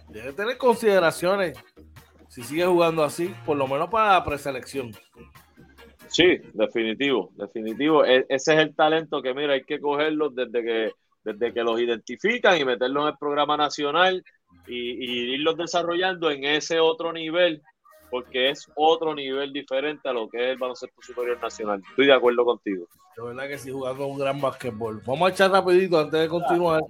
debe 0.09 0.33
tener 0.33 0.57
consideraciones 0.57 1.57
si 2.27 2.43
sigue 2.43 2.65
jugando 2.65 3.03
así, 3.03 3.33
por 3.45 3.57
lo 3.57 3.67
menos 3.67 3.89
para 3.89 4.13
la 4.13 4.23
preselección. 4.23 4.91
Sí, 6.07 6.37
definitivo, 6.53 7.31
definitivo. 7.35 8.05
E, 8.05 8.25
ese 8.29 8.53
es 8.53 8.59
el 8.59 8.75
talento 8.75 9.21
que, 9.21 9.33
mira, 9.33 9.53
hay 9.53 9.63
que 9.63 9.79
cogerlos 9.79 10.35
desde 10.35 10.63
que, 10.63 10.91
desde 11.23 11.53
que 11.53 11.63
los 11.63 11.79
identifican 11.79 12.59
y 12.59 12.65
meterlos 12.65 13.03
en 13.03 13.09
el 13.09 13.17
programa 13.17 13.57
nacional 13.57 14.23
y, 14.67 14.75
y 14.75 15.33
irlos 15.35 15.57
desarrollando 15.57 16.31
en 16.31 16.43
ese 16.43 16.79
otro 16.79 17.13
nivel, 17.13 17.61
porque 18.09 18.49
es 18.49 18.67
otro 18.75 19.13
nivel 19.13 19.53
diferente 19.53 20.09
a 20.09 20.13
lo 20.13 20.29
que 20.29 20.37
es 20.37 20.51
el 20.51 20.57
baloncesto 20.57 21.01
superior 21.01 21.39
nacional. 21.41 21.81
Estoy 21.89 22.07
de 22.07 22.13
acuerdo 22.13 22.45
contigo. 22.45 22.87
De 23.15 23.23
verdad 23.23 23.47
que 23.47 23.57
sí, 23.57 23.71
jugando 23.71 24.07
un 24.07 24.17
gran 24.17 24.39
basquetbol. 24.39 25.01
Vamos 25.05 25.29
a 25.29 25.33
echar 25.33 25.51
rapidito 25.51 25.99
antes 25.99 26.21
de 26.21 26.27
continuar. 26.27 26.81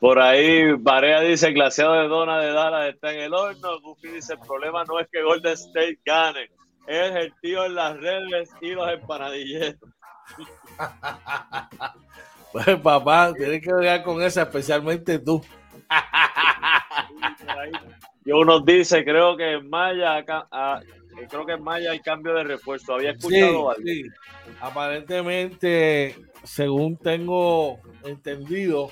Por 0.00 0.18
ahí, 0.18 0.72
Barea 0.72 1.20
dice, 1.20 1.46
el 1.46 1.54
glaseado 1.54 1.92
de 1.92 2.08
Dona 2.08 2.40
de 2.40 2.52
Dallas 2.52 2.92
está 2.92 3.12
en 3.12 3.20
el 3.20 3.34
horno. 3.34 3.80
Goofy 3.80 4.08
dice, 4.08 4.32
el 4.32 4.40
problema 4.40 4.82
no 4.84 4.98
es 4.98 5.06
que 5.12 5.22
Golden 5.22 5.52
State 5.52 6.00
gane, 6.04 6.50
es 6.88 7.14
el 7.14 7.32
tío 7.40 7.64
en 7.66 7.76
las 7.76 7.96
redes 7.98 8.50
y 8.60 8.70
los 8.70 8.90
empanadilleros. 8.90 9.76
pues 12.52 12.66
papá, 12.80 13.32
tienes 13.34 13.62
que 13.62 13.72
ver 13.72 14.02
con 14.02 14.22
eso, 14.22 14.40
especialmente 14.40 15.18
tú. 15.18 15.42
y 18.24 18.32
uno 18.32 18.60
dice, 18.60 19.04
creo 19.04 19.36
que 19.36 19.52
en 19.52 19.68
Maya, 19.68 20.24
ah, 20.50 20.80
creo 21.28 21.46
que 21.46 21.52
en 21.52 21.62
Maya 21.62 21.92
hay 21.92 22.00
cambio 22.00 22.34
de 22.34 22.44
refuerzo. 22.44 22.94
Había 22.94 23.12
escuchado 23.12 23.70
algo. 23.70 23.82
Sí. 23.84 24.04
Aparentemente, 24.60 26.16
según 26.44 26.96
tengo 26.96 27.78
entendido, 28.04 28.90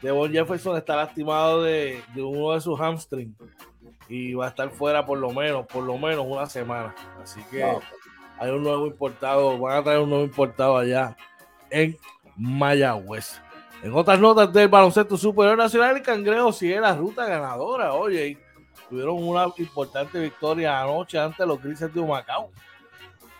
Devon 0.00 0.32
Jefferson 0.32 0.76
está 0.76 0.96
lastimado 0.96 1.62
de, 1.62 2.02
uno 2.16 2.52
de 2.52 2.60
sus 2.60 2.78
hamstrings 2.80 3.36
y 4.08 4.34
va 4.34 4.46
a 4.46 4.48
estar 4.48 4.70
fuera 4.70 5.06
por 5.06 5.18
lo 5.18 5.30
menos, 5.30 5.66
por 5.66 5.84
lo 5.84 5.96
menos 5.96 6.26
una 6.26 6.46
semana. 6.46 6.94
Así 7.22 7.40
que 7.50 7.64
hay 8.38 8.50
un 8.50 8.62
nuevo 8.62 8.86
importado, 8.86 9.58
van 9.58 9.78
a 9.78 9.82
traer 9.82 10.00
un 10.00 10.10
nuevo 10.10 10.24
importado 10.24 10.76
allá 10.76 11.16
en 11.70 11.96
Mayagüez. 12.36 13.40
En 13.82 13.92
otras 13.94 14.20
notas 14.20 14.52
del 14.52 14.68
baloncesto 14.68 15.16
superior 15.16 15.58
nacional, 15.58 15.96
el 15.96 16.02
Cangrejo 16.02 16.52
sigue 16.52 16.80
la 16.80 16.94
ruta 16.94 17.26
ganadora. 17.26 17.94
Oye, 17.94 18.38
tuvieron 18.88 19.22
una 19.22 19.46
importante 19.58 20.20
victoria 20.20 20.80
anoche 20.80 21.18
ante 21.18 21.44
los 21.44 21.60
Grises 21.60 21.92
de 21.92 22.00
Humacao. 22.00 22.50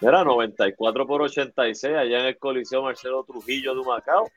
Era 0.00 0.24
94 0.24 1.06
por 1.06 1.22
86 1.22 1.94
allá 1.94 2.20
en 2.20 2.26
el 2.26 2.38
Coliseo 2.38 2.82
Marcelo 2.82 3.22
Trujillo 3.24 3.72
de 3.72 3.80
Humacao. 3.80 4.28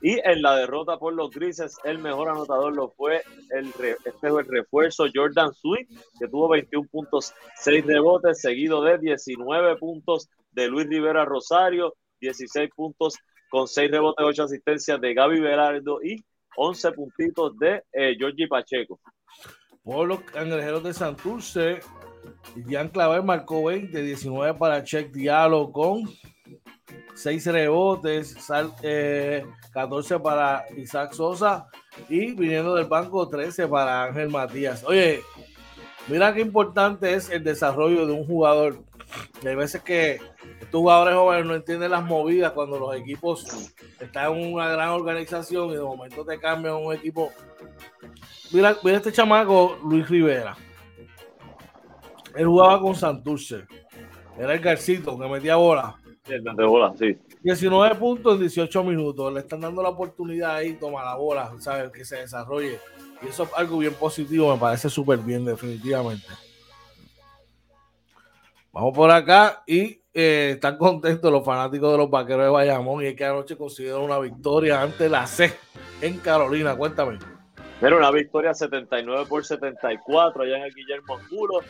Y 0.00 0.18
en 0.24 0.40
la 0.40 0.56
derrota 0.56 0.98
por 0.98 1.14
los 1.14 1.30
grises, 1.30 1.76
el 1.84 1.98
mejor 1.98 2.28
anotador 2.28 2.74
lo 2.74 2.90
fue 2.90 3.22
el, 3.50 3.72
este 4.04 4.26
el 4.26 4.46
refuerzo 4.46 5.06
Jordan 5.12 5.52
Sweet, 5.54 5.88
que 6.18 6.28
tuvo 6.28 6.48
21 6.48 6.86
puntos, 6.90 7.34
6 7.56 7.84
rebotes, 7.86 8.40
seguido 8.40 8.82
de 8.82 8.98
19 8.98 9.76
puntos 9.76 10.28
de 10.52 10.68
Luis 10.68 10.86
Rivera 10.86 11.24
Rosario, 11.24 11.94
16 12.20 12.70
puntos 12.74 13.14
con 13.50 13.66
6 13.66 13.90
rebotes, 13.90 14.24
8 14.26 14.42
asistencias 14.44 15.00
de 15.00 15.14
Gaby 15.14 15.40
Velardo 15.40 16.02
y 16.02 16.24
11 16.56 16.92
puntitos 16.92 17.58
de 17.58 17.82
eh, 17.92 18.14
Georgie 18.18 18.48
Pacheco. 18.48 19.00
Por 19.82 20.08
los 20.08 20.20
cangrejeros 20.20 20.82
de 20.82 20.92
Santurce, 20.92 21.80
Jan 22.68 22.88
Claver 22.88 23.22
marcó 23.22 23.64
20, 23.64 24.02
19 24.02 24.54
para 24.54 24.82
Check 24.82 25.12
Diallo 25.12 25.70
con 25.70 26.04
6 27.14 27.46
rebotes, 27.46 28.36
14 28.36 28.74
eh, 28.82 30.18
para 30.22 30.64
Isaac 30.76 31.12
Sosa 31.12 31.66
y 32.08 32.32
viniendo 32.32 32.74
del 32.74 32.86
banco 32.86 33.28
13 33.28 33.68
para 33.68 34.04
Ángel 34.04 34.28
Matías. 34.28 34.84
Oye, 34.84 35.22
mira 36.08 36.34
qué 36.34 36.40
importante 36.40 37.14
es 37.14 37.30
el 37.30 37.42
desarrollo 37.42 38.06
de 38.06 38.12
un 38.12 38.26
jugador. 38.26 38.84
Hay 39.44 39.54
veces 39.54 39.82
que 39.82 40.20
estos 40.60 40.80
jugadores 40.80 41.14
jóvenes 41.14 41.46
no 41.46 41.54
entienden 41.54 41.90
las 41.90 42.04
movidas 42.04 42.52
cuando 42.52 42.78
los 42.78 42.96
equipos 42.96 43.74
están 44.00 44.32
en 44.32 44.52
una 44.52 44.68
gran 44.68 44.90
organización 44.90 45.70
y 45.70 45.74
de 45.74 45.82
momento 45.82 46.24
te 46.24 46.38
cambian 46.38 46.74
un 46.74 46.92
equipo. 46.94 47.30
Mira, 48.52 48.76
mira 48.82 48.96
este 48.96 49.12
chamaco, 49.12 49.78
Luis 49.84 50.08
Rivera. 50.08 50.56
Él 52.34 52.46
jugaba 52.46 52.80
con 52.80 52.94
Santurce. 52.94 53.64
Era 54.38 54.54
el 54.54 54.60
Garcito 54.60 55.18
que 55.18 55.28
metía 55.28 55.56
bola. 55.56 55.96
19 57.42 57.94
puntos 57.94 58.34
en 58.34 58.40
18 58.40 58.84
minutos. 58.84 59.32
Le 59.32 59.40
están 59.40 59.60
dando 59.60 59.82
la 59.82 59.90
oportunidad 59.90 60.56
ahí, 60.56 60.74
toma 60.74 61.04
la 61.04 61.14
bola, 61.14 61.54
¿sabes? 61.58 61.90
Que 61.90 62.04
se 62.04 62.16
desarrolle. 62.16 62.78
Y 63.22 63.28
eso 63.28 63.44
es 63.44 63.50
algo 63.56 63.78
bien 63.78 63.94
positivo, 63.94 64.52
me 64.52 64.60
parece 64.60 64.90
súper 64.90 65.18
bien, 65.18 65.44
definitivamente. 65.44 66.26
Vamos 68.76 68.94
por 68.94 69.10
acá 69.10 69.62
y 69.66 70.02
eh, 70.12 70.50
están 70.56 70.76
contentos 70.76 71.32
los 71.32 71.42
fanáticos 71.42 71.92
de 71.92 71.96
los 71.96 72.10
vaqueros 72.10 72.44
de 72.44 72.50
Bayamón 72.50 73.02
y 73.02 73.06
es 73.06 73.16
que 73.16 73.24
anoche 73.24 73.56
consiguieron 73.56 74.02
una 74.02 74.18
victoria 74.18 74.82
ante 74.82 75.08
la 75.08 75.26
C 75.26 75.50
en 76.02 76.18
Carolina. 76.18 76.76
Cuéntame. 76.76 77.18
Pero 77.80 77.96
una 77.96 78.10
victoria 78.10 78.52
79 78.52 79.24
por 79.30 79.46
74 79.46 80.42
allá 80.42 80.58
en 80.58 80.64
el 80.64 80.74
Guillermo 80.74 81.14
Oscuro. 81.14 81.60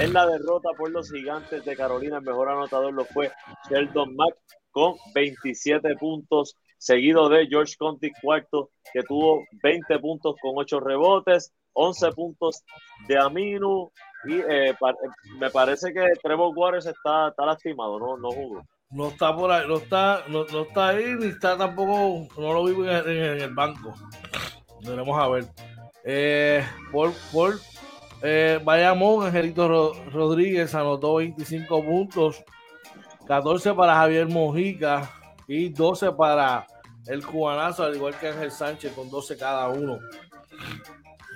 En 0.00 0.12
la 0.12 0.26
derrota 0.26 0.70
por 0.76 0.90
los 0.90 1.12
gigantes 1.12 1.64
de 1.64 1.76
Carolina, 1.76 2.16
el 2.16 2.24
mejor 2.24 2.48
anotador 2.48 2.92
lo 2.92 3.04
fue 3.04 3.30
Sheldon 3.70 4.16
Mack 4.16 4.34
con 4.72 4.96
27 5.14 5.94
puntos, 5.94 6.56
seguido 6.76 7.28
de 7.28 7.46
George 7.46 7.76
Conti 7.78 8.10
cuarto, 8.20 8.70
que 8.92 9.04
tuvo 9.04 9.44
20 9.62 9.96
puntos 10.00 10.34
con 10.42 10.54
8 10.56 10.80
rebotes, 10.80 11.52
11 11.74 12.10
puntos 12.10 12.64
de 13.06 13.16
Aminu. 13.16 13.92
Y 14.24 14.34
eh, 14.34 14.74
me 15.38 15.50
parece 15.50 15.92
que 15.92 16.04
Trevor 16.22 16.52
Waters 16.56 16.86
está, 16.86 17.28
está 17.28 17.46
lastimado, 17.46 17.98
no, 17.98 18.16
no 18.16 18.30
jugó. 18.30 18.62
No 18.90 19.08
está 19.08 19.34
por 19.36 19.50
ahí, 19.50 19.68
no 19.68 19.76
está, 19.76 20.24
no, 20.28 20.44
está 20.44 20.88
ahí, 20.88 21.14
ni 21.18 21.26
está 21.26 21.56
tampoco, 21.56 22.26
no 22.40 22.52
lo 22.54 22.64
vi 22.64 22.88
en 22.88 23.40
el 23.42 23.54
banco. 23.54 23.94
Veremos 24.82 25.20
a 25.20 25.28
ver. 25.28 25.44
Eh, 26.04 26.64
por 26.90 27.12
por 27.30 27.60
eh, 28.22 28.58
Bayamón, 28.64 29.26
Angelito 29.26 29.94
Rodríguez 30.10 30.74
anotó 30.74 31.16
25 31.16 31.84
puntos, 31.84 32.42
14 33.26 33.74
para 33.74 33.94
Javier 33.94 34.26
Mojica 34.26 35.10
y 35.46 35.68
12 35.68 36.12
para 36.12 36.66
el 37.06 37.24
cubanazo, 37.24 37.84
al 37.84 37.94
igual 37.94 38.18
que 38.18 38.28
Ángel 38.28 38.50
Sánchez, 38.50 38.92
con 38.92 39.08
12 39.10 39.36
cada 39.36 39.68
uno. 39.68 39.98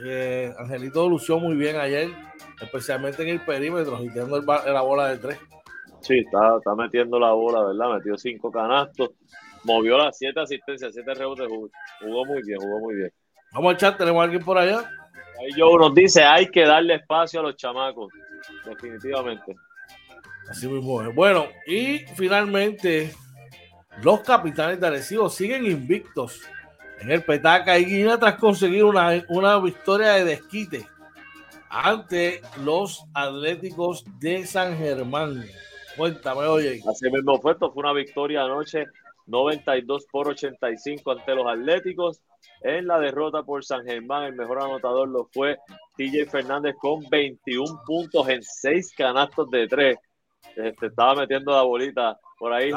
Eh, 0.05 0.53
Angelito 0.59 1.09
lució 1.09 1.39
muy 1.39 1.55
bien 1.55 1.77
ayer, 1.77 2.11
especialmente 2.61 3.23
en 3.23 3.29
el 3.29 3.41
perímetro, 3.45 3.99
metiendo 3.99 4.41
la 4.41 4.81
bola 4.81 5.09
de 5.09 5.19
tres. 5.19 5.39
Sí, 6.01 6.19
está, 6.19 6.57
está 6.57 6.75
metiendo 6.75 7.19
la 7.19 7.31
bola, 7.33 7.63
¿verdad? 7.63 7.95
Metió 7.95 8.19
cinco 8.19 8.51
canastos, 8.51 9.11
movió 9.65 9.97
las 9.97 10.19
siete 10.19 10.41
asistencias, 10.41 10.93
siete 10.93 11.15
rebotes, 11.15 11.47
jugó 11.47 12.25
muy 12.25 12.43
bien, 12.43 12.59
jugó 12.59 12.81
muy 12.81 12.97
bien. 12.97 13.13
Vamos 13.53 13.73
al 13.73 13.77
chat, 13.77 13.97
tenemos 13.99 14.21
a 14.21 14.25
alguien 14.25 14.43
por 14.45 14.59
allá. 14.59 14.79
Ahí 15.41 15.51
Joe 15.57 15.79
nos 15.79 15.95
dice, 15.95 16.25
hay 16.25 16.47
que 16.51 16.65
darle 16.65 16.95
espacio 16.97 17.41
a 17.41 17.43
los 17.45 17.57
chamacos, 17.57 18.13
definitivamente. 18.65 19.55
Así 20.49 20.67
mismo 20.67 21.13
Bueno, 21.13 21.47
y 21.67 21.99
finalmente 22.17 23.13
los 24.03 24.21
capitanes 24.21 24.81
de 24.81 24.87
Arecibo 24.87 25.29
siguen 25.29 25.65
invictos 25.67 26.41
en 27.03 27.11
el 27.11 27.25
Petaca 27.25 27.79
y 27.79 27.85
Guinea 27.85 28.19
tras 28.19 28.37
conseguir 28.37 28.85
una, 28.85 29.25
una 29.29 29.59
victoria 29.59 30.13
de 30.13 30.25
desquite 30.25 30.87
ante 31.69 32.41
los 32.63 33.05
Atléticos 33.15 34.05
de 34.21 34.47
San 34.47 34.77
Germán. 34.77 35.45
Cuéntame, 35.97 36.43
oye. 36.43 36.81
Así 36.89 37.11
mismo 37.11 37.41
fue, 37.41 37.55
fue 37.57 37.71
una 37.75 37.93
victoria 37.93 38.45
anoche 38.45 38.87
92 39.27 40.07
por 40.11 40.29
85 40.29 41.11
ante 41.11 41.35
los 41.35 41.47
Atléticos. 41.47 42.21
En 42.61 42.87
la 42.87 43.01
derrota 43.01 43.43
por 43.43 43.65
San 43.65 43.85
Germán, 43.85 44.25
el 44.25 44.35
mejor 44.35 44.63
anotador 44.63 45.09
lo 45.09 45.29
fue 45.33 45.59
TJ 45.97 46.27
Fernández 46.31 46.77
con 46.81 47.09
21 47.11 47.83
puntos 47.85 48.29
en 48.29 48.43
6 48.43 48.95
canastos 48.97 49.51
de 49.51 49.67
3. 49.67 49.99
Este, 50.57 50.87
estaba 50.87 51.17
metiendo 51.17 51.53
la 51.53 51.63
bolita 51.63 52.19
por 52.39 52.53
ahí. 52.53 52.71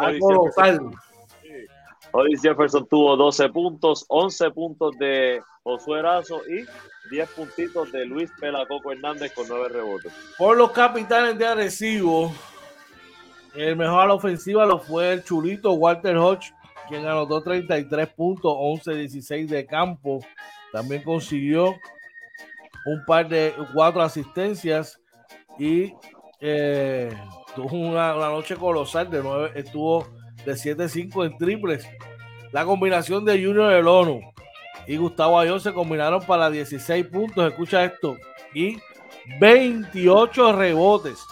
Holly 2.18 2.38
Jefferson, 2.42 2.88
tuvo 2.88 3.18
12 3.18 3.50
puntos, 3.50 4.06
11 4.08 4.52
puntos 4.52 4.98
de 4.98 5.42
Josué 5.64 6.00
Erazo 6.00 6.44
y 6.48 6.66
10 7.14 7.30
puntitos 7.32 7.92
de 7.92 8.06
Luis 8.06 8.32
Pelacoco 8.40 8.94
Hernández 8.94 9.34
con 9.34 9.46
9 9.50 9.68
rebotes. 9.68 10.14
Por 10.38 10.56
los 10.56 10.72
capitanes 10.72 11.38
de 11.38 11.46
Arecibo, 11.46 12.32
el 13.54 13.76
mejor 13.76 14.00
a 14.00 14.08
la 14.08 14.14
ofensiva 14.14 14.66
lo 14.66 14.80
fue 14.80 15.12
el 15.12 15.26
chulito 15.26 15.74
Walter 15.74 16.16
Hodge, 16.16 16.54
quien 16.88 17.06
anotó 17.06 17.44
33 17.44 18.08
puntos, 18.14 18.54
11-16 18.54 19.48
de 19.48 19.66
campo. 19.66 20.20
También 20.72 21.04
consiguió 21.04 21.76
un 22.86 23.04
par 23.06 23.28
de 23.28 23.54
cuatro 23.74 24.02
asistencias 24.02 25.02
y 25.60 25.92
eh, 26.40 27.14
tuvo 27.58 27.76
una, 27.76 28.14
noche 28.14 28.56
colosal 28.56 29.10
de 29.10 29.22
9, 29.22 29.52
estuvo 29.56 30.08
de 30.46 30.54
7-5 30.54 31.26
en 31.26 31.38
triples. 31.38 31.88
La 32.52 32.66
combinación 32.66 33.26
de 33.26 33.44
Junior 33.44 33.74
del 33.74 33.88
ONU 33.88 34.22
y 34.88 34.98
Gustavo 34.98 35.40
Ayón 35.40 35.60
se 35.60 35.74
combinaron 35.74 36.22
para 36.24 36.50
16 36.50 37.08
puntos, 37.08 37.48
escucha 37.48 37.84
esto, 37.84 38.18
y 38.54 38.80
28 39.40 40.54
rebotes. 40.54 41.26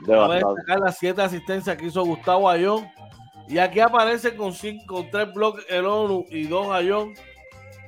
Vamos 0.00 0.30
a 0.30 0.34
destacar 0.34 0.80
las 0.80 0.98
siete 0.98 1.22
asistencias 1.22 1.76
que 1.76 1.86
hizo 1.86 2.04
Gustavo 2.04 2.48
Ayón. 2.48 2.86
Y 3.48 3.58
aquí 3.58 3.80
aparece 3.80 4.36
con, 4.36 4.52
cinco, 4.52 5.06
tres 5.10 5.32
bloques 5.32 5.64
el 5.68 5.86
ONU 5.86 6.26
y 6.30 6.46
dos 6.46 6.70
Ayón. 6.70 7.14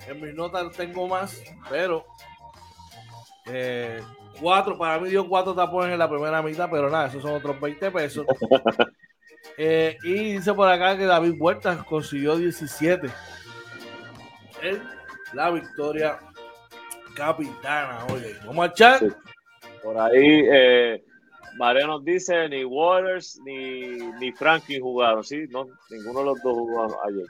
En 0.07 0.21
mis 0.21 0.35
notas 0.35 0.73
tengo 0.75 1.07
más, 1.07 1.43
pero 1.69 2.07
eh, 3.47 4.01
cuatro, 4.41 4.79
para 4.79 4.99
mí 4.99 5.11
dio 5.11 5.29
cuatro 5.29 5.55
tapones 5.55 5.93
en 5.93 5.99
la 5.99 6.09
primera 6.09 6.41
mitad, 6.41 6.69
pero 6.71 6.89
nada, 6.89 7.09
esos 7.09 7.23
son 7.23 7.35
otros 7.35 7.61
20 7.61 7.91
pesos. 7.91 8.27
Eh, 9.57 9.97
y 10.05 10.35
dice 10.35 10.55
por 10.55 10.69
acá 10.69 10.97
que 10.97 11.05
David 11.05 11.35
Huertas 11.39 11.85
consiguió 11.85 12.37
17 12.37 13.09
en 14.63 14.83
la 15.33 15.51
victoria 15.51 16.19
capitana. 17.15 18.07
Oye, 18.13 18.37
vamos 18.47 18.69
a 18.69 18.71
echar. 18.71 19.01
Por 19.83 19.99
ahí, 19.99 20.47
eh, 20.53 21.05
María 21.57 21.87
nos 21.87 22.05
dice, 22.05 22.49
ni 22.49 22.65
Waters 22.65 23.41
ni, 23.45 23.99
ni 24.21 24.33
Frankie 24.33 24.81
jugaron, 24.81 25.25
¿sí? 25.25 25.47
No, 25.51 25.67
ninguno 25.91 26.21
de 26.21 26.25
los 26.27 26.43
dos 26.43 26.55
jugaron 26.55 26.95
ayer. 27.07 27.27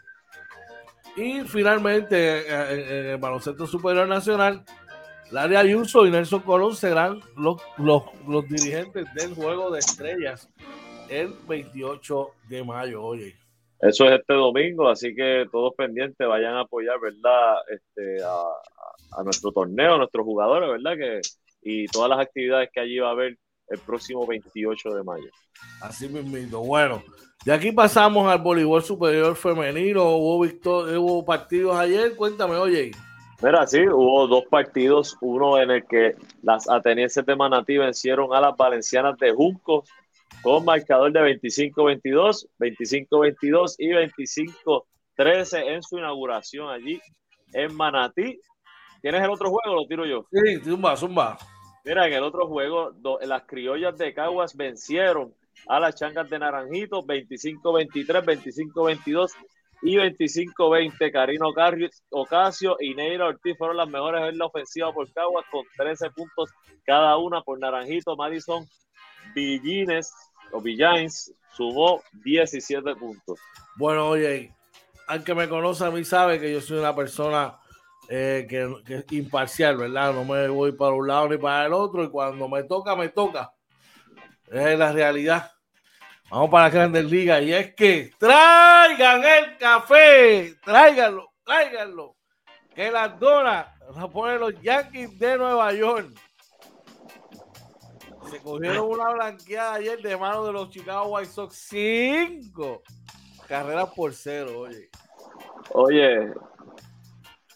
Y 1.16 1.40
finalmente, 1.48 2.40
eh, 2.40 3.00
en, 3.00 3.06
el 3.06 3.16
baloncesto 3.16 3.66
superior 3.66 4.06
nacional, 4.06 4.64
Larry 5.30 5.56
Ayuso 5.56 6.06
y 6.06 6.10
Nelson 6.10 6.40
Colón 6.40 6.76
serán 6.76 7.20
los, 7.36 7.60
los, 7.76 8.02
los, 8.26 8.46
dirigentes 8.48 9.06
del 9.14 9.34
juego 9.34 9.70
de 9.70 9.80
estrellas 9.80 10.48
el 11.08 11.34
28 11.46 12.30
de 12.48 12.64
mayo. 12.64 13.02
Oye. 13.02 13.34
Eso 13.80 14.06
es 14.06 14.18
este 14.20 14.34
domingo, 14.34 14.88
así 14.88 15.14
que 15.14 15.46
todos 15.52 15.72
pendientes 15.76 16.26
vayan 16.26 16.54
a 16.54 16.62
apoyar, 16.62 16.98
¿verdad? 17.00 17.54
Este, 17.70 18.24
a, 18.24 19.20
a 19.20 19.22
nuestro 19.22 19.52
torneo, 19.52 19.94
a 19.94 19.98
nuestros 19.98 20.24
jugadores, 20.24 20.68
¿verdad? 20.68 20.96
Que, 20.96 21.20
y 21.62 21.86
todas 21.86 22.10
las 22.10 22.20
actividades 22.20 22.70
que 22.72 22.80
allí 22.80 22.98
va 22.98 23.08
a 23.08 23.12
haber 23.12 23.38
el 23.68 23.78
próximo 23.78 24.26
28 24.26 24.90
de 24.90 25.02
mayo. 25.04 25.28
Así 25.80 26.08
mismo. 26.08 26.64
Bueno, 26.64 27.02
de 27.44 27.52
aquí 27.52 27.72
pasamos 27.72 28.30
al 28.30 28.38
voleibol 28.38 28.82
superior 28.82 29.36
femenino. 29.36 30.16
Hubo, 30.16 30.44
hubo 30.44 31.24
partidos 31.24 31.76
ayer. 31.76 32.16
Cuéntame, 32.16 32.56
oye. 32.56 32.90
Mira, 33.42 33.66
sí, 33.66 33.86
hubo 33.86 34.26
dos 34.26 34.44
partidos. 34.50 35.16
Uno 35.20 35.60
en 35.60 35.70
el 35.70 35.86
que 35.86 36.16
las 36.42 36.68
atenienses 36.68 37.24
de 37.24 37.36
Manatí 37.36 37.76
vencieron 37.76 38.34
a 38.34 38.40
las 38.40 38.56
valencianas 38.56 39.16
de 39.18 39.32
Junco 39.32 39.84
con 40.42 40.64
marcador 40.64 41.12
de 41.12 41.20
25-22, 41.40 42.48
25-22 42.58 43.74
y 43.78 43.88
25-13 45.16 45.74
en 45.74 45.82
su 45.82 45.98
inauguración 45.98 46.70
allí 46.70 47.00
en 47.52 47.74
Manatí. 47.74 48.40
¿Tienes 49.00 49.22
el 49.22 49.30
otro 49.30 49.50
juego? 49.50 49.74
Lo 49.74 49.86
tiro 49.86 50.04
yo. 50.06 50.26
Sí, 50.32 50.56
zumba, 50.60 50.96
zumba. 50.96 51.38
Mira, 51.84 52.06
en 52.06 52.12
el 52.12 52.22
otro 52.22 52.46
juego, 52.46 52.92
las 53.22 53.44
criollas 53.44 53.96
de 53.96 54.12
Caguas 54.12 54.56
vencieron 54.56 55.34
a 55.66 55.80
las 55.80 55.94
changas 55.94 56.28
de 56.28 56.38
Naranjito 56.38 57.02
25-23, 57.04 58.24
25-22 58.74 59.30
y 59.82 59.96
25-20. 59.96 61.12
Karino 61.12 61.46
Ocasio 62.10 62.76
y 62.80 62.94
Neira 62.94 63.26
Ortiz 63.26 63.56
fueron 63.56 63.76
las 63.76 63.88
mejores 63.88 64.28
en 64.28 64.38
la 64.38 64.46
ofensiva 64.46 64.92
por 64.92 65.10
Caguas 65.12 65.46
con 65.50 65.64
13 65.76 66.10
puntos 66.10 66.50
cada 66.84 67.16
una 67.16 67.42
por 67.42 67.58
Naranjito. 67.58 68.16
Madison 68.16 68.66
Villines 69.34 70.12
Villains 70.62 71.32
sumó 71.56 72.02
17 72.24 72.94
puntos. 72.96 73.38
Bueno, 73.76 74.08
oye, 74.08 74.54
al 75.06 75.24
que 75.24 75.34
me 75.34 75.48
conoce 75.48 75.84
a 75.84 75.90
mí 75.90 76.04
sabe 76.04 76.40
que 76.40 76.52
yo 76.52 76.60
soy 76.60 76.78
una 76.78 76.94
persona 76.94 77.58
eh, 78.08 78.46
que, 78.48 78.94
es 78.94 79.12
imparcial, 79.12 79.76
¿verdad? 79.76 80.14
No 80.14 80.24
me 80.24 80.48
voy 80.48 80.72
para 80.72 80.92
un 80.92 81.06
lado 81.06 81.28
ni 81.28 81.36
para 81.36 81.66
el 81.66 81.72
otro 81.72 82.04
y 82.04 82.10
cuando 82.10 82.48
me 82.48 82.62
toca, 82.62 82.96
me 82.96 83.08
toca. 83.08 83.52
Es 84.50 84.78
la 84.78 84.92
realidad. 84.92 85.50
Vamos 86.30 86.50
para 86.50 86.64
la 86.64 86.70
Grandes 86.70 87.04
Ligas 87.04 87.42
y 87.42 87.52
es 87.52 87.74
que 87.74 88.10
traigan 88.18 89.24
el 89.24 89.56
café, 89.56 90.54
tráiganlo, 90.62 91.32
tráiganlo. 91.44 92.16
Que 92.74 92.90
las 92.90 93.18
donas 93.18 93.66
las 93.94 94.08
ponen 94.08 94.40
los 94.40 94.60
Yankees 94.60 95.18
de 95.18 95.38
Nueva 95.38 95.72
York. 95.72 96.08
Se 98.30 98.40
cogieron 98.40 98.90
una 98.90 99.12
blanqueada 99.12 99.74
ayer 99.74 100.00
de 100.02 100.16
mano 100.16 100.44
de 100.46 100.52
los 100.52 100.70
Chicago 100.70 101.08
White 101.08 101.30
Sox. 101.30 101.54
Cinco 101.54 102.82
carreras 103.48 103.90
por 103.94 104.12
cero, 104.12 104.60
oye. 104.60 104.90
Oye, 105.70 106.32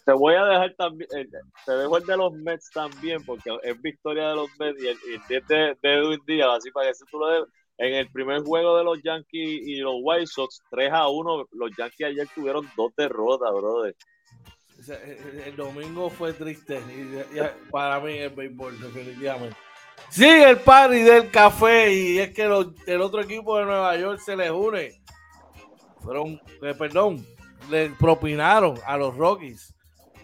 te 0.05 0.11
voy 0.11 0.35
a 0.35 0.45
dejar 0.45 0.73
también, 0.75 1.09
eh, 1.15 1.27
te 1.65 1.71
dejo 1.71 1.97
el 1.97 2.05
de 2.05 2.17
los 2.17 2.33
Mets 2.33 2.69
también, 2.71 3.23
porque 3.25 3.57
es 3.63 3.81
victoria 3.81 4.29
de 4.29 4.35
los 4.35 4.49
Mets 4.59 4.83
y 4.83 4.87
el, 4.87 4.97
el 5.07 5.45
de, 5.47 5.77
de 5.81 5.93
Edwin 5.93 6.19
Díaz, 6.25 6.49
así 6.57 6.71
para 6.71 6.91
que 6.91 6.97
tú 7.09 7.19
lo 7.19 7.27
de, 7.27 7.45
En 7.77 7.93
el 7.93 8.11
primer 8.11 8.41
juego 8.41 8.77
de 8.77 8.83
los 8.83 9.01
Yankees 9.01 9.67
y 9.67 9.77
los 9.77 9.95
White 10.01 10.27
Sox, 10.27 10.61
3 10.71 10.91
a 10.91 11.07
1, 11.07 11.47
los 11.51 11.71
Yankees 11.77 12.07
ayer 12.07 12.27
tuvieron 12.33 12.69
dos 12.75 12.93
derrotas, 12.95 13.51
brother. 13.51 13.95
El 15.45 15.55
domingo 15.55 16.09
fue 16.09 16.33
triste 16.33 16.81
para 17.71 17.99
mí 17.99 18.17
el 18.17 18.31
béisbol, 18.31 18.79
definitivamente. 18.81 19.55
Sigue 20.13 20.47
el 20.47 20.59
party 20.59 21.01
del 21.01 21.31
café 21.31 21.91
y 21.91 22.19
es 22.19 22.35
que 22.35 22.43
el 22.43 23.01
otro 23.01 23.21
equipo 23.21 23.57
de 23.57 23.65
Nueva 23.65 23.97
York 23.97 24.19
se 24.19 24.35
les 24.35 24.51
une. 24.51 25.01
Fueron, 26.01 26.39
eh, 26.61 26.75
perdón, 26.77 27.25
le 27.71 27.89
propinaron 27.89 28.77
a 28.85 28.95
los 28.95 29.17
Rockies 29.17 29.73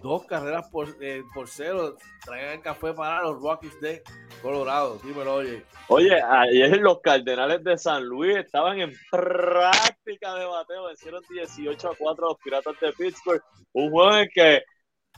dos 0.03 0.25
carreras 0.27 0.69
por, 0.71 0.95
eh, 1.01 1.23
cero 1.47 1.97
traen 2.23 2.51
el 2.51 2.61
café 2.61 2.93
para 2.93 3.23
los 3.23 3.41
Rockies 3.41 3.81
de 3.81 4.03
Colorado. 4.43 4.99
Dímelo, 5.03 5.33
oye. 5.33 5.65
Oye, 5.87 6.21
ayer 6.21 6.77
los 6.77 7.01
Cardenales 7.01 7.63
de 7.63 7.75
San 7.75 8.05
Luis 8.05 8.37
estaban 8.37 8.79
en 8.79 8.93
práctica 9.09 10.35
de 10.35 10.45
bateo, 10.45 10.85
vencieron 10.85 11.23
18 11.31 11.89
a 11.89 11.95
4 11.95 12.25
a 12.27 12.29
los 12.29 12.37
Piratas 12.37 12.79
de 12.79 12.93
Pittsburgh. 12.93 13.41
Un 13.73 13.89
juego 13.89 14.17
en 14.17 14.29
que 14.35 14.61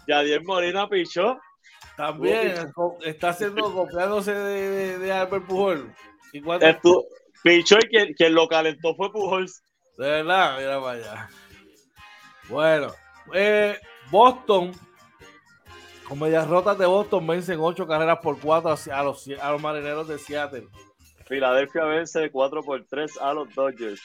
Yadier 0.08 0.42
Molina 0.46 0.88
pichó. 0.88 1.38
También 1.98 2.72
está 3.06 3.30
haciendo 3.30 3.74
copiándose 3.74 4.34
de, 4.34 4.98
de, 4.98 5.12
Albert 5.12 5.46
Pujol. 5.46 5.94
¿Y 6.34 6.42
pichó 7.44 7.78
y 7.78 7.88
quien, 7.90 8.14
quien, 8.14 8.34
lo 8.34 8.48
calentó 8.48 8.96
fue 8.96 9.12
Pujol. 9.12 9.48
De 9.98 10.10
verdad, 10.10 10.58
mira 10.58 10.80
para 10.82 10.92
allá. 10.98 11.30
Bueno, 12.50 12.94
eh, 13.34 13.78
Boston, 14.10 14.72
con 16.08 16.20
medias 16.20 16.48
rotas 16.48 16.78
de 16.78 16.86
Boston, 16.86 17.28
vencen 17.28 17.60
ocho 17.60 17.88
carreras 17.88 18.20
por 18.20 18.40
cuatro 18.40 18.76
a 18.92 19.04
los, 19.04 19.28
a 19.28 19.52
los 19.52 19.62
marineros 19.62 20.08
de 20.08 20.18
Seattle. 20.18 20.68
Filadelfia 21.32 21.86
vence 21.86 22.30
4 22.30 22.62
por 22.62 22.84
3 22.84 23.18
a 23.22 23.34
los 23.34 23.56
Dodgers. 23.56 24.02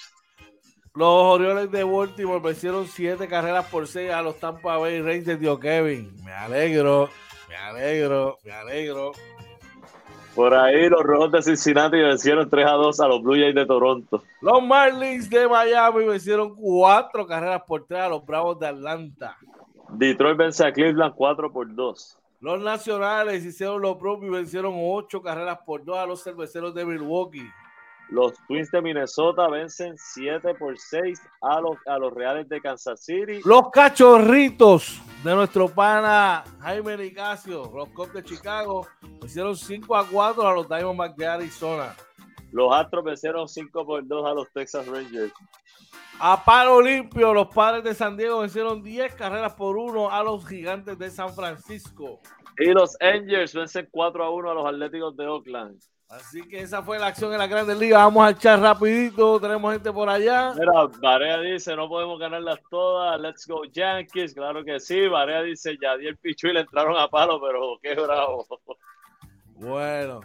Los 0.95 1.09
Orioles 1.09 1.73
de 1.73 1.83
Baltimore 1.83 2.41
vencieron 2.41 2.87
siete 2.87 3.27
carreras 3.27 3.67
por 3.67 3.89
6 3.89 4.13
a 4.13 4.23
los 4.23 4.39
Tampa 4.39 4.77
Bay 4.77 5.03
Rays 5.03 5.27
de 5.27 5.37
Dio 5.37 5.59
Kevin. 5.59 6.15
Me 6.25 6.31
alegro, 6.31 7.11
me 7.49 7.57
alegro, 7.57 8.39
me 8.45 8.53
alegro. 8.53 9.13
Por 10.35 10.53
ahí 10.53 10.89
los 10.91 11.03
Rojos 11.03 11.33
de 11.33 11.43
Cincinnati 11.43 11.97
vencieron 11.97 12.51
3 12.51 12.67
a 12.67 12.73
2 12.73 13.01
a 13.01 13.09
los 13.09 13.23
Blue 13.23 13.37
Jays 13.37 13.55
de 13.55 13.65
Toronto. 13.65 14.23
Los 14.43 14.63
Marlins 14.63 15.31
de 15.31 15.49
Miami 15.49 16.05
vencieron 16.05 16.55
cuatro 16.55 17.27
carreras 17.27 17.63
por 17.67 17.87
tres 17.87 18.01
a 18.01 18.09
los 18.09 18.25
Bravos 18.25 18.59
de 18.59 18.67
Atlanta. 18.67 19.37
Detroit 19.89 20.37
vence 20.37 20.67
a 20.67 20.73
Cleveland 20.73 21.15
4 21.15 21.51
por 21.51 21.75
2. 21.75 22.19
Los 22.41 22.61
Nacionales 22.61 23.45
hicieron 23.47 23.81
lo 23.81 23.97
propio 23.97 24.29
y 24.29 24.33
vencieron 24.33 24.75
ocho 24.77 25.23
carreras 25.23 25.59
por 25.65 25.83
dos 25.85 25.97
a 25.97 26.05
los 26.05 26.23
Cerveceros 26.23 26.75
de 26.75 26.85
Milwaukee. 26.85 27.49
Los 28.09 28.35
Twins 28.47 28.71
de 28.71 28.81
Minnesota 28.81 29.49
vencen 29.49 29.97
7 29.99 30.55
por 30.55 30.79
6 30.79 31.21
a 31.41 31.61
los, 31.61 31.77
a 31.87 31.99
los 31.99 32.13
Reales 32.13 32.49
de 32.49 32.61
Kansas 32.61 33.05
City. 33.05 33.41
Los 33.45 33.71
Cachorritos 33.71 35.01
de 35.25 35.35
nuestro 35.35 35.69
pana 35.69 36.45
Jaime 36.61 36.97
Nicasio, 36.97 37.71
los 37.75 37.89
Cubs 37.89 38.13
de 38.13 38.23
Chicago, 38.23 38.87
hicieron 39.25 39.57
5 39.57 39.97
a 39.97 40.07
4 40.07 40.47
a 40.47 40.55
los 40.55 40.69
Diamondbacks 40.69 41.17
de 41.17 41.27
Arizona. 41.27 41.97
Los 42.53 42.73
Astros 42.73 43.05
vencieron 43.05 43.49
5 43.49 43.85
por 43.85 44.07
2 44.07 44.27
a 44.27 44.35
los 44.35 44.53
Texas 44.53 44.87
Rangers. 44.87 45.33
A 46.21 46.43
palo 46.45 46.81
limpio, 46.81 47.35
los 47.35 47.49
Padres 47.49 47.85
de 47.85 47.95
San 47.95 48.17
Diego 48.17 48.39
vencieron 48.39 48.83
10 48.83 49.15
carreras 49.15 49.53
por 49.55 49.77
1 49.77 50.11
a 50.11 50.23
los 50.23 50.47
Gigantes 50.47 50.97
de 50.97 51.11
San 51.11 51.35
Francisco. 51.35 52.21
Y 52.59 52.73
los 52.73 52.97
Angels 53.01 53.53
vencen 53.53 53.89
4 53.91 54.25
a 54.25 54.31
1 54.31 54.51
a 54.51 54.55
los 54.55 54.67
Atléticos 54.67 55.17
de 55.17 55.27
Oakland. 55.27 55.79
Así 56.09 56.41
que 56.43 56.61
esa 56.61 56.85
fue 56.85 57.01
la 57.01 57.09
acción 57.09 57.33
en 57.33 57.39
la 57.39 57.49
Grandes 57.49 57.77
Ligas. 57.79 58.05
Vamos 58.05 58.25
a 58.25 58.31
echar 58.31 58.61
rapidito. 58.61 59.41
Tenemos 59.41 59.73
gente 59.73 59.93
por 59.93 60.09
allá. 60.09 60.55
Mira, 60.55 60.87
Barea 61.01 61.41
dice, 61.41 61.75
no 61.75 61.89
podemos 61.89 62.21
ganarlas 62.21 62.61
todas. 62.71 63.21
Let's 63.21 63.45
go 63.47 63.65
Yankees. 63.65 64.33
Claro 64.33 64.65
que 64.65 64.79
sí. 64.79 65.09
Barea 65.09 65.43
dice, 65.43 65.77
ya 65.83 65.97
di 65.97 66.07
el 66.07 66.17
pichu 66.17 66.47
y 66.47 66.53
le 66.53 66.61
entraron 66.61 66.97
a 66.97 67.09
palo, 67.09 67.41
pero 67.41 67.79
qué 67.83 67.95
bravo. 67.95 68.47
Bueno. 69.55 70.21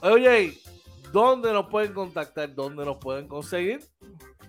Oye, 0.00 0.54
¿dónde 1.12 1.52
nos 1.52 1.66
pueden 1.66 1.92
contactar? 1.92 2.54
¿Dónde 2.54 2.84
nos 2.84 2.96
pueden 2.96 3.28
conseguir? 3.28 3.80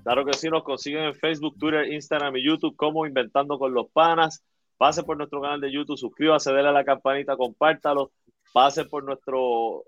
Claro 0.04 0.26
que 0.26 0.34
sí, 0.34 0.50
nos 0.50 0.64
consiguen 0.64 1.04
en 1.04 1.16
Facebook, 1.16 1.58
Twitter, 1.60 1.92
Instagram 1.92 2.38
y 2.38 2.46
YouTube 2.46 2.76
como 2.78 3.06
Inventando 3.06 3.60
con 3.60 3.74
los 3.74 3.88
Panas. 3.92 4.44
Pase 4.78 5.04
por 5.04 5.18
nuestro 5.18 5.42
canal 5.42 5.62
de 5.62 5.72
YouTube, 5.72 5.98
suscríbase, 5.98 6.52
déle 6.54 6.70
a 6.70 6.72
la 6.72 6.84
campanita, 6.84 7.38
compártalo 7.38 8.12
pasen 8.54 8.88
por 8.88 9.04
nuestro, 9.04 9.84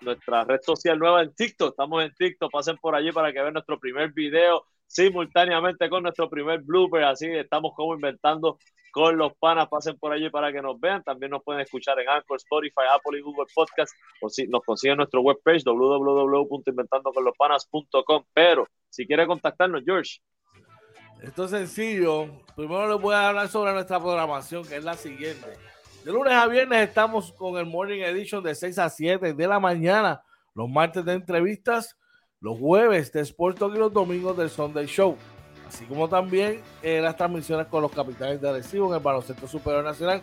nuestra 0.00 0.42
red 0.44 0.60
social 0.62 0.98
nueva 0.98 1.22
en 1.22 1.32
TikTok. 1.34 1.70
Estamos 1.70 2.02
en 2.02 2.12
TikTok, 2.14 2.50
pasen 2.50 2.76
por 2.78 2.96
allí 2.96 3.12
para 3.12 3.32
que 3.32 3.40
vean 3.40 3.52
nuestro 3.52 3.78
primer 3.78 4.12
video 4.12 4.64
simultáneamente 4.86 5.90
con 5.90 6.02
nuestro 6.02 6.28
primer 6.28 6.62
blooper. 6.62 7.04
Así 7.04 7.26
estamos 7.26 7.72
como 7.76 7.94
inventando 7.94 8.58
con 8.90 9.16
los 9.18 9.36
panas. 9.36 9.68
Pasen 9.68 9.98
por 9.98 10.12
allí 10.12 10.30
para 10.30 10.50
que 10.50 10.62
nos 10.62 10.80
vean. 10.80 11.02
También 11.02 11.30
nos 11.30 11.44
pueden 11.44 11.60
escuchar 11.60 12.00
en 12.00 12.08
Anchor, 12.08 12.38
Spotify, 12.38 12.84
Apple 12.90 13.18
y 13.18 13.22
Google 13.22 13.44
Podcast. 13.54 13.94
Nos 14.48 14.64
consiguen 14.64 14.96
nuestro 14.96 15.20
webpage 15.20 15.62
www.inventandoconlospanas.com. 15.64 18.24
Pero 18.32 18.66
si 18.88 19.06
quiere 19.06 19.26
contactarnos, 19.26 19.82
George. 19.84 20.20
Esto 21.22 21.44
es 21.44 21.50
sencillo. 21.50 22.42
Primero 22.54 22.88
les 22.88 22.98
voy 23.00 23.14
a 23.14 23.28
hablar 23.28 23.48
sobre 23.48 23.74
nuestra 23.74 24.00
programación, 24.00 24.66
que 24.66 24.76
es 24.76 24.84
la 24.84 24.94
siguiente. 24.94 25.75
De 26.06 26.12
lunes 26.12 26.34
a 26.34 26.46
viernes 26.46 26.88
estamos 26.88 27.32
con 27.32 27.56
el 27.56 27.66
Morning 27.66 27.98
Edition 27.98 28.40
de 28.40 28.54
6 28.54 28.78
a 28.78 28.88
7 28.88 29.32
de 29.32 29.48
la 29.48 29.58
mañana. 29.58 30.22
Los 30.54 30.70
martes 30.70 31.04
de 31.04 31.14
entrevistas, 31.14 31.98
los 32.38 32.56
jueves 32.60 33.10
de 33.10 33.22
Sport 33.22 33.58
Talk 33.58 33.74
y 33.74 33.78
los 33.78 33.92
domingos 33.92 34.36
del 34.36 34.48
Sunday 34.48 34.86
Show. 34.86 35.16
Así 35.66 35.84
como 35.86 36.08
también 36.08 36.62
eh, 36.80 37.00
las 37.00 37.16
transmisiones 37.16 37.66
con 37.66 37.82
los 37.82 37.90
capitanes 37.90 38.40
de 38.40 38.48
Arecibo 38.48 38.86
en 38.86 38.94
el 38.94 39.00
Baloncesto 39.00 39.48
Superior 39.48 39.82
Nacional. 39.82 40.22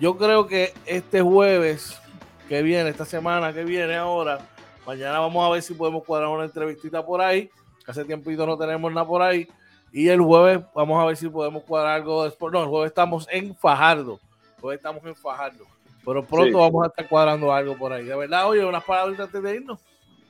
Yo 0.00 0.16
creo 0.16 0.46
que 0.46 0.72
este 0.86 1.20
jueves 1.20 2.00
que 2.48 2.62
viene, 2.62 2.90
esta 2.90 3.04
semana 3.04 3.52
que 3.52 3.64
viene 3.64 3.96
ahora, 3.96 4.38
mañana 4.86 5.18
vamos 5.18 5.44
a 5.44 5.50
ver 5.50 5.60
si 5.60 5.74
podemos 5.74 6.04
cuadrar 6.04 6.28
una 6.28 6.44
entrevistita 6.44 7.04
por 7.04 7.20
ahí. 7.20 7.50
Hace 7.84 8.04
tiempito 8.04 8.46
no 8.46 8.56
tenemos 8.56 8.92
nada 8.92 9.04
por 9.04 9.22
ahí. 9.22 9.48
Y 9.90 10.06
el 10.06 10.20
jueves 10.20 10.60
vamos 10.72 11.02
a 11.02 11.04
ver 11.04 11.16
si 11.16 11.28
podemos 11.28 11.64
cuadrar 11.64 11.96
algo 11.96 12.22
de 12.22 12.28
Sport. 12.28 12.54
No, 12.54 12.62
el 12.62 12.68
jueves 12.68 12.90
estamos 12.90 13.26
en 13.28 13.56
Fajardo 13.56 14.20
Hoy 14.60 14.76
estamos 14.76 15.04
en 15.04 15.14
Fajardo. 15.14 15.64
Pero 16.04 16.24
pronto 16.24 16.58
vamos 16.58 16.84
a 16.84 16.86
estar 16.88 17.08
cuadrando 17.08 17.52
algo 17.52 17.76
por 17.76 17.92
ahí. 17.92 18.04
De 18.04 18.16
verdad, 18.16 18.48
oye, 18.48 18.64
unas 18.64 18.84
palabras 18.84 19.18
antes 19.18 19.42
de 19.42 19.56
irnos. 19.56 19.78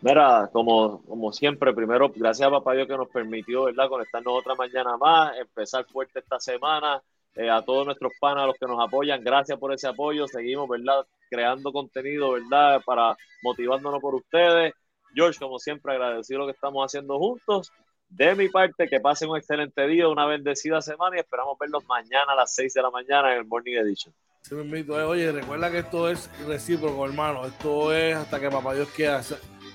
Mira, 0.00 0.48
como, 0.52 1.02
como 1.02 1.32
siempre, 1.32 1.72
primero, 1.72 2.10
gracias 2.14 2.46
a 2.46 2.50
Papá 2.50 2.74
Dios 2.74 2.86
que 2.86 2.96
nos 2.96 3.08
permitió, 3.08 3.64
¿verdad?, 3.64 3.88
conectarnos 3.88 4.38
otra 4.38 4.54
mañana 4.54 4.96
más, 4.96 5.36
empezar 5.38 5.84
fuerte 5.86 6.20
esta 6.20 6.38
semana. 6.40 7.02
Eh, 7.34 7.50
a 7.50 7.60
todos 7.60 7.84
nuestros 7.84 8.12
panas, 8.18 8.46
los 8.46 8.56
que 8.56 8.66
nos 8.66 8.80
apoyan, 8.80 9.22
gracias 9.22 9.58
por 9.58 9.72
ese 9.72 9.88
apoyo. 9.88 10.26
Seguimos, 10.26 10.68
¿verdad?, 10.68 11.06
creando 11.28 11.72
contenido, 11.72 12.32
¿verdad?, 12.32 12.82
para 12.84 13.16
motivándonos 13.42 14.00
por 14.00 14.14
ustedes. 14.14 14.72
George, 15.14 15.38
como 15.38 15.58
siempre, 15.58 15.92
agradecido 15.92 16.40
lo 16.40 16.46
que 16.46 16.52
estamos 16.52 16.84
haciendo 16.84 17.18
juntos. 17.18 17.72
De 18.08 18.34
mi 18.34 18.48
parte, 18.48 18.88
que 18.88 19.00
pasen 19.00 19.28
un 19.28 19.36
excelente 19.36 19.86
día, 19.86 20.08
una 20.08 20.26
bendecida 20.26 20.80
semana 20.80 21.16
y 21.16 21.20
esperamos 21.20 21.58
verlos 21.58 21.84
mañana 21.86 22.32
a 22.32 22.36
las 22.36 22.54
6 22.54 22.72
de 22.72 22.82
la 22.82 22.90
mañana 22.90 23.32
en 23.32 23.38
el 23.38 23.44
Morning 23.46 23.74
Edition. 23.76 24.14
Sí, 24.42 24.54
eh, 24.54 24.90
Oye, 24.90 25.32
recuerda 25.32 25.70
que 25.72 25.78
esto 25.78 26.08
es 26.08 26.30
recíproco, 26.46 27.04
hermano. 27.04 27.44
Esto 27.46 27.92
es 27.92 28.14
hasta 28.14 28.38
que 28.38 28.48
papá 28.48 28.74
Dios 28.74 28.88
quiera. 28.94 29.20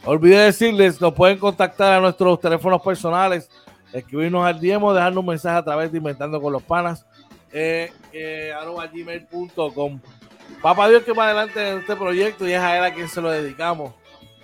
Olvidé 0.06 0.46
decirles, 0.46 1.02
nos 1.02 1.14
pueden 1.14 1.38
contactar 1.38 1.94
a 1.94 2.00
nuestros 2.00 2.40
teléfonos 2.40 2.82
personales, 2.82 3.50
escribirnos 3.92 4.46
al 4.46 4.60
diemo, 4.62 4.94
dejarnos 4.94 5.20
un 5.20 5.28
mensaje 5.28 5.58
a 5.58 5.64
través 5.64 5.92
de 5.92 5.98
Inventando 5.98 6.42
con 6.42 6.54
los 6.54 6.64
Panas, 6.64 7.06
eh, 7.52 7.92
eh, 8.14 8.54
arroba 8.54 8.88
gmail.com. 8.88 10.00
Papá 10.62 10.88
Dios 10.88 11.04
que 11.04 11.12
va 11.12 11.26
adelante 11.26 11.70
en 11.70 11.80
este 11.80 11.96
proyecto 11.96 12.48
y 12.48 12.54
es 12.54 12.60
a 12.60 12.78
él 12.78 12.84
a 12.84 12.94
quien 12.94 13.10
se 13.10 13.22
lo 13.22 13.30
dedicamos. 13.30 13.94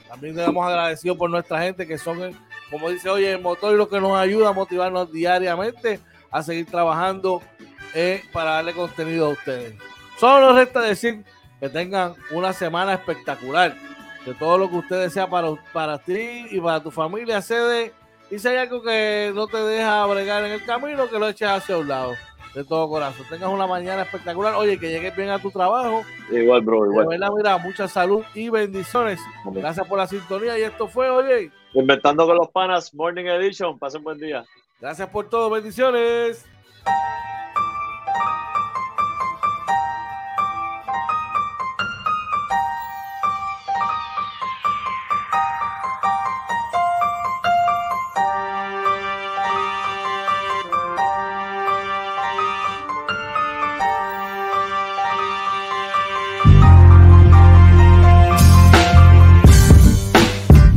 También 0.09 0.35
le 0.35 0.41
damos 0.41 0.67
agradecido 0.67 1.17
por 1.17 1.29
nuestra 1.29 1.61
gente 1.61 1.87
que 1.87 1.97
son 1.97 2.35
como 2.69 2.89
dice, 2.89 3.09
oye, 3.09 3.31
el 3.31 3.41
motor 3.41 3.73
y 3.73 3.77
lo 3.77 3.89
que 3.89 3.99
nos 3.99 4.17
ayuda 4.17 4.49
a 4.49 4.53
motivarnos 4.53 5.11
diariamente 5.11 5.99
a 6.31 6.43
seguir 6.43 6.65
trabajando 6.65 7.41
eh, 7.93 8.23
para 8.33 8.51
darle 8.51 8.73
contenido 8.73 9.27
a 9.27 9.29
ustedes. 9.29 9.75
Solo 10.19 10.47
nos 10.47 10.55
resta 10.55 10.81
decir 10.81 11.23
que 11.59 11.69
tengan 11.69 12.15
una 12.31 12.53
semana 12.53 12.93
espectacular, 12.93 13.75
que 14.25 14.33
todo 14.33 14.57
lo 14.57 14.69
que 14.69 14.75
usted 14.77 15.09
sea 15.09 15.29
para, 15.29 15.53
para 15.71 15.97
ti 15.97 16.47
y 16.49 16.59
para 16.59 16.81
tu 16.81 16.91
familia 16.91 17.41
se 17.41 17.93
y 18.29 18.39
si 18.39 18.47
hay 18.49 18.57
algo 18.57 18.81
que 18.81 19.31
no 19.33 19.47
te 19.47 19.57
deja 19.57 20.05
bregar 20.05 20.43
en 20.43 20.51
el 20.51 20.65
camino, 20.65 21.09
que 21.09 21.17
lo 21.17 21.29
eches 21.29 21.47
hacia 21.47 21.77
un 21.77 21.87
lado 21.87 22.13
de 22.57 22.63
todo 22.63 22.89
corazón. 22.89 23.23
Tengas 23.29 23.49
una 23.49 23.67
mañana 23.67 24.01
espectacular. 24.01 24.55
Oye, 24.55 24.79
que 24.79 24.89
llegues 24.89 25.15
bien 25.15 25.29
a 25.29 25.37
tu 25.37 25.51
trabajo. 25.51 26.01
Igual, 26.31 26.61
bro, 26.61 26.87
igual. 26.87 27.05
Verdad, 27.07 27.29
mira, 27.37 27.57
mucha 27.59 27.87
salud 27.87 28.23
y 28.33 28.49
bendiciones. 28.49 29.19
Gracias 29.45 29.87
por 29.87 29.99
la 29.99 30.07
sintonía. 30.07 30.57
Y 30.57 30.63
esto 30.63 30.87
fue, 30.87 31.07
oye. 31.07 31.51
Inventando 31.73 32.25
con 32.25 32.35
los 32.35 32.49
panas, 32.49 32.95
Morning 32.95 33.25
Edition. 33.25 33.77
Pasen 33.77 34.03
buen 34.03 34.17
día. 34.17 34.43
Gracias 34.81 35.07
por 35.09 35.29
todo. 35.29 35.51
Bendiciones. 35.51 36.47